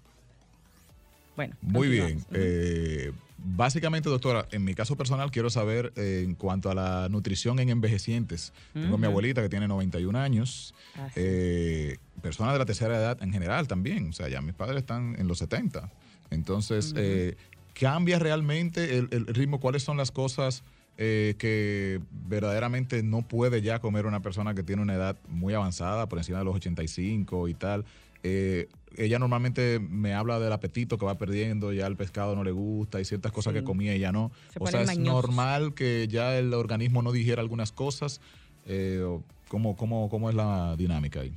Bueno. 1.35 1.55
Muy 1.61 1.87
bien. 1.87 2.23
Eh, 2.31 3.11
básicamente, 3.37 4.09
doctora, 4.09 4.47
en 4.51 4.63
mi 4.63 4.75
caso 4.75 4.95
personal 4.95 5.31
quiero 5.31 5.49
saber 5.49 5.91
eh, 5.95 6.23
en 6.25 6.35
cuanto 6.35 6.69
a 6.69 6.75
la 6.75 7.07
nutrición 7.09 7.59
en 7.59 7.69
envejecientes. 7.69 8.53
Tengo 8.73 8.95
a 8.95 8.97
mi 8.97 9.07
abuelita 9.07 9.41
que 9.41 9.49
tiene 9.49 9.67
91 9.67 10.17
años, 10.19 10.73
eh, 11.15 11.97
personas 12.21 12.53
de 12.53 12.59
la 12.59 12.65
tercera 12.65 12.97
edad 12.97 13.21
en 13.21 13.33
general 13.33 13.67
también, 13.67 14.09
o 14.09 14.13
sea, 14.13 14.29
ya 14.29 14.41
mis 14.41 14.53
padres 14.53 14.77
están 14.77 15.15
en 15.17 15.27
los 15.27 15.39
70. 15.39 15.91
Entonces, 16.29 16.93
¿Cambia 17.73 18.19
realmente 18.19 18.99
el, 18.99 19.25
ritmo? 19.27 19.59
¿Cuáles 19.59 19.81
son 19.81 19.97
las 19.97 20.11
cosas 20.11 20.63
que 20.95 21.99
verdaderamente 22.11 23.01
no 23.01 23.23
puede 23.23 23.63
ya 23.63 23.79
comer 23.79 24.05
una 24.05 24.21
persona 24.21 24.53
que 24.53 24.61
tiene 24.61 24.83
una 24.83 24.93
edad 24.93 25.17
muy 25.27 25.55
avanzada, 25.55 26.07
por 26.07 26.19
encima 26.19 26.37
de 26.37 26.45
los 26.45 26.55
85 26.55 27.47
y 27.47 27.53
tal? 27.55 27.83
Eh, 28.23 28.69
ella 28.97 29.19
normalmente 29.19 29.79
me 29.79 30.13
habla 30.13 30.39
del 30.39 30.51
apetito 30.51 30.97
que 30.97 31.05
va 31.05 31.17
perdiendo, 31.17 31.73
ya 31.73 31.87
el 31.87 31.95
pescado 31.95 32.35
no 32.35 32.43
le 32.43 32.51
gusta, 32.51 32.97
hay 32.97 33.05
ciertas 33.05 33.31
cosas 33.31 33.53
que 33.53 33.63
comía 33.63 33.95
y 33.95 33.99
ya 33.99 34.11
no. 34.11 34.31
o 34.59 34.67
sea, 34.67 34.81
es 34.81 34.97
normal 34.97 35.73
que 35.73 36.07
ya 36.07 36.37
el 36.37 36.53
organismo 36.53 37.01
no 37.01 37.11
digiera 37.11 37.41
algunas 37.41 37.71
cosas. 37.71 38.21
Eh, 38.65 39.05
¿cómo, 39.47 39.75
cómo, 39.75 40.09
¿Cómo 40.09 40.29
es 40.29 40.35
la 40.35 40.75
dinámica 40.77 41.21
ahí? 41.21 41.33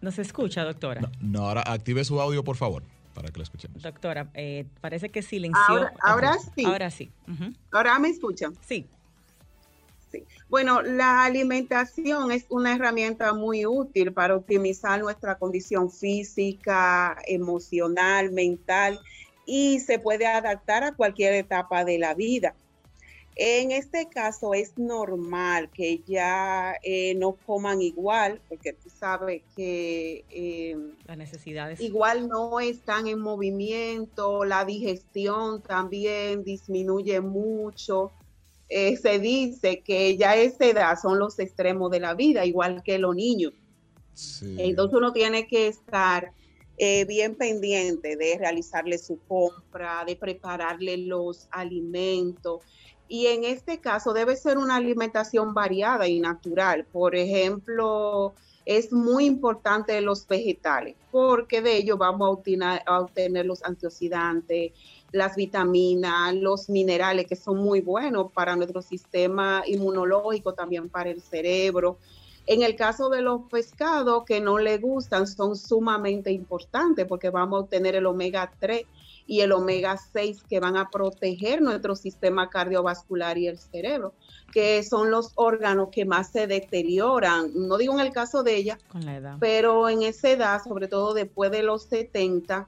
¿No 0.00 0.10
se 0.12 0.22
escucha, 0.22 0.64
doctora? 0.64 1.10
No, 1.20 1.48
ahora 1.48 1.62
active 1.62 2.04
su 2.04 2.20
audio, 2.20 2.44
por 2.44 2.56
favor, 2.56 2.84
para 3.14 3.30
que 3.30 3.38
la 3.38 3.42
escuchemos. 3.42 3.82
Doctora, 3.82 4.30
eh, 4.34 4.64
parece 4.80 5.08
que 5.08 5.22
silenció. 5.22 5.88
Ahora, 6.00 6.36
sí. 6.54 6.64
Ahora 6.64 6.90
sí. 6.90 7.10
Ahora 7.72 7.98
me 7.98 8.08
escuchan. 8.08 8.54
Sí. 8.60 8.86
Sí. 10.10 10.24
Bueno, 10.48 10.82
la 10.82 11.24
alimentación 11.24 12.32
es 12.32 12.46
una 12.48 12.74
herramienta 12.74 13.34
muy 13.34 13.66
útil 13.66 14.12
para 14.12 14.36
optimizar 14.36 15.00
nuestra 15.00 15.36
condición 15.36 15.90
física, 15.90 17.16
emocional, 17.26 18.32
mental 18.32 18.98
y 19.44 19.80
se 19.80 19.98
puede 19.98 20.26
adaptar 20.26 20.84
a 20.84 20.94
cualquier 20.94 21.34
etapa 21.34 21.84
de 21.84 21.98
la 21.98 22.14
vida. 22.14 22.54
En 23.40 23.70
este 23.70 24.08
caso 24.08 24.52
es 24.52 24.76
normal 24.76 25.70
que 25.70 26.02
ya 26.04 26.74
eh, 26.82 27.14
no 27.14 27.36
coman 27.46 27.80
igual, 27.80 28.40
porque 28.48 28.72
tú 28.72 28.90
sabes 28.90 29.42
que 29.54 30.24
eh, 30.28 30.76
las 31.06 31.16
necesidades 31.16 31.80
igual 31.80 32.26
no 32.26 32.58
están 32.58 33.06
en 33.06 33.20
movimiento, 33.20 34.44
la 34.44 34.64
digestión 34.64 35.62
también 35.62 36.42
disminuye 36.42 37.20
mucho. 37.20 38.10
Eh, 38.68 38.96
se 38.96 39.18
dice 39.18 39.80
que 39.80 40.16
ya 40.16 40.36
esa 40.36 40.66
edad 40.66 40.98
son 41.00 41.18
los 41.18 41.38
extremos 41.38 41.90
de 41.90 42.00
la 42.00 42.14
vida, 42.14 42.44
igual 42.44 42.82
que 42.82 42.98
los 42.98 43.14
niños. 43.14 43.52
Entonces 44.42 44.96
uno 44.96 45.12
tiene 45.12 45.46
que 45.46 45.68
estar 45.68 46.32
bien 47.06 47.34
pendiente 47.34 48.16
de 48.16 48.36
realizarle 48.38 48.98
su 48.98 49.18
compra, 49.26 50.04
de 50.04 50.14
prepararle 50.16 50.96
los 50.96 51.48
alimentos 51.50 52.62
y 53.08 53.26
en 53.26 53.44
este 53.44 53.80
caso 53.80 54.12
debe 54.12 54.36
ser 54.36 54.58
una 54.58 54.76
alimentación 54.76 55.54
variada 55.54 56.06
y 56.06 56.20
natural. 56.20 56.84
Por 56.84 57.16
ejemplo, 57.16 58.34
es 58.66 58.92
muy 58.92 59.24
importante 59.24 59.98
los 60.02 60.26
vegetales, 60.28 60.94
porque 61.10 61.62
de 61.62 61.78
ellos 61.78 61.96
vamos 61.96 62.28
a 62.86 63.00
obtener, 63.00 63.46
los 63.46 63.64
antioxidantes, 63.64 64.72
las 65.12 65.36
vitaminas, 65.36 66.34
los 66.34 66.68
minerales 66.68 67.26
que 67.26 67.36
son 67.36 67.58
muy 67.58 67.80
buenos 67.80 68.30
para 68.32 68.56
nuestro 68.56 68.82
sistema 68.82 69.62
inmunológico, 69.66 70.54
también 70.54 70.88
para 70.88 71.10
el 71.10 71.22
cerebro. 71.22 71.98
En 72.46 72.62
el 72.62 72.76
caso 72.76 73.10
de 73.10 73.20
los 73.20 73.42
pescados 73.50 74.24
que 74.24 74.40
no 74.40 74.58
le 74.58 74.78
gustan, 74.78 75.26
son 75.26 75.54
sumamente 75.54 76.32
importantes 76.32 77.06
porque 77.06 77.28
vamos 77.28 77.58
a 77.58 77.64
obtener 77.64 77.94
el 77.94 78.06
omega 78.06 78.50
3 78.58 78.84
y 79.26 79.42
el 79.42 79.52
omega 79.52 79.98
6 79.98 80.44
que 80.48 80.58
van 80.58 80.78
a 80.78 80.88
proteger 80.88 81.60
nuestro 81.60 81.94
sistema 81.94 82.48
cardiovascular 82.48 83.36
y 83.36 83.48
el 83.48 83.58
cerebro, 83.58 84.14
que 84.50 84.82
son 84.82 85.10
los 85.10 85.32
órganos 85.34 85.90
que 85.90 86.06
más 86.06 86.30
se 86.30 86.46
deterioran. 86.46 87.50
No 87.54 87.76
digo 87.76 87.92
en 87.92 88.00
el 88.00 88.12
caso 88.12 88.42
de 88.42 88.56
ella, 88.56 88.78
pero 89.38 89.90
en 89.90 90.02
esa 90.02 90.30
edad, 90.30 90.62
sobre 90.64 90.88
todo 90.88 91.12
después 91.12 91.50
de 91.50 91.62
los 91.62 91.82
70, 91.82 92.66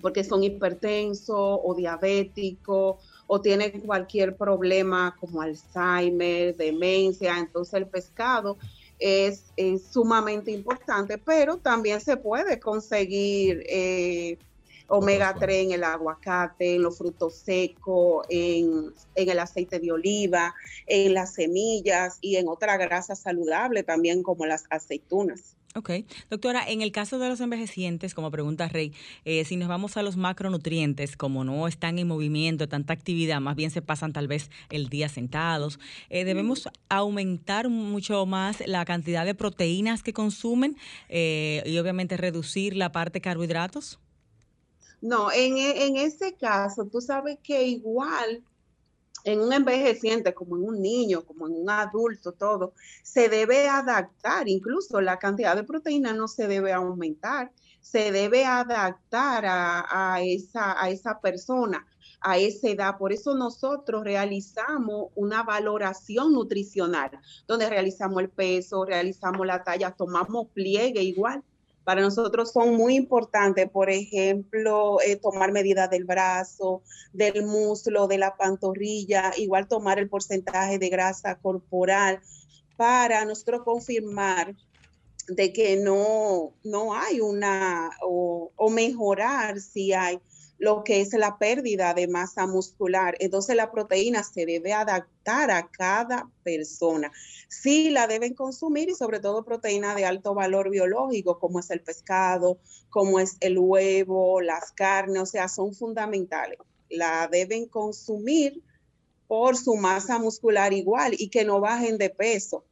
porque 0.00 0.24
son 0.24 0.42
hipertensos 0.42 1.36
o 1.36 1.74
diabéticos 1.74 2.96
o 3.26 3.40
tienen 3.40 3.80
cualquier 3.80 4.36
problema 4.36 5.16
como 5.20 5.42
Alzheimer, 5.42 6.56
demencia, 6.56 7.38
entonces 7.38 7.74
el 7.74 7.86
pescado 7.86 8.58
es, 8.98 9.44
sumamente 9.90 10.50
importante, 10.50 11.18
pero 11.18 11.56
también 11.56 12.00
se 12.00 12.16
puede 12.16 12.58
conseguir 12.58 13.62
eh, 13.68 14.38
omega 14.88 15.34
3 15.38 15.66
en 15.66 15.72
el 15.72 15.84
aguacate, 15.84 16.76
en 16.76 16.82
los 16.82 16.98
frutos 16.98 17.34
secos, 17.34 18.26
en, 18.28 18.92
el 19.14 19.38
aceite 19.38 19.78
de 19.78 19.92
oliva, 19.92 20.54
en 20.86 21.14
las 21.14 21.34
semillas 21.34 22.18
y 22.20 22.36
en 22.36 22.48
otra 22.48 22.76
grasa 22.76 23.14
saludable 23.14 23.82
también 23.82 24.22
como 24.22 24.46
las 24.46 24.64
aceitunas. 24.70 25.57
Ok. 25.78 25.90
Doctora, 26.28 26.68
en 26.68 26.82
el 26.82 26.90
caso 26.90 27.20
de 27.20 27.28
los 27.28 27.40
envejecientes, 27.40 28.12
como 28.12 28.32
pregunta 28.32 28.66
Rey, 28.66 28.92
eh, 29.24 29.44
si 29.44 29.54
nos 29.54 29.68
vamos 29.68 29.96
a 29.96 30.02
los 30.02 30.16
macronutrientes, 30.16 31.16
como 31.16 31.44
no 31.44 31.68
están 31.68 32.00
en 32.00 32.08
movimiento, 32.08 32.68
tanta 32.68 32.92
actividad, 32.92 33.40
más 33.40 33.54
bien 33.54 33.70
se 33.70 33.80
pasan 33.80 34.12
tal 34.12 34.26
vez 34.26 34.50
el 34.70 34.88
día 34.88 35.08
sentados, 35.08 35.78
eh, 36.10 36.24
¿debemos 36.24 36.68
aumentar 36.88 37.68
mucho 37.68 38.26
más 38.26 38.60
la 38.66 38.84
cantidad 38.84 39.24
de 39.24 39.36
proteínas 39.36 40.02
que 40.02 40.12
consumen 40.12 40.76
eh, 41.08 41.62
y 41.64 41.78
obviamente 41.78 42.16
reducir 42.16 42.74
la 42.74 42.90
parte 42.90 43.20
carbohidratos? 43.20 44.00
No, 45.00 45.30
en, 45.30 45.58
e, 45.58 45.86
en 45.86 45.94
ese 45.94 46.34
caso, 46.34 46.86
tú 46.86 47.00
sabes 47.00 47.38
que 47.40 47.62
igual 47.68 48.42
en 49.24 49.40
un 49.40 49.52
envejeciente, 49.52 50.34
como 50.34 50.56
en 50.56 50.64
un 50.64 50.80
niño, 50.80 51.24
como 51.24 51.46
en 51.46 51.54
un 51.54 51.70
adulto, 51.70 52.32
todo, 52.32 52.72
se 53.02 53.28
debe 53.28 53.68
adaptar, 53.68 54.48
incluso 54.48 55.00
la 55.00 55.18
cantidad 55.18 55.56
de 55.56 55.64
proteína 55.64 56.12
no 56.12 56.28
se 56.28 56.46
debe 56.46 56.72
aumentar, 56.72 57.52
se 57.80 58.12
debe 58.12 58.44
adaptar 58.44 59.46
a, 59.46 60.14
a, 60.14 60.22
esa, 60.22 60.82
a 60.82 60.90
esa 60.90 61.20
persona, 61.20 61.86
a 62.20 62.38
esa 62.38 62.68
edad. 62.68 62.98
Por 62.98 63.12
eso 63.12 63.34
nosotros 63.34 64.04
realizamos 64.04 65.10
una 65.14 65.42
valoración 65.42 66.32
nutricional, 66.32 67.10
donde 67.46 67.68
realizamos 67.68 68.20
el 68.20 68.28
peso, 68.28 68.84
realizamos 68.84 69.46
la 69.46 69.62
talla, 69.62 69.92
tomamos 69.92 70.48
pliegue 70.48 71.02
igual 71.02 71.42
para 71.88 72.02
nosotros 72.02 72.52
son 72.52 72.74
muy 72.74 72.96
importantes, 72.96 73.66
por 73.70 73.88
ejemplo, 73.88 75.00
eh, 75.00 75.16
tomar 75.16 75.52
medidas 75.52 75.88
del 75.88 76.04
brazo, 76.04 76.82
del 77.14 77.46
muslo, 77.46 78.06
de 78.06 78.18
la 78.18 78.36
pantorrilla, 78.36 79.32
igual 79.38 79.68
tomar 79.68 79.98
el 79.98 80.06
porcentaje 80.06 80.78
de 80.78 80.90
grasa 80.90 81.36
corporal 81.36 82.20
para 82.76 83.24
nosotros 83.24 83.62
confirmar 83.64 84.54
de 85.28 85.50
que 85.50 85.78
no, 85.78 86.52
no 86.62 86.92
hay 86.92 87.22
una, 87.22 87.88
o, 88.02 88.52
o 88.54 88.68
mejorar 88.68 89.58
si 89.58 89.94
hay 89.94 90.20
lo 90.58 90.82
que 90.82 91.00
es 91.00 91.12
la 91.12 91.38
pérdida 91.38 91.94
de 91.94 92.08
masa 92.08 92.46
muscular. 92.46 93.16
Entonces 93.20 93.56
la 93.56 93.70
proteína 93.70 94.22
se 94.24 94.44
debe 94.44 94.72
adaptar 94.72 95.50
a 95.50 95.68
cada 95.68 96.28
persona. 96.42 97.10
Sí 97.48 97.90
la 97.90 98.06
deben 98.06 98.34
consumir 98.34 98.90
y 98.90 98.94
sobre 98.94 99.20
todo 99.20 99.44
proteína 99.44 99.94
de 99.94 100.04
alto 100.04 100.34
valor 100.34 100.70
biológico, 100.70 101.38
como 101.38 101.60
es 101.60 101.70
el 101.70 101.80
pescado, 101.80 102.58
como 102.90 103.20
es 103.20 103.36
el 103.40 103.58
huevo, 103.58 104.40
las 104.40 104.72
carnes, 104.72 105.22
o 105.22 105.26
sea, 105.26 105.48
son 105.48 105.74
fundamentales. 105.74 106.58
la 106.90 107.28
deben 107.30 107.66
consumir 107.66 108.62
por 109.26 109.56
su 109.56 109.76
masa 109.76 110.18
muscular 110.18 110.72
igual 110.72 111.14
y 111.16 111.28
que 111.28 111.44
no 111.44 111.60
bajen 111.60 111.98
de 111.98 112.10
peso. 112.10 112.64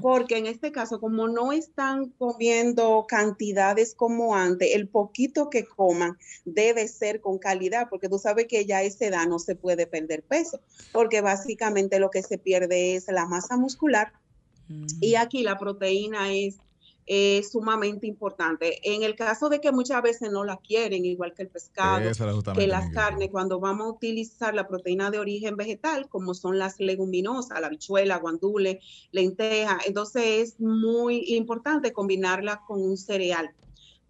Porque 0.00 0.36
en 0.36 0.46
este 0.46 0.72
caso, 0.72 1.00
como 1.00 1.28
no 1.28 1.52
están 1.52 2.10
comiendo 2.10 3.06
cantidades 3.08 3.94
como 3.94 4.34
antes, 4.36 4.74
el 4.74 4.88
poquito 4.88 5.50
que 5.50 5.64
coman 5.64 6.16
debe 6.44 6.86
ser 6.88 7.20
con 7.20 7.38
calidad, 7.38 7.88
porque 7.88 8.08
tú 8.08 8.18
sabes 8.18 8.46
que 8.46 8.66
ya 8.66 8.78
a 8.78 8.82
esa 8.82 9.06
edad 9.06 9.26
no 9.26 9.38
se 9.38 9.56
puede 9.56 9.86
perder 9.86 10.22
peso, 10.22 10.60
porque 10.92 11.20
básicamente 11.20 11.98
lo 11.98 12.10
que 12.10 12.22
se 12.22 12.38
pierde 12.38 12.96
es 12.96 13.06
la 13.08 13.26
masa 13.26 13.56
muscular. 13.56 14.12
Y 15.00 15.16
aquí 15.16 15.42
la 15.42 15.58
proteína 15.58 16.32
es 16.32 16.56
es 17.06 17.52
sumamente 17.52 18.06
importante. 18.06 18.80
En 18.82 19.02
el 19.02 19.14
caso 19.14 19.48
de 19.48 19.60
que 19.60 19.72
muchas 19.72 20.02
veces 20.02 20.30
no 20.30 20.44
la 20.44 20.56
quieren, 20.56 21.04
igual 21.04 21.34
que 21.34 21.42
el 21.42 21.48
pescado, 21.48 22.10
que 22.54 22.66
las 22.66 22.90
carnes, 22.92 23.30
cuando 23.30 23.60
vamos 23.60 23.86
a 23.86 23.90
utilizar 23.90 24.54
la 24.54 24.66
proteína 24.66 25.10
de 25.10 25.18
origen 25.18 25.56
vegetal, 25.56 26.08
como 26.08 26.34
son 26.34 26.58
las 26.58 26.80
leguminosas, 26.80 27.60
la 27.60 27.68
bichuela, 27.68 28.18
guandule, 28.18 28.80
lenteja, 29.12 29.78
entonces 29.86 30.24
es 30.24 30.60
muy 30.60 31.24
importante 31.34 31.92
combinarla 31.92 32.62
con 32.66 32.80
un 32.82 32.96
cereal 32.96 33.50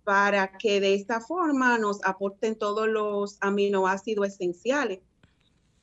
para 0.05 0.59
que 0.59 0.81
de 0.81 0.95
esta 0.95 1.21
forma 1.21 1.79
nos 1.79 2.05
aporten 2.05 2.57
todos 2.57 2.87
los 2.89 3.39
aminoácidos 3.41 4.29
esenciales 4.29 5.01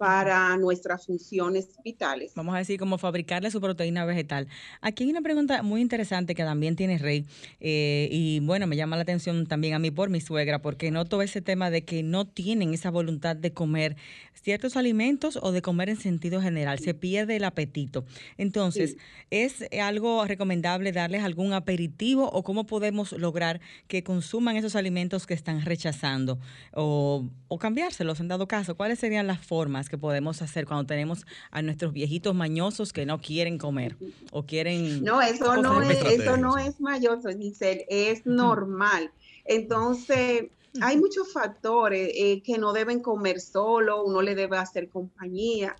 para 0.02 0.58
nuestras 0.58 1.06
funciones 1.06 1.68
vitales. 1.84 2.32
Vamos 2.34 2.56
a 2.56 2.58
decir, 2.58 2.80
cómo 2.80 2.98
fabricarle 2.98 3.52
su 3.52 3.62
proteína 3.62 4.04
vegetal. 4.04 4.48
Aquí 4.82 5.04
hay 5.04 5.12
una 5.12 5.22
pregunta 5.22 5.62
muy 5.62 5.80
interesante 5.80 6.34
que 6.34 6.42
también 6.42 6.76
tiene 6.76 6.98
Rey, 6.98 7.28
eh, 7.60 8.10
y 8.12 8.40
bueno, 8.40 8.66
me 8.66 8.76
llama 8.76 8.96
la 8.96 9.04
atención 9.04 9.46
también 9.46 9.76
a 9.76 9.80
mí 9.80 9.92
por 9.92 10.10
mi 10.10 10.20
suegra, 10.20 10.60
porque 10.60 10.90
noto 10.90 11.22
ese 11.22 11.44
tema 11.44 11.70
de 11.70 11.84
que 11.86 12.02
no 12.02 12.26
tienen 12.26 12.74
esa 12.74 12.90
voluntad 12.90 13.36
de 13.36 13.54
comer 13.54 13.96
ciertos 14.34 14.76
alimentos 14.76 15.38
o 15.40 15.52
de 15.52 15.62
comer 15.62 15.90
en 15.90 15.98
sentido 15.98 16.42
general, 16.42 16.80
se 16.80 16.96
pierde 16.96 17.36
el 17.36 17.44
apetito. 17.44 18.04
Entonces, 18.40 18.98
¿es 19.30 19.66
algo 19.80 20.26
recomendable 20.26 20.92
darles 20.94 21.24
algún 21.24 21.54
aperitivo 21.54 22.28
o 22.32 22.42
cómo 22.42 22.66
podemos 22.66 23.12
lograr 23.12 23.62
que 23.88 24.04
consuman 24.04 24.56
esos 24.56 24.76
alimentos 24.76 25.28
que 25.28 25.36
están 25.36 25.62
rechazando 25.62 26.40
o, 26.74 27.30
o 27.50 27.60
cambiárselos 27.60 28.20
en 28.20 28.30
dado 28.30 28.48
caso? 28.48 28.76
¿Cuáles 28.76 28.98
serían 28.98 29.28
las 29.28 29.46
formas? 29.46 29.91
Que 29.92 29.98
podemos 29.98 30.42
hacer 30.42 30.66
cuando 30.66 30.88
tenemos 30.88 31.26
a 31.52 31.62
nuestros 31.62 31.94
viejitos 31.94 32.34
mañosos 32.34 32.94
que 32.94 33.06
no 33.06 33.20
quieren 33.20 33.58
comer 33.58 33.98
o 34.32 34.44
quieren... 34.44 35.04
No, 35.04 35.22
eso 35.22 35.62
no 35.62 35.82
es, 35.82 36.04
eso 36.06 36.38
no 36.38 36.58
es 36.58 36.80
mañoso, 36.80 37.30
Giselle, 37.30 37.86
es 37.90 38.26
normal. 38.26 39.12
Entonces, 39.46 40.46
hay 40.80 40.98
muchos 40.98 41.34
factores 41.34 42.10
eh, 42.16 42.42
que 42.42 42.58
no 42.58 42.72
deben 42.72 43.02
comer 43.02 43.42
solo, 43.42 44.04
uno 44.04 44.22
le 44.22 44.34
debe 44.34 44.58
hacer 44.58 44.90
compañía. 44.90 45.76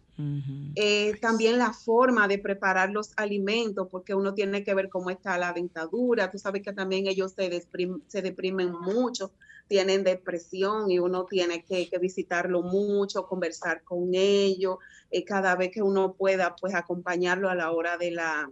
Eh, 0.76 1.18
también 1.20 1.58
la 1.58 1.74
forma 1.74 2.28
de 2.28 2.38
preparar 2.38 2.92
los 2.92 3.14
alimentos, 3.16 3.88
porque 3.90 4.14
uno 4.14 4.36
tiene 4.36 4.64
que 4.64 4.76
ver 4.76 4.90
cómo 4.90 5.10
está 5.10 5.36
la 5.40 5.52
dentadura. 5.52 6.30
Tú 6.30 6.38
sabes 6.38 6.62
que 6.62 6.74
también 6.74 7.08
ellos 7.08 7.32
se, 7.32 7.66
se 8.08 8.22
deprimen 8.22 8.72
mucho 8.72 9.32
tienen 9.72 10.04
depresión 10.04 10.92
y 10.92 11.00
uno 11.00 11.26
tiene 11.28 11.64
que, 11.64 11.90
visitarlo 11.98 12.62
mucho, 12.62 13.26
conversar 13.26 13.86
con 13.86 14.10
ellos, 14.14 14.80
eh, 15.12 15.24
cada 15.24 15.56
vez 15.56 15.72
que 15.72 15.82
uno 15.82 16.12
pueda, 16.12 16.58
pues 16.60 16.76
acompañarlo 16.76 17.50
a 17.50 17.56
la 17.56 17.72
hora 17.72 17.98
de, 17.98 18.12
la, 18.12 18.52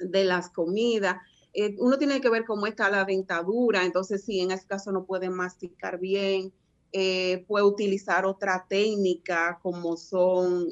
de 0.00 0.24
las 0.24 0.48
comidas. 0.48 1.18
Eh, 1.52 1.76
uno 1.78 1.96
tiene 1.96 2.20
que 2.20 2.28
ver 2.28 2.44
cómo 2.44 2.66
está 2.66 2.90
la 2.90 3.04
dentadura, 3.04 3.84
entonces 3.84 4.24
si 4.24 4.40
en 4.40 4.50
este 4.50 4.66
caso 4.66 4.90
no 4.90 5.04
puede 5.04 5.30
masticar 5.30 6.00
bien, 6.00 6.52
eh, 6.90 7.44
puede 7.46 7.64
utilizar 7.64 8.26
otra 8.26 8.66
técnica 8.68 9.60
como 9.62 9.96
son 9.96 10.70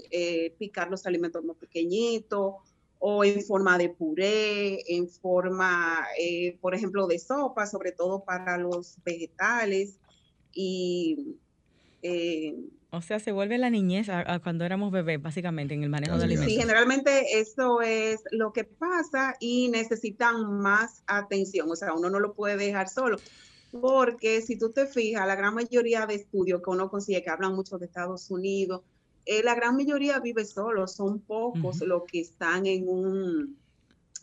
picar 0.58 0.90
los 0.90 1.06
alimentos 1.06 1.44
más 1.44 1.56
pequeñitos 1.58 2.54
o 3.02 3.24
en 3.24 3.42
forma 3.42 3.78
de 3.78 3.88
puré, 3.88 4.84
en 4.94 5.08
forma, 5.08 6.06
eh, 6.18 6.58
por 6.60 6.74
ejemplo, 6.74 7.06
de 7.06 7.18
sopa, 7.18 7.66
sobre 7.66 7.92
todo 7.92 8.22
para 8.22 8.58
los 8.58 8.98
vegetales. 9.04 9.96
Y. 10.52 11.36
Eh, 12.02 12.54
o 12.90 13.00
sea, 13.00 13.18
se 13.18 13.32
vuelve 13.32 13.56
la 13.56 13.70
niñez 13.70 14.08
a, 14.08 14.40
cuando 14.40 14.64
éramos 14.64 14.92
bebés, 14.92 15.22
básicamente, 15.22 15.74
en 15.74 15.84
el 15.84 15.90
manejo 15.90 16.18
de 16.18 16.24
alimentos. 16.24 16.52
Sí, 16.52 16.58
generalmente 16.58 17.40
eso 17.40 17.80
es 17.82 18.20
lo 18.32 18.52
que 18.52 18.64
pasa 18.64 19.36
y 19.40 19.68
necesitan 19.68 20.58
más 20.60 21.02
atención. 21.06 21.70
O 21.70 21.76
sea, 21.76 21.94
uno 21.94 22.10
no 22.10 22.20
lo 22.20 22.34
puede 22.34 22.56
dejar 22.56 22.88
solo. 22.88 23.16
Porque 23.70 24.42
si 24.42 24.58
tú 24.58 24.70
te 24.70 24.86
fijas, 24.86 25.26
la 25.26 25.36
gran 25.36 25.54
mayoría 25.54 26.04
de 26.04 26.16
estudios 26.16 26.60
que 26.62 26.70
uno 26.70 26.90
consigue, 26.90 27.22
que 27.22 27.30
hablan 27.30 27.54
mucho 27.54 27.78
de 27.78 27.86
Estados 27.86 28.28
Unidos, 28.28 28.82
eh, 29.26 29.42
la 29.42 29.54
gran 29.54 29.76
mayoría 29.76 30.18
vive 30.18 30.44
solo, 30.44 30.86
son 30.86 31.20
pocos 31.20 31.80
los 31.80 32.04
que 32.04 32.20
están 32.20 32.66
en 32.66 32.88
un 32.88 33.56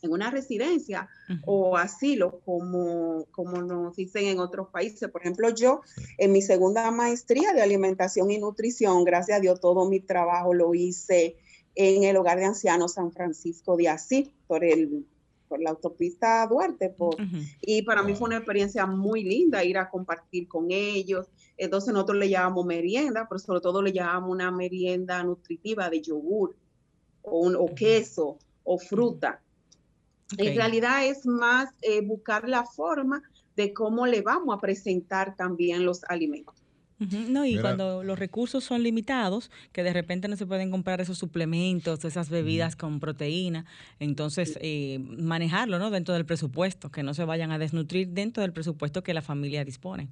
en 0.03 0.11
una 0.11 0.29
residencia 0.29 1.09
o 1.45 1.75
asilo, 1.75 2.39
como, 2.45 3.25
como 3.31 3.61
nos 3.61 3.95
dicen 3.95 4.27
en 4.27 4.39
otros 4.39 4.69
países. 4.69 5.09
Por 5.09 5.21
ejemplo, 5.21 5.49
yo 5.49 5.81
en 6.17 6.31
mi 6.31 6.41
segunda 6.41 6.91
maestría 6.91 7.53
de 7.53 7.61
alimentación 7.61 8.29
y 8.31 8.37
nutrición, 8.37 9.03
gracias 9.03 9.39
a 9.39 9.41
Dios, 9.41 9.59
todo 9.59 9.89
mi 9.89 9.99
trabajo 9.99 10.53
lo 10.53 10.73
hice 10.75 11.37
en 11.75 12.03
el 12.03 12.17
hogar 12.17 12.37
de 12.37 12.45
ancianos 12.45 12.93
San 12.93 13.11
Francisco 13.11 13.77
de 13.77 13.89
Asís, 13.89 14.29
por 14.47 14.63
el 14.63 15.05
por 15.47 15.61
la 15.61 15.71
autopista 15.71 16.45
Duarte. 16.47 16.89
Por, 16.89 17.15
Y 17.61 17.81
para 17.81 18.03
mí 18.03 18.15
fue 18.15 18.27
una 18.27 18.37
experiencia 18.37 18.85
muy 18.85 19.23
linda 19.23 19.63
ir 19.63 19.77
a 19.77 19.89
compartir 19.89 20.47
con 20.47 20.71
ellos. 20.71 21.27
Entonces 21.57 21.93
nosotros 21.93 22.17
le 22.17 22.29
llamamos 22.29 22.65
merienda, 22.65 23.25
pero 23.29 23.39
sobre 23.39 23.61
todo 23.61 23.81
le 23.81 23.91
llamamos 23.91 24.31
una 24.31 24.51
merienda 24.51 25.23
nutritiva 25.23 25.89
de 25.89 26.01
yogur 26.01 26.55
o, 27.21 27.47
o 27.47 27.75
queso 27.75 28.37
o 28.63 28.77
fruta. 28.77 29.41
En 30.37 30.55
realidad 30.55 31.05
es 31.05 31.25
más 31.25 31.69
eh, 31.81 32.01
buscar 32.01 32.49
la 32.49 32.65
forma 32.65 33.23
de 33.55 33.73
cómo 33.73 34.05
le 34.05 34.21
vamos 34.21 34.55
a 34.55 34.59
presentar 34.59 35.35
también 35.35 35.85
los 35.85 36.03
alimentos. 36.03 36.56
No, 36.99 37.45
y 37.45 37.59
cuando 37.59 38.03
los 38.03 38.17
recursos 38.17 38.63
son 38.63 38.81
limitados, 38.81 39.51
que 39.71 39.83
de 39.83 39.93
repente 39.93 40.27
no 40.27 40.35
se 40.35 40.47
pueden 40.47 40.71
comprar 40.71 40.99
esos 40.99 41.17
suplementos, 41.17 42.03
esas 42.03 42.29
bebidas 42.29 42.75
con 42.75 42.99
proteína, 42.99 43.65
entonces 43.99 44.57
eh, 44.61 44.97
manejarlo 44.99 45.77
¿no? 45.77 45.91
dentro 45.91 46.15
del 46.15 46.25
presupuesto, 46.25 46.89
que 46.89 47.03
no 47.03 47.13
se 47.13 47.23
vayan 47.23 47.51
a 47.51 47.59
desnutrir 47.59 48.09
dentro 48.09 48.41
del 48.41 48.51
presupuesto 48.51 49.03
que 49.03 49.13
la 49.13 49.21
familia 49.21 49.63
dispone. 49.63 50.09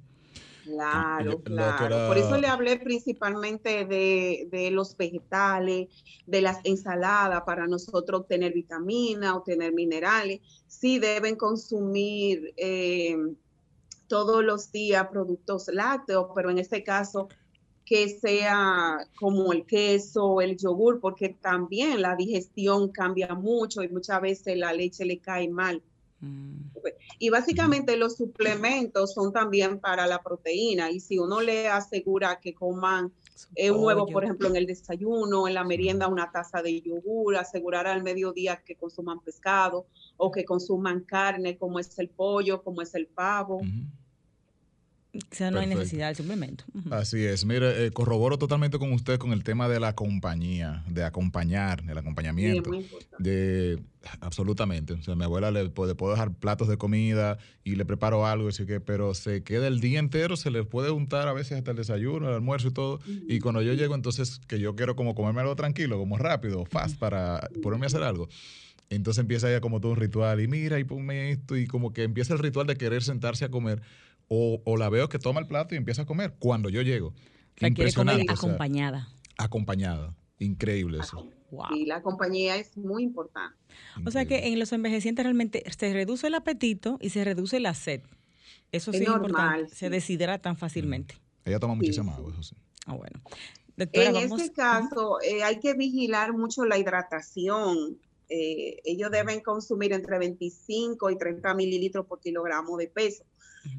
Claro, 0.66 1.40
claro. 1.42 2.08
Por 2.08 2.18
eso 2.18 2.38
le 2.38 2.48
hablé 2.48 2.78
principalmente 2.78 3.84
de, 3.84 4.48
de, 4.50 4.70
los 4.72 4.96
vegetales, 4.96 5.88
de 6.26 6.40
las 6.40 6.58
ensaladas, 6.64 7.42
para 7.46 7.68
nosotros 7.68 8.22
obtener 8.22 8.52
vitamina, 8.52 9.36
obtener 9.36 9.72
minerales. 9.72 10.40
Sí 10.66 10.98
deben 10.98 11.36
consumir 11.36 12.52
eh, 12.56 13.16
todos 14.08 14.44
los 14.44 14.72
días 14.72 15.08
productos 15.08 15.68
lácteos, 15.68 16.28
pero 16.34 16.50
en 16.50 16.58
este 16.58 16.82
caso 16.82 17.28
que 17.86 18.08
sea 18.08 18.98
como 19.18 19.52
el 19.52 19.64
queso, 19.64 20.40
el 20.40 20.56
yogur, 20.56 20.98
porque 21.00 21.30
también 21.40 22.02
la 22.02 22.16
digestión 22.16 22.90
cambia 22.90 23.34
mucho 23.34 23.82
y 23.82 23.88
muchas 23.88 24.20
veces 24.20 24.58
la 24.58 24.72
leche 24.72 25.04
le 25.04 25.18
cae 25.18 25.48
mal. 25.48 25.80
Mm. 26.20 26.70
Y 27.18 27.30
básicamente 27.30 27.96
los 27.96 28.16
suplementos 28.16 29.14
son 29.14 29.32
también 29.32 29.78
para 29.78 30.06
la 30.06 30.22
proteína 30.22 30.90
y 30.90 30.98
si 30.98 31.18
uno 31.18 31.40
le 31.40 31.68
asegura 31.68 32.40
que 32.40 32.54
coman 32.54 33.12
eh, 33.54 33.70
un 33.70 33.84
huevo, 33.84 34.06
por 34.06 34.24
ejemplo, 34.24 34.48
en 34.48 34.56
el 34.56 34.66
desayuno, 34.66 35.46
en 35.46 35.54
la 35.54 35.64
merienda 35.64 36.08
una 36.08 36.30
taza 36.30 36.62
de 36.62 36.80
yogur, 36.80 37.36
asegurar 37.36 37.86
al 37.86 38.02
mediodía 38.02 38.62
que 38.64 38.76
consuman 38.76 39.20
pescado 39.20 39.86
o 40.16 40.30
que 40.30 40.44
consuman 40.44 41.00
carne 41.00 41.56
como 41.56 41.78
es 41.78 41.98
el 41.98 42.08
pollo, 42.08 42.62
como 42.62 42.82
es 42.82 42.94
el 42.94 43.06
pavo. 43.06 43.58
O 43.58 43.95
sea, 45.30 45.50
no 45.50 45.60
hay 45.60 45.66
necesidad 45.66 46.08
de 46.08 46.14
suplemento. 46.14 46.64
Así 46.90 47.24
es. 47.24 47.44
Mire, 47.44 47.86
eh, 47.86 47.90
corroboro 47.90 48.38
totalmente 48.38 48.78
con 48.78 48.92
usted 48.92 49.18
con 49.18 49.32
el 49.32 49.44
tema 49.44 49.68
de 49.68 49.80
la 49.80 49.94
compañía, 49.94 50.84
de 50.88 51.04
acompañar, 51.04 51.82
el 51.88 51.98
acompañamiento. 51.98 52.70
de 53.18 53.78
Absolutamente. 54.20 54.94
O 54.94 55.02
sea, 55.02 55.14
a 55.14 55.16
mi 55.16 55.24
abuela 55.24 55.50
le, 55.50 55.68
puedo 55.68 56.10
dejar 56.10 56.32
platos 56.34 56.68
de 56.68 56.76
comida 56.76 57.38
y 57.64 57.76
le 57.76 57.84
preparo 57.84 58.26
algo, 58.26 58.48
así 58.48 58.66
que, 58.66 58.80
pero 58.80 59.14
se 59.14 59.42
queda 59.42 59.66
el 59.66 59.80
día 59.80 59.98
entero, 59.98 60.36
se 60.36 60.50
le 60.50 60.64
puede 60.64 60.90
untar 60.90 61.28
a 61.28 61.32
veces 61.32 61.58
hasta 61.58 61.72
el 61.72 61.76
desayuno, 61.76 62.28
el 62.28 62.34
almuerzo 62.34 62.68
y 62.68 62.72
todo. 62.72 63.00
Y 63.28 63.40
cuando 63.40 63.62
yo 63.62 63.72
llego, 63.74 63.94
entonces, 63.94 64.40
que 64.46 64.58
yo 64.58 64.76
quiero 64.76 64.96
como 64.96 65.14
comerme 65.14 65.40
algo 65.40 65.56
tranquilo, 65.56 65.98
como 65.98 66.18
rápido, 66.18 66.64
fast, 66.64 66.98
para 66.98 67.48
ponerme 67.62 67.86
a 67.86 67.88
hacer 67.88 68.02
algo. 68.02 68.28
Entonces 68.88 69.20
empieza 69.20 69.50
ya 69.50 69.60
como 69.60 69.80
todo 69.80 69.92
un 69.92 69.98
ritual 69.98 70.40
y 70.40 70.46
mira 70.46 70.78
y 70.78 70.84
ponme 70.84 71.32
esto 71.32 71.56
y 71.56 71.66
como 71.66 71.92
que 71.92 72.04
empieza 72.04 72.34
el 72.34 72.38
ritual 72.38 72.68
de 72.68 72.76
querer 72.76 73.02
sentarse 73.02 73.44
a 73.44 73.48
comer 73.48 73.82
o, 74.28 74.76
la 74.76 74.88
veo 74.88 75.08
que 75.08 75.18
toma 75.18 75.40
el 75.40 75.46
plato 75.46 75.74
y 75.74 75.78
empieza 75.78 76.02
a 76.02 76.06
comer 76.06 76.34
cuando 76.38 76.68
yo 76.68 76.82
llego. 76.82 77.14
La 77.58 77.70
quiere 77.70 77.92
comer 77.92 78.20
acompañada. 78.28 79.08
acompañada. 79.38 80.14
Increíble 80.38 80.98
eso. 81.00 81.30
Y 81.70 81.86
la 81.86 82.02
compañía 82.02 82.56
es 82.56 82.76
muy 82.76 83.02
importante. 83.02 83.56
O 84.04 84.10
sea 84.10 84.26
que 84.26 84.48
en 84.48 84.58
los 84.58 84.72
envejecientes 84.72 85.24
realmente 85.24 85.64
se 85.76 85.92
reduce 85.92 86.26
el 86.26 86.34
apetito 86.34 86.98
y 87.00 87.10
se 87.10 87.24
reduce 87.24 87.60
la 87.60 87.72
sed. 87.74 88.02
Eso 88.72 88.92
sí 88.92 89.02
es, 89.02 89.08
importante. 89.08 89.74
Se 89.74 89.88
deshidratan 89.88 90.56
fácilmente. 90.56 91.14
Ella 91.44 91.58
toma 91.58 91.74
muchísima 91.74 92.14
agua, 92.14 92.32
eso 92.32 92.42
sí. 92.42 92.56
Ah, 92.86 92.94
bueno. 92.94 93.20
en 93.76 94.16
este 94.16 94.52
caso, 94.52 95.18
eh, 95.22 95.42
hay 95.42 95.60
que 95.60 95.74
vigilar 95.74 96.32
mucho 96.32 96.64
la 96.64 96.76
hidratación. 96.76 97.98
Eh, 98.28 98.80
ellos 98.84 99.10
deben 99.10 99.40
consumir 99.40 99.92
entre 99.92 100.18
25 100.18 101.10
y 101.10 101.18
30 101.18 101.54
mililitros 101.54 102.06
por 102.06 102.20
kilogramo 102.20 102.76
de 102.76 102.88
peso. 102.88 103.24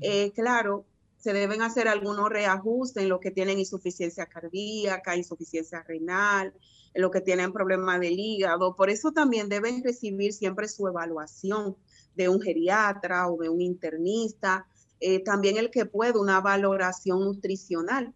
Eh, 0.01 0.31
claro, 0.33 0.85
se 1.17 1.33
deben 1.33 1.61
hacer 1.61 1.87
algunos 1.87 2.29
reajustes 2.29 3.03
en 3.03 3.09
lo 3.09 3.19
que 3.19 3.31
tienen 3.31 3.59
insuficiencia 3.59 4.27
cardíaca, 4.27 5.17
insuficiencia 5.17 5.83
renal, 5.83 6.53
en 6.93 7.01
lo 7.01 7.11
que 7.11 7.21
tienen 7.21 7.51
problemas 7.51 7.99
del 7.99 8.19
hígado. 8.19 8.75
Por 8.75 8.89
eso 8.89 9.11
también 9.11 9.49
deben 9.49 9.83
recibir 9.83 10.33
siempre 10.33 10.67
su 10.67 10.87
evaluación 10.87 11.75
de 12.15 12.29
un 12.29 12.41
geriatra 12.41 13.29
o 13.29 13.37
de 13.37 13.49
un 13.49 13.61
internista. 13.61 14.67
Eh, 14.99 15.23
también 15.23 15.57
el 15.57 15.69
que 15.69 15.85
puede 15.85 16.17
una 16.17 16.41
valoración 16.41 17.19
nutricional, 17.19 18.13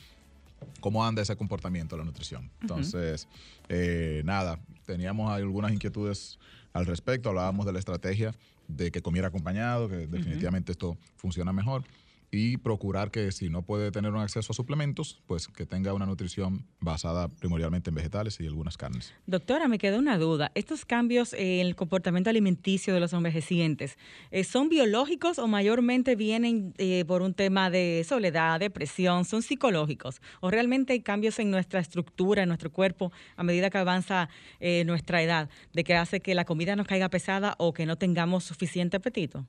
¿Cómo 0.79 1.05
anda 1.05 1.21
ese 1.21 1.35
comportamiento 1.35 1.95
de 1.95 1.99
la 1.99 2.05
nutrición? 2.05 2.49
Entonces, 2.61 3.27
eh, 3.69 4.23
nada, 4.25 4.59
teníamos 4.87 5.31
algunas 5.31 5.71
inquietudes 5.71 6.39
al 6.73 6.87
respecto, 6.87 7.29
hablábamos 7.29 7.67
de 7.67 7.73
la 7.73 7.79
estrategia 7.79 8.33
de 8.67 8.89
que 8.89 9.03
comiera 9.03 9.27
acompañado, 9.27 9.87
que 9.87 10.07
definitivamente 10.07 10.71
esto 10.71 10.97
funciona 11.15 11.53
mejor 11.53 11.83
y 12.31 12.57
procurar 12.57 13.09
que 13.09 13.31
si 13.31 13.49
no 13.49 13.61
puede 13.61 13.91
tener 13.91 14.11
un 14.11 14.19
acceso 14.19 14.51
a 14.51 14.55
suplementos, 14.55 15.21
pues 15.27 15.47
que 15.47 15.65
tenga 15.65 15.93
una 15.93 16.05
nutrición 16.05 16.65
basada 16.79 17.29
primordialmente 17.29 17.89
en 17.89 17.95
vegetales 17.95 18.39
y 18.39 18.47
algunas 18.47 18.77
carnes. 18.77 19.13
Doctora, 19.25 19.67
me 19.67 19.77
queda 19.77 19.97
una 19.97 20.17
duda. 20.17 20.51
¿Estos 20.55 20.85
cambios 20.85 21.33
en 21.33 21.65
el 21.65 21.75
comportamiento 21.75 22.29
alimenticio 22.29 22.93
de 22.93 22.99
los 22.99 23.13
envejecientes 23.13 23.97
eh, 24.31 24.43
son 24.43 24.67
biológicos 24.69 25.39
o 25.39 25.47
mayormente 25.47 26.15
vienen 26.15 26.73
eh, 26.77 27.05
por 27.07 27.21
un 27.21 27.33
tema 27.33 27.69
de 27.69 28.05
soledad, 28.07 28.59
depresión? 28.59 29.23
¿Son 29.23 29.41
psicológicos? 29.41 30.21
¿O 30.41 30.51
realmente 30.51 30.93
hay 30.93 31.01
cambios 31.01 31.39
en 31.39 31.49
nuestra 31.49 31.79
estructura, 31.79 32.43
en 32.43 32.49
nuestro 32.49 32.71
cuerpo, 32.71 33.11
a 33.37 33.43
medida 33.43 33.69
que 33.69 33.77
avanza 33.77 34.29
eh, 34.59 34.83
nuestra 34.85 35.21
edad, 35.21 35.49
de 35.73 35.83
que 35.83 35.95
hace 35.95 36.19
que 36.19 36.35
la 36.35 36.45
comida 36.45 36.75
nos 36.75 36.87
caiga 36.87 37.09
pesada 37.09 37.55
o 37.57 37.73
que 37.73 37.85
no 37.85 37.95
tengamos 37.97 38.43
suficiente 38.43 38.97
apetito? 38.97 39.45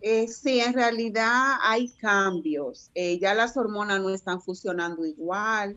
Eh, 0.00 0.28
sí, 0.28 0.60
en 0.60 0.74
realidad 0.74 1.56
hay 1.62 1.88
cambios. 1.88 2.90
Eh, 2.94 3.18
ya 3.18 3.34
las 3.34 3.56
hormonas 3.56 4.00
no 4.00 4.10
están 4.10 4.40
funcionando 4.40 5.04
igual, 5.04 5.76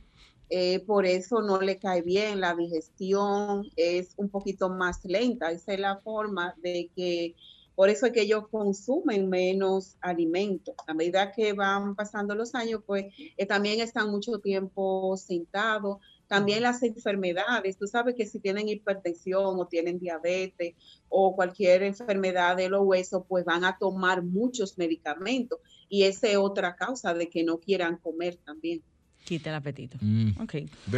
eh, 0.49 0.81
por 0.81 1.05
eso 1.05 1.41
no 1.41 1.59
le 1.61 1.79
cae 1.79 2.01
bien 2.01 2.39
la 2.39 2.53
digestión, 2.53 3.65
es 3.75 4.13
un 4.17 4.29
poquito 4.29 4.69
más 4.69 5.03
lenta. 5.05 5.51
Esa 5.51 5.73
es 5.73 5.79
la 5.79 5.97
forma 5.97 6.53
de 6.61 6.89
que, 6.95 7.35
por 7.73 7.89
eso 7.89 8.05
es 8.05 8.11
que 8.11 8.21
ellos 8.21 8.47
consumen 8.49 9.29
menos 9.29 9.95
alimento. 10.01 10.75
A 10.87 10.93
medida 10.93 11.31
que 11.31 11.53
van 11.53 11.95
pasando 11.95 12.35
los 12.35 12.53
años, 12.53 12.81
pues 12.85 13.05
también 13.47 13.79
están 13.79 14.11
mucho 14.11 14.39
tiempo 14.39 15.15
sentados, 15.17 15.97
también 16.31 16.63
las 16.63 16.81
enfermedades, 16.81 17.77
tú 17.77 17.87
sabes 17.87 18.15
que 18.15 18.25
si 18.25 18.39
tienen 18.39 18.69
hipertensión 18.69 19.59
o 19.59 19.67
tienen 19.67 19.99
diabetes 19.99 20.75
o 21.09 21.35
cualquier 21.35 21.83
enfermedad 21.83 22.55
de 22.55 22.69
los 22.69 22.83
huesos, 22.85 23.23
pues 23.27 23.43
van 23.43 23.65
a 23.65 23.77
tomar 23.77 24.23
muchos 24.23 24.77
medicamentos 24.77 25.59
y 25.89 26.03
esa 26.03 26.29
es 26.29 26.37
otra 26.37 26.77
causa 26.77 27.13
de 27.13 27.29
que 27.29 27.43
no 27.43 27.59
quieran 27.59 27.97
comer 27.97 28.37
también. 28.45 28.81
Quita 29.25 29.49
el 29.49 29.57
apetito. 29.57 29.97
Mm. 29.99 30.29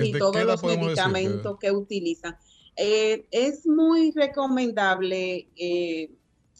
Y 0.03 0.11
todos 0.19 0.45
los 0.45 0.63
medicamentos 0.63 1.57
que... 1.57 1.71
utilizan. 1.71 2.37
Eh, 2.75 3.25
es 3.31 3.65
muy 3.65 4.11
recomendable 4.11 5.47
eh, 5.55 6.11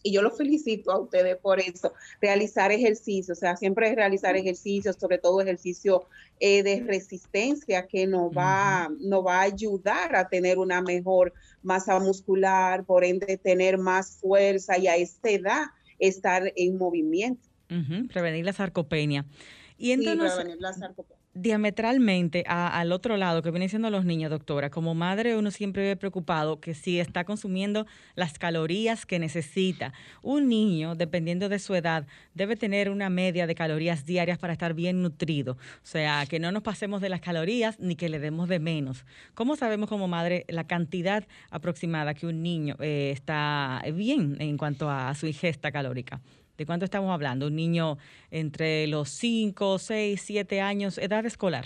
y 0.03 0.11
yo 0.11 0.21
los 0.21 0.37
felicito 0.37 0.91
a 0.91 0.99
ustedes 0.99 1.37
por 1.37 1.59
eso, 1.59 1.93
realizar 2.21 2.71
ejercicio, 2.71 3.31
o 3.31 3.35
sea, 3.35 3.55
siempre 3.55 3.95
realizar 3.95 4.35
ejercicios, 4.35 4.97
sobre 4.99 5.17
todo 5.17 5.41
ejercicio 5.41 6.05
eh, 6.39 6.61
de 6.61 6.81
resistencia 6.81 7.87
que 7.87 8.05
nos 8.05 8.31
va, 8.31 8.89
nos 8.99 9.25
va 9.25 9.39
a 9.39 9.43
ayudar 9.43 10.15
a 10.15 10.27
tener 10.27 10.59
una 10.59 10.81
mejor 10.81 11.33
masa 11.63 11.97
muscular, 11.99 12.83
por 12.83 13.05
ende 13.05 13.37
tener 13.37 13.77
más 13.77 14.17
fuerza 14.17 14.77
y 14.77 14.87
a 14.87 14.97
esta 14.97 15.29
edad 15.29 15.65
estar 15.99 16.51
en 16.55 16.77
movimiento. 16.77 17.47
Prevenir 18.11 18.45
la 18.45 18.53
sarcopenia. 18.53 19.25
Y 19.77 19.91
entonces, 19.91 20.33
prevenir 20.33 20.61
la 20.61 20.73
sarcopenia 20.73 21.12
diametralmente 21.33 22.43
al 22.47 22.91
otro 22.91 23.17
lado, 23.17 23.41
que 23.41 23.51
vienen 23.51 23.69
siendo 23.69 23.89
los 23.89 24.05
niños, 24.05 24.29
doctora. 24.29 24.69
Como 24.69 24.93
madre 24.93 25.35
uno 25.35 25.51
siempre 25.51 25.83
ve 25.83 25.95
preocupado 25.95 26.59
que 26.59 26.73
si 26.73 26.99
está 26.99 27.23
consumiendo 27.23 27.85
las 28.15 28.37
calorías 28.37 29.05
que 29.05 29.19
necesita. 29.19 29.93
Un 30.21 30.47
niño, 30.47 30.95
dependiendo 30.95 31.49
de 31.49 31.59
su 31.59 31.75
edad, 31.75 32.05
debe 32.33 32.55
tener 32.55 32.89
una 32.89 33.09
media 33.09 33.47
de 33.47 33.55
calorías 33.55 34.05
diarias 34.05 34.37
para 34.37 34.53
estar 34.53 34.73
bien 34.73 35.01
nutrido. 35.01 35.53
O 35.53 35.85
sea, 35.85 36.25
que 36.27 36.39
no 36.39 36.51
nos 36.51 36.63
pasemos 36.63 37.01
de 37.01 37.09
las 37.09 37.21
calorías 37.21 37.79
ni 37.79 37.95
que 37.95 38.09
le 38.09 38.19
demos 38.19 38.47
de 38.47 38.59
menos. 38.59 39.05
¿Cómo 39.33 39.55
sabemos 39.55 39.89
como 39.89 40.07
madre 40.07 40.45
la 40.49 40.65
cantidad 40.65 41.25
aproximada 41.49 42.13
que 42.13 42.27
un 42.27 42.43
niño 42.43 42.75
eh, 42.79 43.11
está 43.13 43.81
bien 43.93 44.37
en 44.39 44.57
cuanto 44.57 44.89
a 44.89 45.13
su 45.15 45.27
ingesta 45.27 45.71
calórica? 45.71 46.21
¿De 46.57 46.65
cuánto 46.65 46.85
estamos 46.85 47.11
hablando? 47.11 47.47
Un 47.47 47.55
niño 47.55 47.97
entre 48.29 48.85
los 48.87 49.09
5, 49.09 49.79
6, 49.79 50.21
7 50.23 50.61
años, 50.61 50.97
edad 50.99 51.25
escolar. 51.25 51.65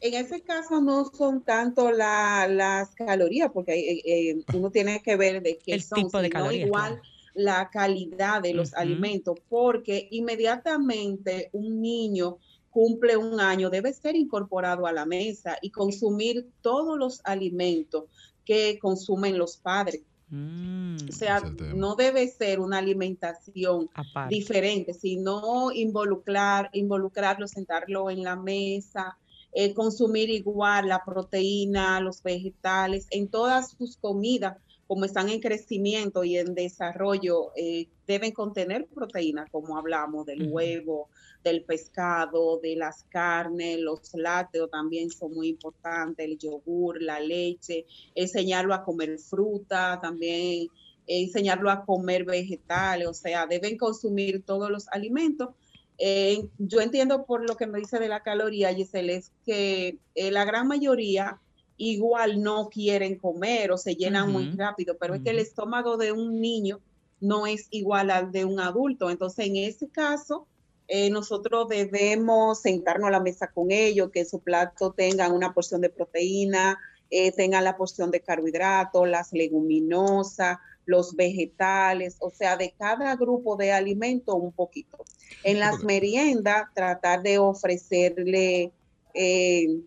En 0.00 0.14
ese 0.14 0.42
caso 0.42 0.80
no 0.80 1.04
son 1.06 1.42
tanto 1.42 1.90
las 1.90 2.94
calorías, 2.94 3.50
porque 3.52 3.72
eh, 3.74 4.02
eh, 4.04 4.44
uno 4.54 4.70
tiene 4.70 5.02
que 5.02 5.16
ver 5.16 5.42
de 5.42 5.58
qué 5.58 5.74
El 5.74 5.88
tipo 5.88 6.20
de 6.20 6.30
calorías, 6.30 6.66
igual 6.66 7.00
la 7.34 7.70
calidad 7.70 8.42
de 8.42 8.54
los 8.54 8.74
alimentos, 8.74 9.38
porque 9.48 10.08
inmediatamente 10.10 11.50
un 11.52 11.80
niño 11.80 12.38
cumple 12.70 13.16
un 13.16 13.40
año 13.40 13.70
debe 13.70 13.92
ser 13.92 14.16
incorporado 14.16 14.86
a 14.86 14.92
la 14.92 15.04
mesa 15.04 15.56
y 15.62 15.70
consumir 15.70 16.48
todos 16.62 16.98
los 16.98 17.20
alimentos 17.24 18.04
que 18.44 18.78
consumen 18.80 19.38
los 19.38 19.56
padres 19.56 20.02
Mm, 20.34 20.96
o 21.10 21.12
sea, 21.12 21.42
no 21.74 21.94
debe 21.94 22.26
ser 22.26 22.58
una 22.58 22.78
alimentación 22.78 23.90
diferente, 24.30 24.94
sino 24.94 25.70
involucrar, 25.72 26.70
involucrarlo, 26.72 27.46
sentarlo 27.46 28.08
en 28.08 28.22
la 28.22 28.34
mesa, 28.34 29.18
eh, 29.52 29.74
consumir 29.74 30.30
igual 30.30 30.88
la 30.88 31.04
proteína, 31.04 32.00
los 32.00 32.22
vegetales, 32.22 33.08
en 33.10 33.28
todas 33.28 33.72
sus 33.72 33.98
comidas, 33.98 34.56
como 34.92 35.06
están 35.06 35.30
en 35.30 35.40
crecimiento 35.40 36.22
y 36.22 36.36
en 36.36 36.54
desarrollo, 36.54 37.52
eh, 37.56 37.88
deben 38.06 38.32
contener 38.32 38.86
proteína, 38.88 39.46
como 39.50 39.78
hablamos 39.78 40.26
del 40.26 40.52
huevo, 40.52 41.08
del 41.42 41.64
pescado, 41.64 42.58
de 42.58 42.76
las 42.76 43.04
carnes, 43.04 43.80
los 43.80 44.12
lácteos 44.12 44.70
también 44.70 45.08
son 45.08 45.32
muy 45.32 45.48
importantes, 45.48 46.26
el 46.26 46.36
yogur, 46.36 47.00
la 47.00 47.20
leche, 47.20 47.86
enseñarlo 48.14 48.74
a 48.74 48.84
comer 48.84 49.18
fruta, 49.18 49.98
también 50.02 50.68
enseñarlo 51.06 51.70
a 51.70 51.86
comer 51.86 52.26
vegetales, 52.26 53.08
o 53.08 53.14
sea, 53.14 53.46
deben 53.46 53.78
consumir 53.78 54.42
todos 54.44 54.70
los 54.70 54.88
alimentos. 54.88 55.54
Eh, 55.96 56.50
yo 56.58 56.82
entiendo 56.82 57.24
por 57.24 57.48
lo 57.48 57.56
que 57.56 57.66
me 57.66 57.78
dice 57.78 57.98
de 57.98 58.10
la 58.10 58.22
caloría, 58.22 58.74
Giselle, 58.74 59.14
es 59.14 59.32
que 59.46 59.96
eh, 60.14 60.30
la 60.30 60.44
gran 60.44 60.68
mayoría 60.68 61.40
igual 61.76 62.42
no 62.42 62.68
quieren 62.68 63.16
comer 63.16 63.72
o 63.72 63.78
se 63.78 63.94
llenan 63.94 64.30
muy 64.30 64.50
rápido, 64.52 64.96
pero 64.98 65.14
es 65.14 65.22
que 65.22 65.30
el 65.30 65.38
estómago 65.38 65.96
de 65.96 66.12
un 66.12 66.40
niño 66.40 66.80
no 67.20 67.46
es 67.46 67.68
igual 67.70 68.10
al 68.10 68.32
de 68.32 68.44
un 68.44 68.60
adulto. 68.60 69.10
Entonces, 69.10 69.46
en 69.46 69.56
ese 69.56 69.88
caso, 69.88 70.46
eh, 70.88 71.08
nosotros 71.10 71.68
debemos 71.68 72.60
sentarnos 72.60 73.08
a 73.08 73.12
la 73.12 73.20
mesa 73.20 73.46
con 73.46 73.70
ellos, 73.70 74.10
que 74.12 74.24
su 74.24 74.40
plato 74.40 74.92
tenga 74.92 75.32
una 75.32 75.54
porción 75.54 75.80
de 75.80 75.88
proteína, 75.88 76.78
eh, 77.10 77.32
tenga 77.32 77.60
la 77.60 77.76
porción 77.76 78.10
de 78.10 78.20
carbohidratos, 78.20 79.08
las 79.08 79.32
leguminosas, 79.32 80.58
los 80.84 81.14
vegetales, 81.14 82.16
o 82.18 82.30
sea, 82.30 82.56
de 82.56 82.74
cada 82.76 83.14
grupo 83.16 83.56
de 83.56 83.72
alimentos 83.72 84.34
un 84.34 84.52
poquito. 84.52 84.98
En 85.44 85.60
las 85.60 85.84
meriendas, 85.84 86.64
tratar 86.74 87.22
de 87.22 87.38
ofrecerle 87.38 88.72
eh, 89.14 89.80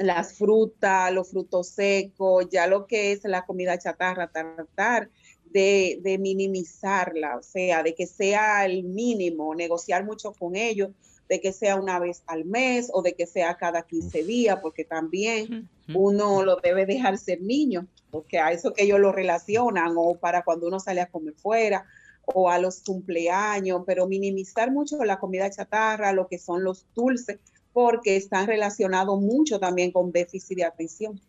las 0.00 0.34
frutas, 0.34 1.12
los 1.12 1.30
frutos 1.30 1.68
secos, 1.68 2.48
ya 2.50 2.66
lo 2.66 2.86
que 2.86 3.12
es 3.12 3.20
la 3.24 3.44
comida 3.44 3.78
chatarra, 3.78 4.30
tratar 4.32 5.10
de, 5.52 6.16
minimizarla, 6.18 7.36
o 7.36 7.42
sea, 7.42 7.82
de 7.82 7.94
que 7.94 8.06
sea 8.06 8.64
el 8.64 8.82
mínimo, 8.82 9.54
negociar 9.54 10.04
mucho 10.04 10.32
con 10.32 10.56
ellos, 10.56 10.90
de 11.28 11.40
que 11.40 11.52
sea 11.52 11.76
una 11.76 11.98
vez 11.98 12.22
al 12.26 12.44
mes 12.44 12.90
o 12.92 13.02
de 13.02 13.14
que 13.14 13.26
sea 13.26 13.56
cada 13.56 13.82
15 13.82 14.24
días, 14.24 14.58
porque 14.62 14.84
también 14.84 15.68
uno 15.94 16.44
lo 16.44 16.56
debe 16.56 16.86
dejar 16.86 17.18
ser 17.18 17.42
niño, 17.42 17.86
porque 18.10 18.38
a 18.38 18.52
eso 18.52 18.72
que 18.72 18.84
ellos 18.84 19.00
lo 19.00 19.12
relacionan, 19.12 19.94
o 19.96 20.16
para 20.16 20.42
cuando 20.42 20.66
uno 20.66 20.80
sale 20.80 21.02
a 21.02 21.10
comer 21.10 21.34
fuera, 21.34 21.84
o 22.24 22.48
a 22.48 22.58
los 22.58 22.80
cumpleaños, 22.80 23.82
pero 23.86 24.06
minimizar 24.06 24.70
mucho 24.70 25.04
la 25.04 25.18
comida 25.18 25.50
chatarra, 25.50 26.12
lo 26.12 26.26
que 26.26 26.38
son 26.38 26.64
los 26.64 26.86
dulces, 26.94 27.38
porque 27.72 28.16
están 28.16 28.46
relacionados 28.46 29.20
mucho 29.20 29.58
también 29.58 29.92
con 29.92 30.12
déficit 30.12 30.58
de 30.58 30.64
atención. 30.64 31.20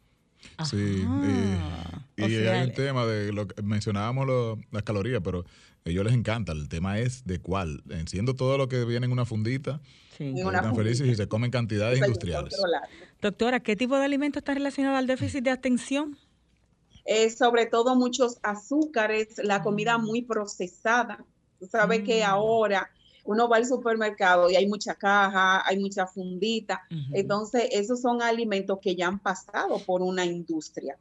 Sí, 0.65 1.05
y, 2.17 2.23
hay 2.23 2.63
un 2.67 2.73
tema 2.73 3.05
de 3.05 3.31
lo 3.31 3.47
que 3.47 3.61
mencionábamos 3.61 4.57
las 4.71 4.83
calorías, 4.83 5.21
pero 5.23 5.45
a 5.85 5.89
ellos 5.89 6.03
les 6.05 6.13
encanta. 6.13 6.51
El 6.51 6.67
tema 6.67 6.99
es 6.99 7.25
de 7.25 7.39
cuál. 7.39 7.83
Siendo 8.07 8.35
todo 8.35 8.57
lo 8.57 8.67
que 8.67 8.85
viene 8.85 9.05
en 9.05 9.11
una 9.11 9.25
fundita, 9.25 9.81
están 10.19 10.75
felices 10.75 11.07
y 11.07 11.15
se 11.15 11.27
comen 11.27 11.51
cantidades 11.51 11.99
industriales. 11.99 12.55
Doctora, 13.21 13.59
¿qué 13.59 13.75
tipo 13.75 13.97
de 13.97 14.05
alimento 14.05 14.39
está 14.39 14.53
relacionado 14.53 14.97
al 14.97 15.07
déficit 15.07 15.43
de 15.43 15.51
atención? 15.51 16.17
sobre 17.37 17.65
todo 17.65 17.95
muchos 17.95 18.37
azúcares, 18.43 19.41
la 19.43 19.61
comida 19.63 19.97
mm. 19.97 20.05
muy 20.05 20.21
procesada. 20.21 21.25
Tú 21.59 21.65
sabes 21.65 22.03
que 22.03 22.21
mm. 22.21 22.25
ahora 22.25 22.89
uno 23.25 23.47
va 23.47 23.57
al 23.57 23.65
supermercado 23.65 24.49
y 24.49 24.55
hay 24.55 24.67
mucha 24.67 24.95
caja, 24.95 25.67
hay 25.67 25.79
mucha 25.79 26.07
fundita. 26.07 26.81
Entonces, 27.13 27.67
esos 27.71 28.01
son 28.01 28.21
alimentos 28.21 28.79
que 28.81 28.95
ya 28.95 29.07
han 29.07 29.19
pasado 29.19 29.79
por 29.79 30.01
una 30.01 30.25
industria. 30.25 30.97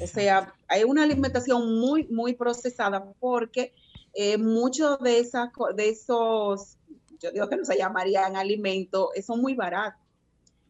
O 0.00 0.06
sea, 0.06 0.54
hay 0.68 0.84
una 0.84 1.02
alimentación 1.02 1.80
muy, 1.80 2.04
muy 2.04 2.34
procesada 2.34 3.04
porque 3.18 3.74
eh, 4.14 4.38
muchos 4.38 4.98
de, 5.00 5.18
esas, 5.18 5.50
de 5.74 5.88
esos, 5.88 6.78
yo 7.20 7.32
digo 7.32 7.48
que 7.48 7.56
no 7.56 7.64
se 7.64 7.76
llamarían 7.76 8.36
alimentos, 8.36 9.08
eh, 9.14 9.22
son 9.22 9.40
muy 9.40 9.54
baratos. 9.54 10.00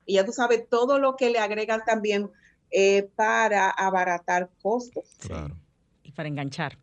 Y 0.06 0.14
ya 0.14 0.24
tú 0.24 0.32
sabes 0.32 0.68
todo 0.68 0.98
lo 0.98 1.16
que 1.16 1.30
le 1.30 1.38
agregan 1.38 1.82
también 1.84 2.30
eh, 2.70 3.08
para 3.14 3.70
abaratar 3.70 4.50
costos. 4.62 5.04
Claro. 5.18 5.54
Y 6.02 6.12
para 6.12 6.28
enganchar. 6.28 6.78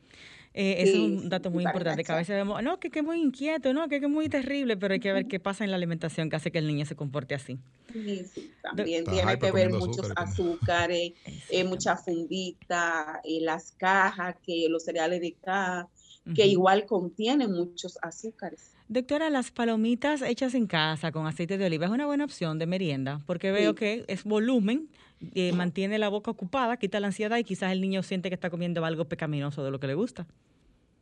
Eh, 0.56 0.84
es 0.84 0.96
un 0.96 1.30
dato 1.30 1.50
muy 1.50 1.64
importante, 1.64 2.04
que 2.04 2.12
a 2.12 2.16
veces 2.16 2.36
vemos, 2.36 2.62
no, 2.62 2.80
que, 2.80 2.92
es 2.94 3.04
muy 3.04 3.20
inquieto, 3.20 3.74
no, 3.74 3.88
que, 3.90 3.96
es 3.96 4.10
muy 4.10 4.30
terrible, 4.30 4.78
pero 4.78 4.94
hay 4.94 5.00
que 5.00 5.12
ver 5.12 5.26
qué 5.26 5.40
pasa 5.40 5.64
en 5.64 5.72
la 5.72 5.78
alimentación 5.78 6.30
que 6.30 6.36
hace 6.36 6.52
que 6.52 6.60
el 6.60 6.68
niño 6.68 6.86
se 6.86 6.96
comporte 6.96 7.34
así. 7.34 7.58
Sí, 7.92 8.52
también 8.62 9.04
tiene 9.06 9.40
que 9.40 9.52
ver 9.52 9.72
muchos 9.72 10.12
azúcares, 10.16 11.14
eh, 11.50 11.64
mucha 11.64 11.98
fundita, 11.98 13.20
eh, 13.24 13.40
las 13.42 13.72
cajas, 13.72 14.36
que 14.46 14.68
los 14.70 14.84
cereales 14.84 15.22
de 15.22 15.34
caja, 15.34 15.88
que 16.36 16.46
igual 16.46 16.86
contienen 16.86 17.52
muchos 17.52 17.98
azúcares. 18.02 18.73
Doctora, 18.88 19.30
las 19.30 19.52
palomitas 19.52 20.22
hechas 20.22 20.54
en 20.54 20.68
casa 20.68 21.12
con 21.12 21.26
aceite 21.26 21.58
de 21.58 21.66
oliva 21.66 21.86
es 21.86 21.92
una 21.92 22.06
buena 22.06 22.26
opción 22.26 22.60
de 22.60 22.66
merienda, 22.66 23.22
porque 23.26 23.52
veo 23.52 23.76
que 23.76 24.04
es 24.08 24.24
volumen, 24.24 24.90
eh, 25.34 25.54
mantiene 25.54 25.98
la 25.98 26.10
boca 26.10 26.32
ocupada, 26.32 26.78
quita 26.78 27.00
la 27.00 27.08
ansiedad 27.08 27.38
y 27.38 27.44
quizás 27.44 27.72
el 27.72 27.82
niño 27.82 28.04
siente 28.04 28.30
que 28.30 28.36
está 28.36 28.50
comiendo 28.50 28.84
algo 28.84 29.06
pecaminoso 29.06 29.64
de 29.64 29.72
lo 29.72 29.80
que 29.80 29.88
le 29.88 29.94
gusta. 29.94 30.28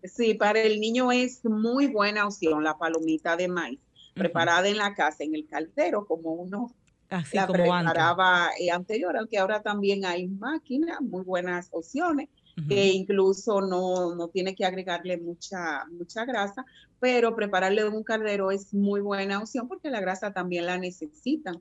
Sí, 0.04 0.36
para 0.36 0.62
el 0.62 0.80
niño 0.80 1.12
es 1.12 1.44
muy 1.44 1.88
buena 1.88 2.26
opción 2.26 2.64
la 2.64 2.78
palomita 2.78 3.36
de 3.36 3.48
maíz, 3.48 3.80
preparada 4.14 4.68
en 4.68 4.78
la 4.78 4.94
casa, 4.94 5.24
en 5.24 5.36
el 5.36 5.48
caldero, 5.48 6.06
como 6.06 6.34
uno 6.34 6.74
Así 7.10 7.36
la 7.36 7.46
como 7.46 7.64
preparaba 7.64 8.46
antes. 8.46 8.62
Eh, 8.62 8.72
anterior, 8.72 9.18
aunque 9.18 9.38
ahora 9.38 9.62
también 9.62 10.06
hay 10.06 10.28
máquinas, 10.28 11.02
muy 11.02 11.24
buenas 11.24 11.68
opciones, 11.72 12.30
que 12.68 12.88
incluso 12.90 13.62
no, 13.62 14.16
no, 14.16 14.28
tiene 14.28 14.56
que 14.56 14.66
agregarle 14.66 15.18
mucha, 15.18 15.86
mucha 15.92 16.26
grasa, 16.26 16.66
pero 17.00 17.36
prepararle 17.36 17.88
un 17.88 18.04
caldero 18.04 18.52
es 18.52 18.74
muy 18.74 19.02
buena 19.02 19.40
opción 19.40 19.68
porque 19.68 19.90
la 19.90 20.02
grasa 20.02 20.34
también 20.34 20.66
la 20.66 20.78
necesitan. 20.78 21.58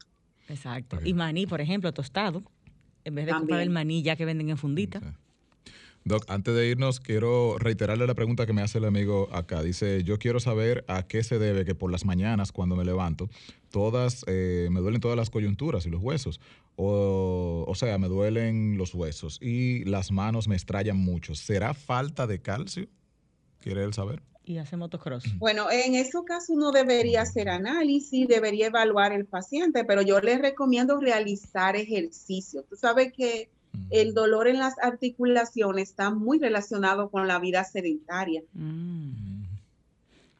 Exacto. 0.48 0.98
Y 1.04 1.14
maní, 1.14 1.46
por 1.46 1.60
ejemplo, 1.60 1.92
tostado, 1.92 2.42
en 3.04 3.14
vez 3.14 3.26
de 3.26 3.32
comprar 3.32 3.60
el 3.60 3.70
maní 3.70 4.02
ya 4.02 4.16
que 4.16 4.24
venden 4.24 4.50
en 4.50 4.58
fundita. 4.58 5.00
Doc, 6.04 6.24
antes 6.28 6.54
de 6.54 6.66
irnos, 6.66 6.98
quiero 6.98 7.58
reiterarle 7.58 8.06
la 8.06 8.14
pregunta 8.14 8.46
que 8.46 8.54
me 8.54 8.62
hace 8.62 8.78
el 8.78 8.86
amigo 8.86 9.28
acá. 9.32 9.62
Dice, 9.62 10.02
yo 10.02 10.18
quiero 10.18 10.40
saber 10.40 10.82
a 10.88 11.02
qué 11.02 11.22
se 11.22 11.38
debe 11.38 11.66
que 11.66 11.74
por 11.74 11.92
las 11.92 12.06
mañanas 12.06 12.52
cuando 12.52 12.74
me 12.74 12.86
levanto, 12.86 13.28
todas, 13.70 14.24
eh, 14.26 14.68
me 14.70 14.80
duelen 14.80 15.02
todas 15.02 15.16
las 15.16 15.28
coyunturas 15.28 15.84
y 15.84 15.90
los 15.90 16.02
huesos. 16.02 16.40
O, 16.82 17.64
o 17.68 17.74
sea, 17.74 17.98
me 17.98 18.08
duelen 18.08 18.78
los 18.78 18.94
huesos 18.94 19.38
y 19.42 19.84
las 19.84 20.10
manos 20.12 20.48
me 20.48 20.56
estrallan 20.56 20.96
mucho. 20.96 21.34
¿Será 21.34 21.74
falta 21.74 22.26
de 22.26 22.40
calcio? 22.40 22.88
¿Quiere 23.60 23.84
él 23.84 23.92
saber? 23.92 24.22
y 24.50 24.58
hace 24.58 24.76
motocross? 24.76 25.24
Bueno, 25.38 25.70
en 25.70 25.94
ese 25.94 26.18
caso 26.26 26.52
uno 26.52 26.72
debería 26.72 27.22
hacer 27.22 27.48
análisis, 27.48 28.26
debería 28.26 28.66
evaluar 28.66 29.12
el 29.12 29.26
paciente, 29.26 29.84
pero 29.84 30.02
yo 30.02 30.20
les 30.20 30.40
recomiendo 30.40 30.98
realizar 30.98 31.76
ejercicio. 31.76 32.64
Tú 32.68 32.76
sabes 32.76 33.12
que 33.12 33.50
el 33.90 34.14
dolor 34.14 34.48
en 34.48 34.58
las 34.58 34.74
articulaciones 34.82 35.90
está 35.90 36.10
muy 36.10 36.38
relacionado 36.38 37.10
con 37.10 37.28
la 37.28 37.38
vida 37.38 37.62
sedentaria. 37.64 38.42
Mm. 38.52 39.39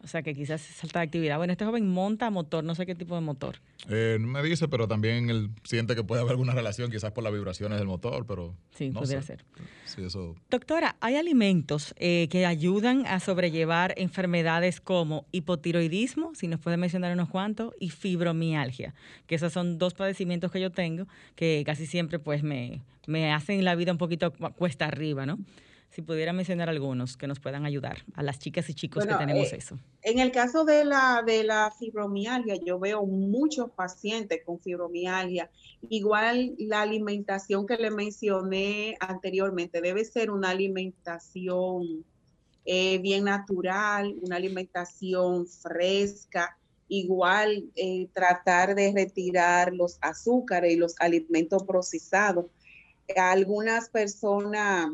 O 0.02 0.06
sea 0.06 0.22
que 0.22 0.34
quizás 0.34 0.62
salta 0.62 1.00
de 1.00 1.06
actividad. 1.06 1.36
Bueno, 1.36 1.52
este 1.52 1.64
joven 1.64 1.86
monta 1.86 2.30
motor, 2.30 2.64
no 2.64 2.74
sé 2.74 2.86
qué 2.86 2.94
tipo 2.94 3.14
de 3.14 3.20
motor. 3.20 3.56
Eh, 3.88 4.16
no 4.18 4.28
me 4.28 4.42
dice, 4.42 4.66
pero 4.66 4.88
también 4.88 5.28
él 5.28 5.50
siente 5.64 5.94
que 5.94 6.02
puede 6.02 6.22
haber 6.22 6.32
alguna 6.32 6.54
relación, 6.54 6.90
quizás 6.90 7.12
por 7.12 7.22
las 7.22 7.32
vibraciones 7.32 7.78
del 7.78 7.86
motor, 7.86 8.26
pero. 8.26 8.54
Sí, 8.74 8.90
podría 8.90 9.20
ser. 9.20 9.44
Sí, 9.84 10.02
eso... 10.02 10.36
Doctora, 10.50 10.96
¿hay 11.00 11.16
alimentos 11.16 11.94
eh, 11.98 12.28
que 12.30 12.46
ayudan 12.46 13.06
a 13.06 13.20
sobrellevar 13.20 13.94
enfermedades 13.98 14.80
como 14.80 15.26
hipotiroidismo, 15.32 16.34
si 16.34 16.48
nos 16.48 16.60
puede 16.60 16.78
mencionar 16.78 17.12
unos 17.12 17.28
cuantos, 17.28 17.74
y 17.78 17.90
fibromialgia? 17.90 18.94
Que 19.26 19.34
esos 19.34 19.52
son 19.52 19.78
dos 19.78 19.92
padecimientos 19.94 20.50
que 20.50 20.60
yo 20.60 20.70
tengo 20.70 21.06
que 21.34 21.62
casi 21.66 21.86
siempre 21.86 22.18
pues 22.18 22.42
me, 22.42 22.80
me 23.06 23.32
hacen 23.32 23.64
la 23.64 23.74
vida 23.74 23.92
un 23.92 23.98
poquito 23.98 24.32
cuesta 24.32 24.86
arriba, 24.86 25.26
¿no? 25.26 25.38
Si 25.90 26.02
pudiera 26.02 26.32
mencionar 26.32 26.68
algunos 26.68 27.16
que 27.16 27.26
nos 27.26 27.40
puedan 27.40 27.66
ayudar 27.66 28.04
a 28.14 28.22
las 28.22 28.38
chicas 28.38 28.68
y 28.70 28.74
chicos 28.74 29.04
que 29.04 29.14
tenemos 29.14 29.52
eh, 29.52 29.56
eso. 29.56 29.78
En 30.02 30.20
el 30.20 30.30
caso 30.30 30.64
de 30.64 30.84
la, 30.84 31.22
de 31.26 31.42
la 31.42 31.72
fibromialgia, 31.76 32.54
yo 32.64 32.78
veo 32.78 33.04
muchos 33.04 33.70
pacientes 33.72 34.40
con 34.44 34.60
fibromialgia. 34.60 35.50
Igual 35.88 36.54
la 36.58 36.82
alimentación 36.82 37.66
que 37.66 37.76
le 37.76 37.90
mencioné 37.90 38.96
anteriormente 39.00 39.80
debe 39.80 40.04
ser 40.04 40.30
una 40.30 40.50
alimentación 40.50 42.04
eh, 42.64 42.98
bien 42.98 43.24
natural, 43.24 44.14
una 44.22 44.36
alimentación 44.36 45.48
fresca. 45.48 46.56
Igual 46.86 47.64
eh, 47.74 48.08
tratar 48.12 48.76
de 48.76 48.92
retirar 48.92 49.72
los 49.72 49.98
azúcares 50.00 50.72
y 50.72 50.76
los 50.76 50.94
alimentos 51.00 51.64
procesados. 51.64 52.46
Algunas 53.16 53.88
personas 53.88 54.90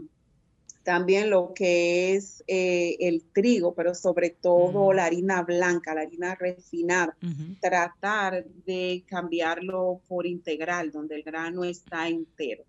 también 0.87 1.31
lo 1.31 1.53
que 1.53 2.15
es 2.15 2.45
eh, 2.47 2.97
el 3.01 3.25
trigo, 3.33 3.75
pero 3.75 3.93
sobre 3.93 4.31
todo 4.31 4.93
la 4.93 5.07
harina 5.07 5.43
blanca, 5.43 5.93
la 5.93 6.03
harina 6.03 6.37
refinada, 6.37 7.17
tratar 7.61 8.45
de 8.65 9.03
cambiarlo 9.05 10.01
por 10.07 10.27
integral, 10.27 10.93
donde 10.93 11.17
el 11.17 11.25
grano 11.25 11.65
está 11.65 12.07
entero. 12.07 12.63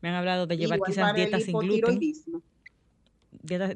Me 0.00 0.08
han 0.08 0.14
hablado 0.14 0.46
de 0.46 0.56
llevar 0.56 0.80
quizás 0.80 1.14
dietas 1.14 1.42
sin 1.42 1.58
gluten. 1.58 2.00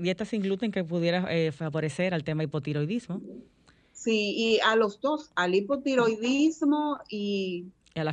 Dietas 0.00 0.28
sin 0.28 0.40
gluten 0.40 0.72
que 0.72 0.82
pudiera 0.82 1.26
eh, 1.28 1.52
favorecer 1.52 2.14
al 2.14 2.24
tema 2.24 2.44
hipotiroidismo. 2.44 3.20
Sí, 3.92 4.32
y 4.38 4.60
a 4.60 4.74
los 4.74 5.02
dos, 5.02 5.32
al 5.34 5.54
hipotiroidismo 5.54 6.98
y, 7.10 7.66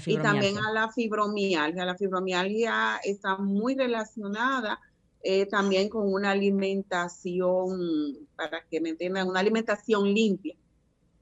y, 0.08 0.18
también 0.18 0.58
a 0.58 0.74
la 0.74 0.92
fibromialgia. 0.92 1.86
La 1.86 1.96
fibromialgia 1.96 3.00
está 3.06 3.38
muy 3.38 3.76
relacionada 3.76 4.78
eh, 5.24 5.46
también 5.46 5.90
con 5.90 6.12
una 6.12 6.32
alimentación, 6.32 8.18
para 8.36 8.64
que 8.70 8.82
me 8.82 8.90
entiendan, 8.90 9.28
una 9.28 9.40
alimentación 9.40 10.14
limpia. 10.14 10.56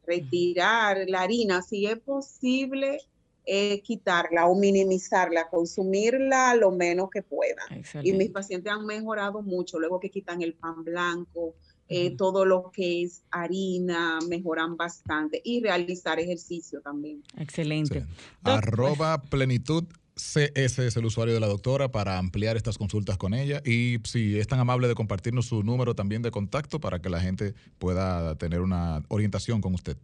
Retirar 0.07 1.05
la 1.07 1.21
harina, 1.21 1.61
si 1.61 1.85
es 1.85 1.99
posible, 1.99 2.99
eh, 3.45 3.81
quitarla 3.81 4.47
o 4.47 4.55
minimizarla, 4.55 5.49
consumirla 5.49 6.55
lo 6.55 6.71
menos 6.71 7.09
que 7.09 7.21
puedan. 7.21 7.65
Y 8.03 8.13
mis 8.13 8.29
pacientes 8.29 8.71
han 8.71 8.85
mejorado 8.85 9.41
mucho 9.41 9.79
luego 9.79 9.99
que 9.99 10.09
quitan 10.09 10.41
el 10.41 10.53
pan 10.53 10.83
blanco, 10.83 11.55
eh, 11.87 12.15
todo 12.15 12.45
lo 12.45 12.69
que 12.71 13.01
es 13.03 13.23
harina, 13.31 14.19
mejoran 14.27 14.77
bastante 14.77 15.41
y 15.43 15.61
realizar 15.61 16.19
ejercicio 16.19 16.81
también. 16.81 17.23
Excelente. 17.37 18.05
Arroba 18.43 19.19
plenitud 19.23 19.85
CS 20.19 20.79
es 20.79 20.97
el 20.97 21.05
usuario 21.05 21.33
de 21.33 21.39
la 21.39 21.47
doctora 21.47 21.89
para 21.91 22.17
ampliar 22.17 22.57
estas 22.57 22.77
consultas 22.77 23.17
con 23.17 23.33
ella 23.33 23.61
y 23.65 23.99
si 24.03 24.37
es 24.37 24.47
tan 24.47 24.59
amable 24.59 24.87
de 24.87 24.95
compartirnos 24.95 25.47
su 25.47 25.63
número 25.63 25.95
también 25.95 26.21
de 26.21 26.29
contacto 26.29 26.79
para 26.79 26.99
que 26.99 27.09
la 27.09 27.21
gente 27.21 27.55
pueda 27.77 28.35
tener 28.35 28.59
una 28.61 29.03
orientación 29.07 29.61
con 29.61 29.73
usted. 29.73 29.97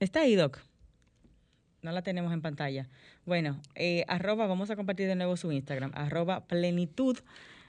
Está 0.00 0.20
ahí, 0.20 0.34
Doc. 0.34 0.58
No 1.82 1.92
la 1.92 2.02
tenemos 2.02 2.32
en 2.32 2.42
pantalla. 2.42 2.88
Bueno, 3.24 3.60
eh, 3.74 4.04
arroba, 4.08 4.46
vamos 4.46 4.70
a 4.70 4.76
compartir 4.76 5.06
de 5.06 5.14
nuevo 5.14 5.36
su 5.36 5.52
Instagram, 5.52 5.92
arroba 5.94 6.46
plenitud 6.46 7.18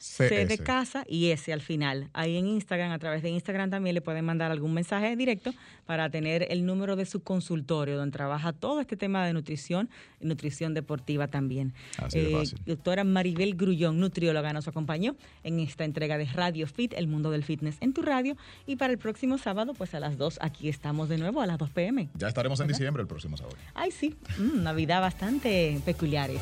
C 0.03 0.45
de 0.45 0.57
casa 0.57 1.05
y 1.07 1.29
S 1.29 1.51
al 1.53 1.61
final. 1.61 2.09
Ahí 2.13 2.35
en 2.35 2.45
Instagram, 2.45 2.91
a 2.91 2.99
través 2.99 3.23
de 3.23 3.29
Instagram 3.29 3.69
también 3.69 3.93
le 3.93 4.01
pueden 4.01 4.25
mandar 4.25 4.51
algún 4.51 4.73
mensaje 4.73 5.15
directo 5.15 5.53
para 5.85 6.09
tener 6.09 6.45
el 6.49 6.65
número 6.65 6.95
de 6.95 7.05
su 7.05 7.23
consultorio, 7.23 7.95
donde 7.97 8.11
trabaja 8.11 8.51
todo 8.51 8.81
este 8.81 8.97
tema 8.97 9.25
de 9.25 9.31
nutrición 9.31 9.89
y 10.19 10.25
nutrición 10.25 10.73
deportiva 10.73 11.27
también. 11.27 11.73
Así 11.97 12.19
eh, 12.19 12.43
doctora 12.65 13.05
Maribel 13.05 13.55
Grullón, 13.55 13.99
nutrióloga, 13.99 14.51
nos 14.51 14.67
acompañó 14.67 15.15
en 15.43 15.59
esta 15.59 15.85
entrega 15.85 16.17
de 16.17 16.25
Radio 16.25 16.67
Fit, 16.67 16.93
el 16.93 17.07
mundo 17.07 17.31
del 17.31 17.45
fitness 17.45 17.77
en 17.79 17.93
tu 17.93 18.01
radio. 18.01 18.35
Y 18.65 18.75
para 18.75 18.91
el 18.91 18.99
próximo 18.99 19.37
sábado, 19.37 19.73
pues 19.73 19.95
a 19.95 20.01
las 20.01 20.17
2, 20.17 20.39
aquí 20.41 20.67
estamos 20.67 21.07
de 21.07 21.17
nuevo, 21.17 21.41
a 21.41 21.47
las 21.47 21.57
2 21.57 21.69
pm. 21.69 22.09
Ya 22.15 22.27
estaremos 22.27 22.59
en 22.59 22.67
diciembre 22.67 23.01
el 23.01 23.07
próximo 23.07 23.37
sábado. 23.37 23.55
Ay, 23.73 23.91
sí, 23.91 24.15
mm, 24.37 24.63
Navidad 24.63 24.99
bastante 24.99 25.79
peculiares. 25.85 26.41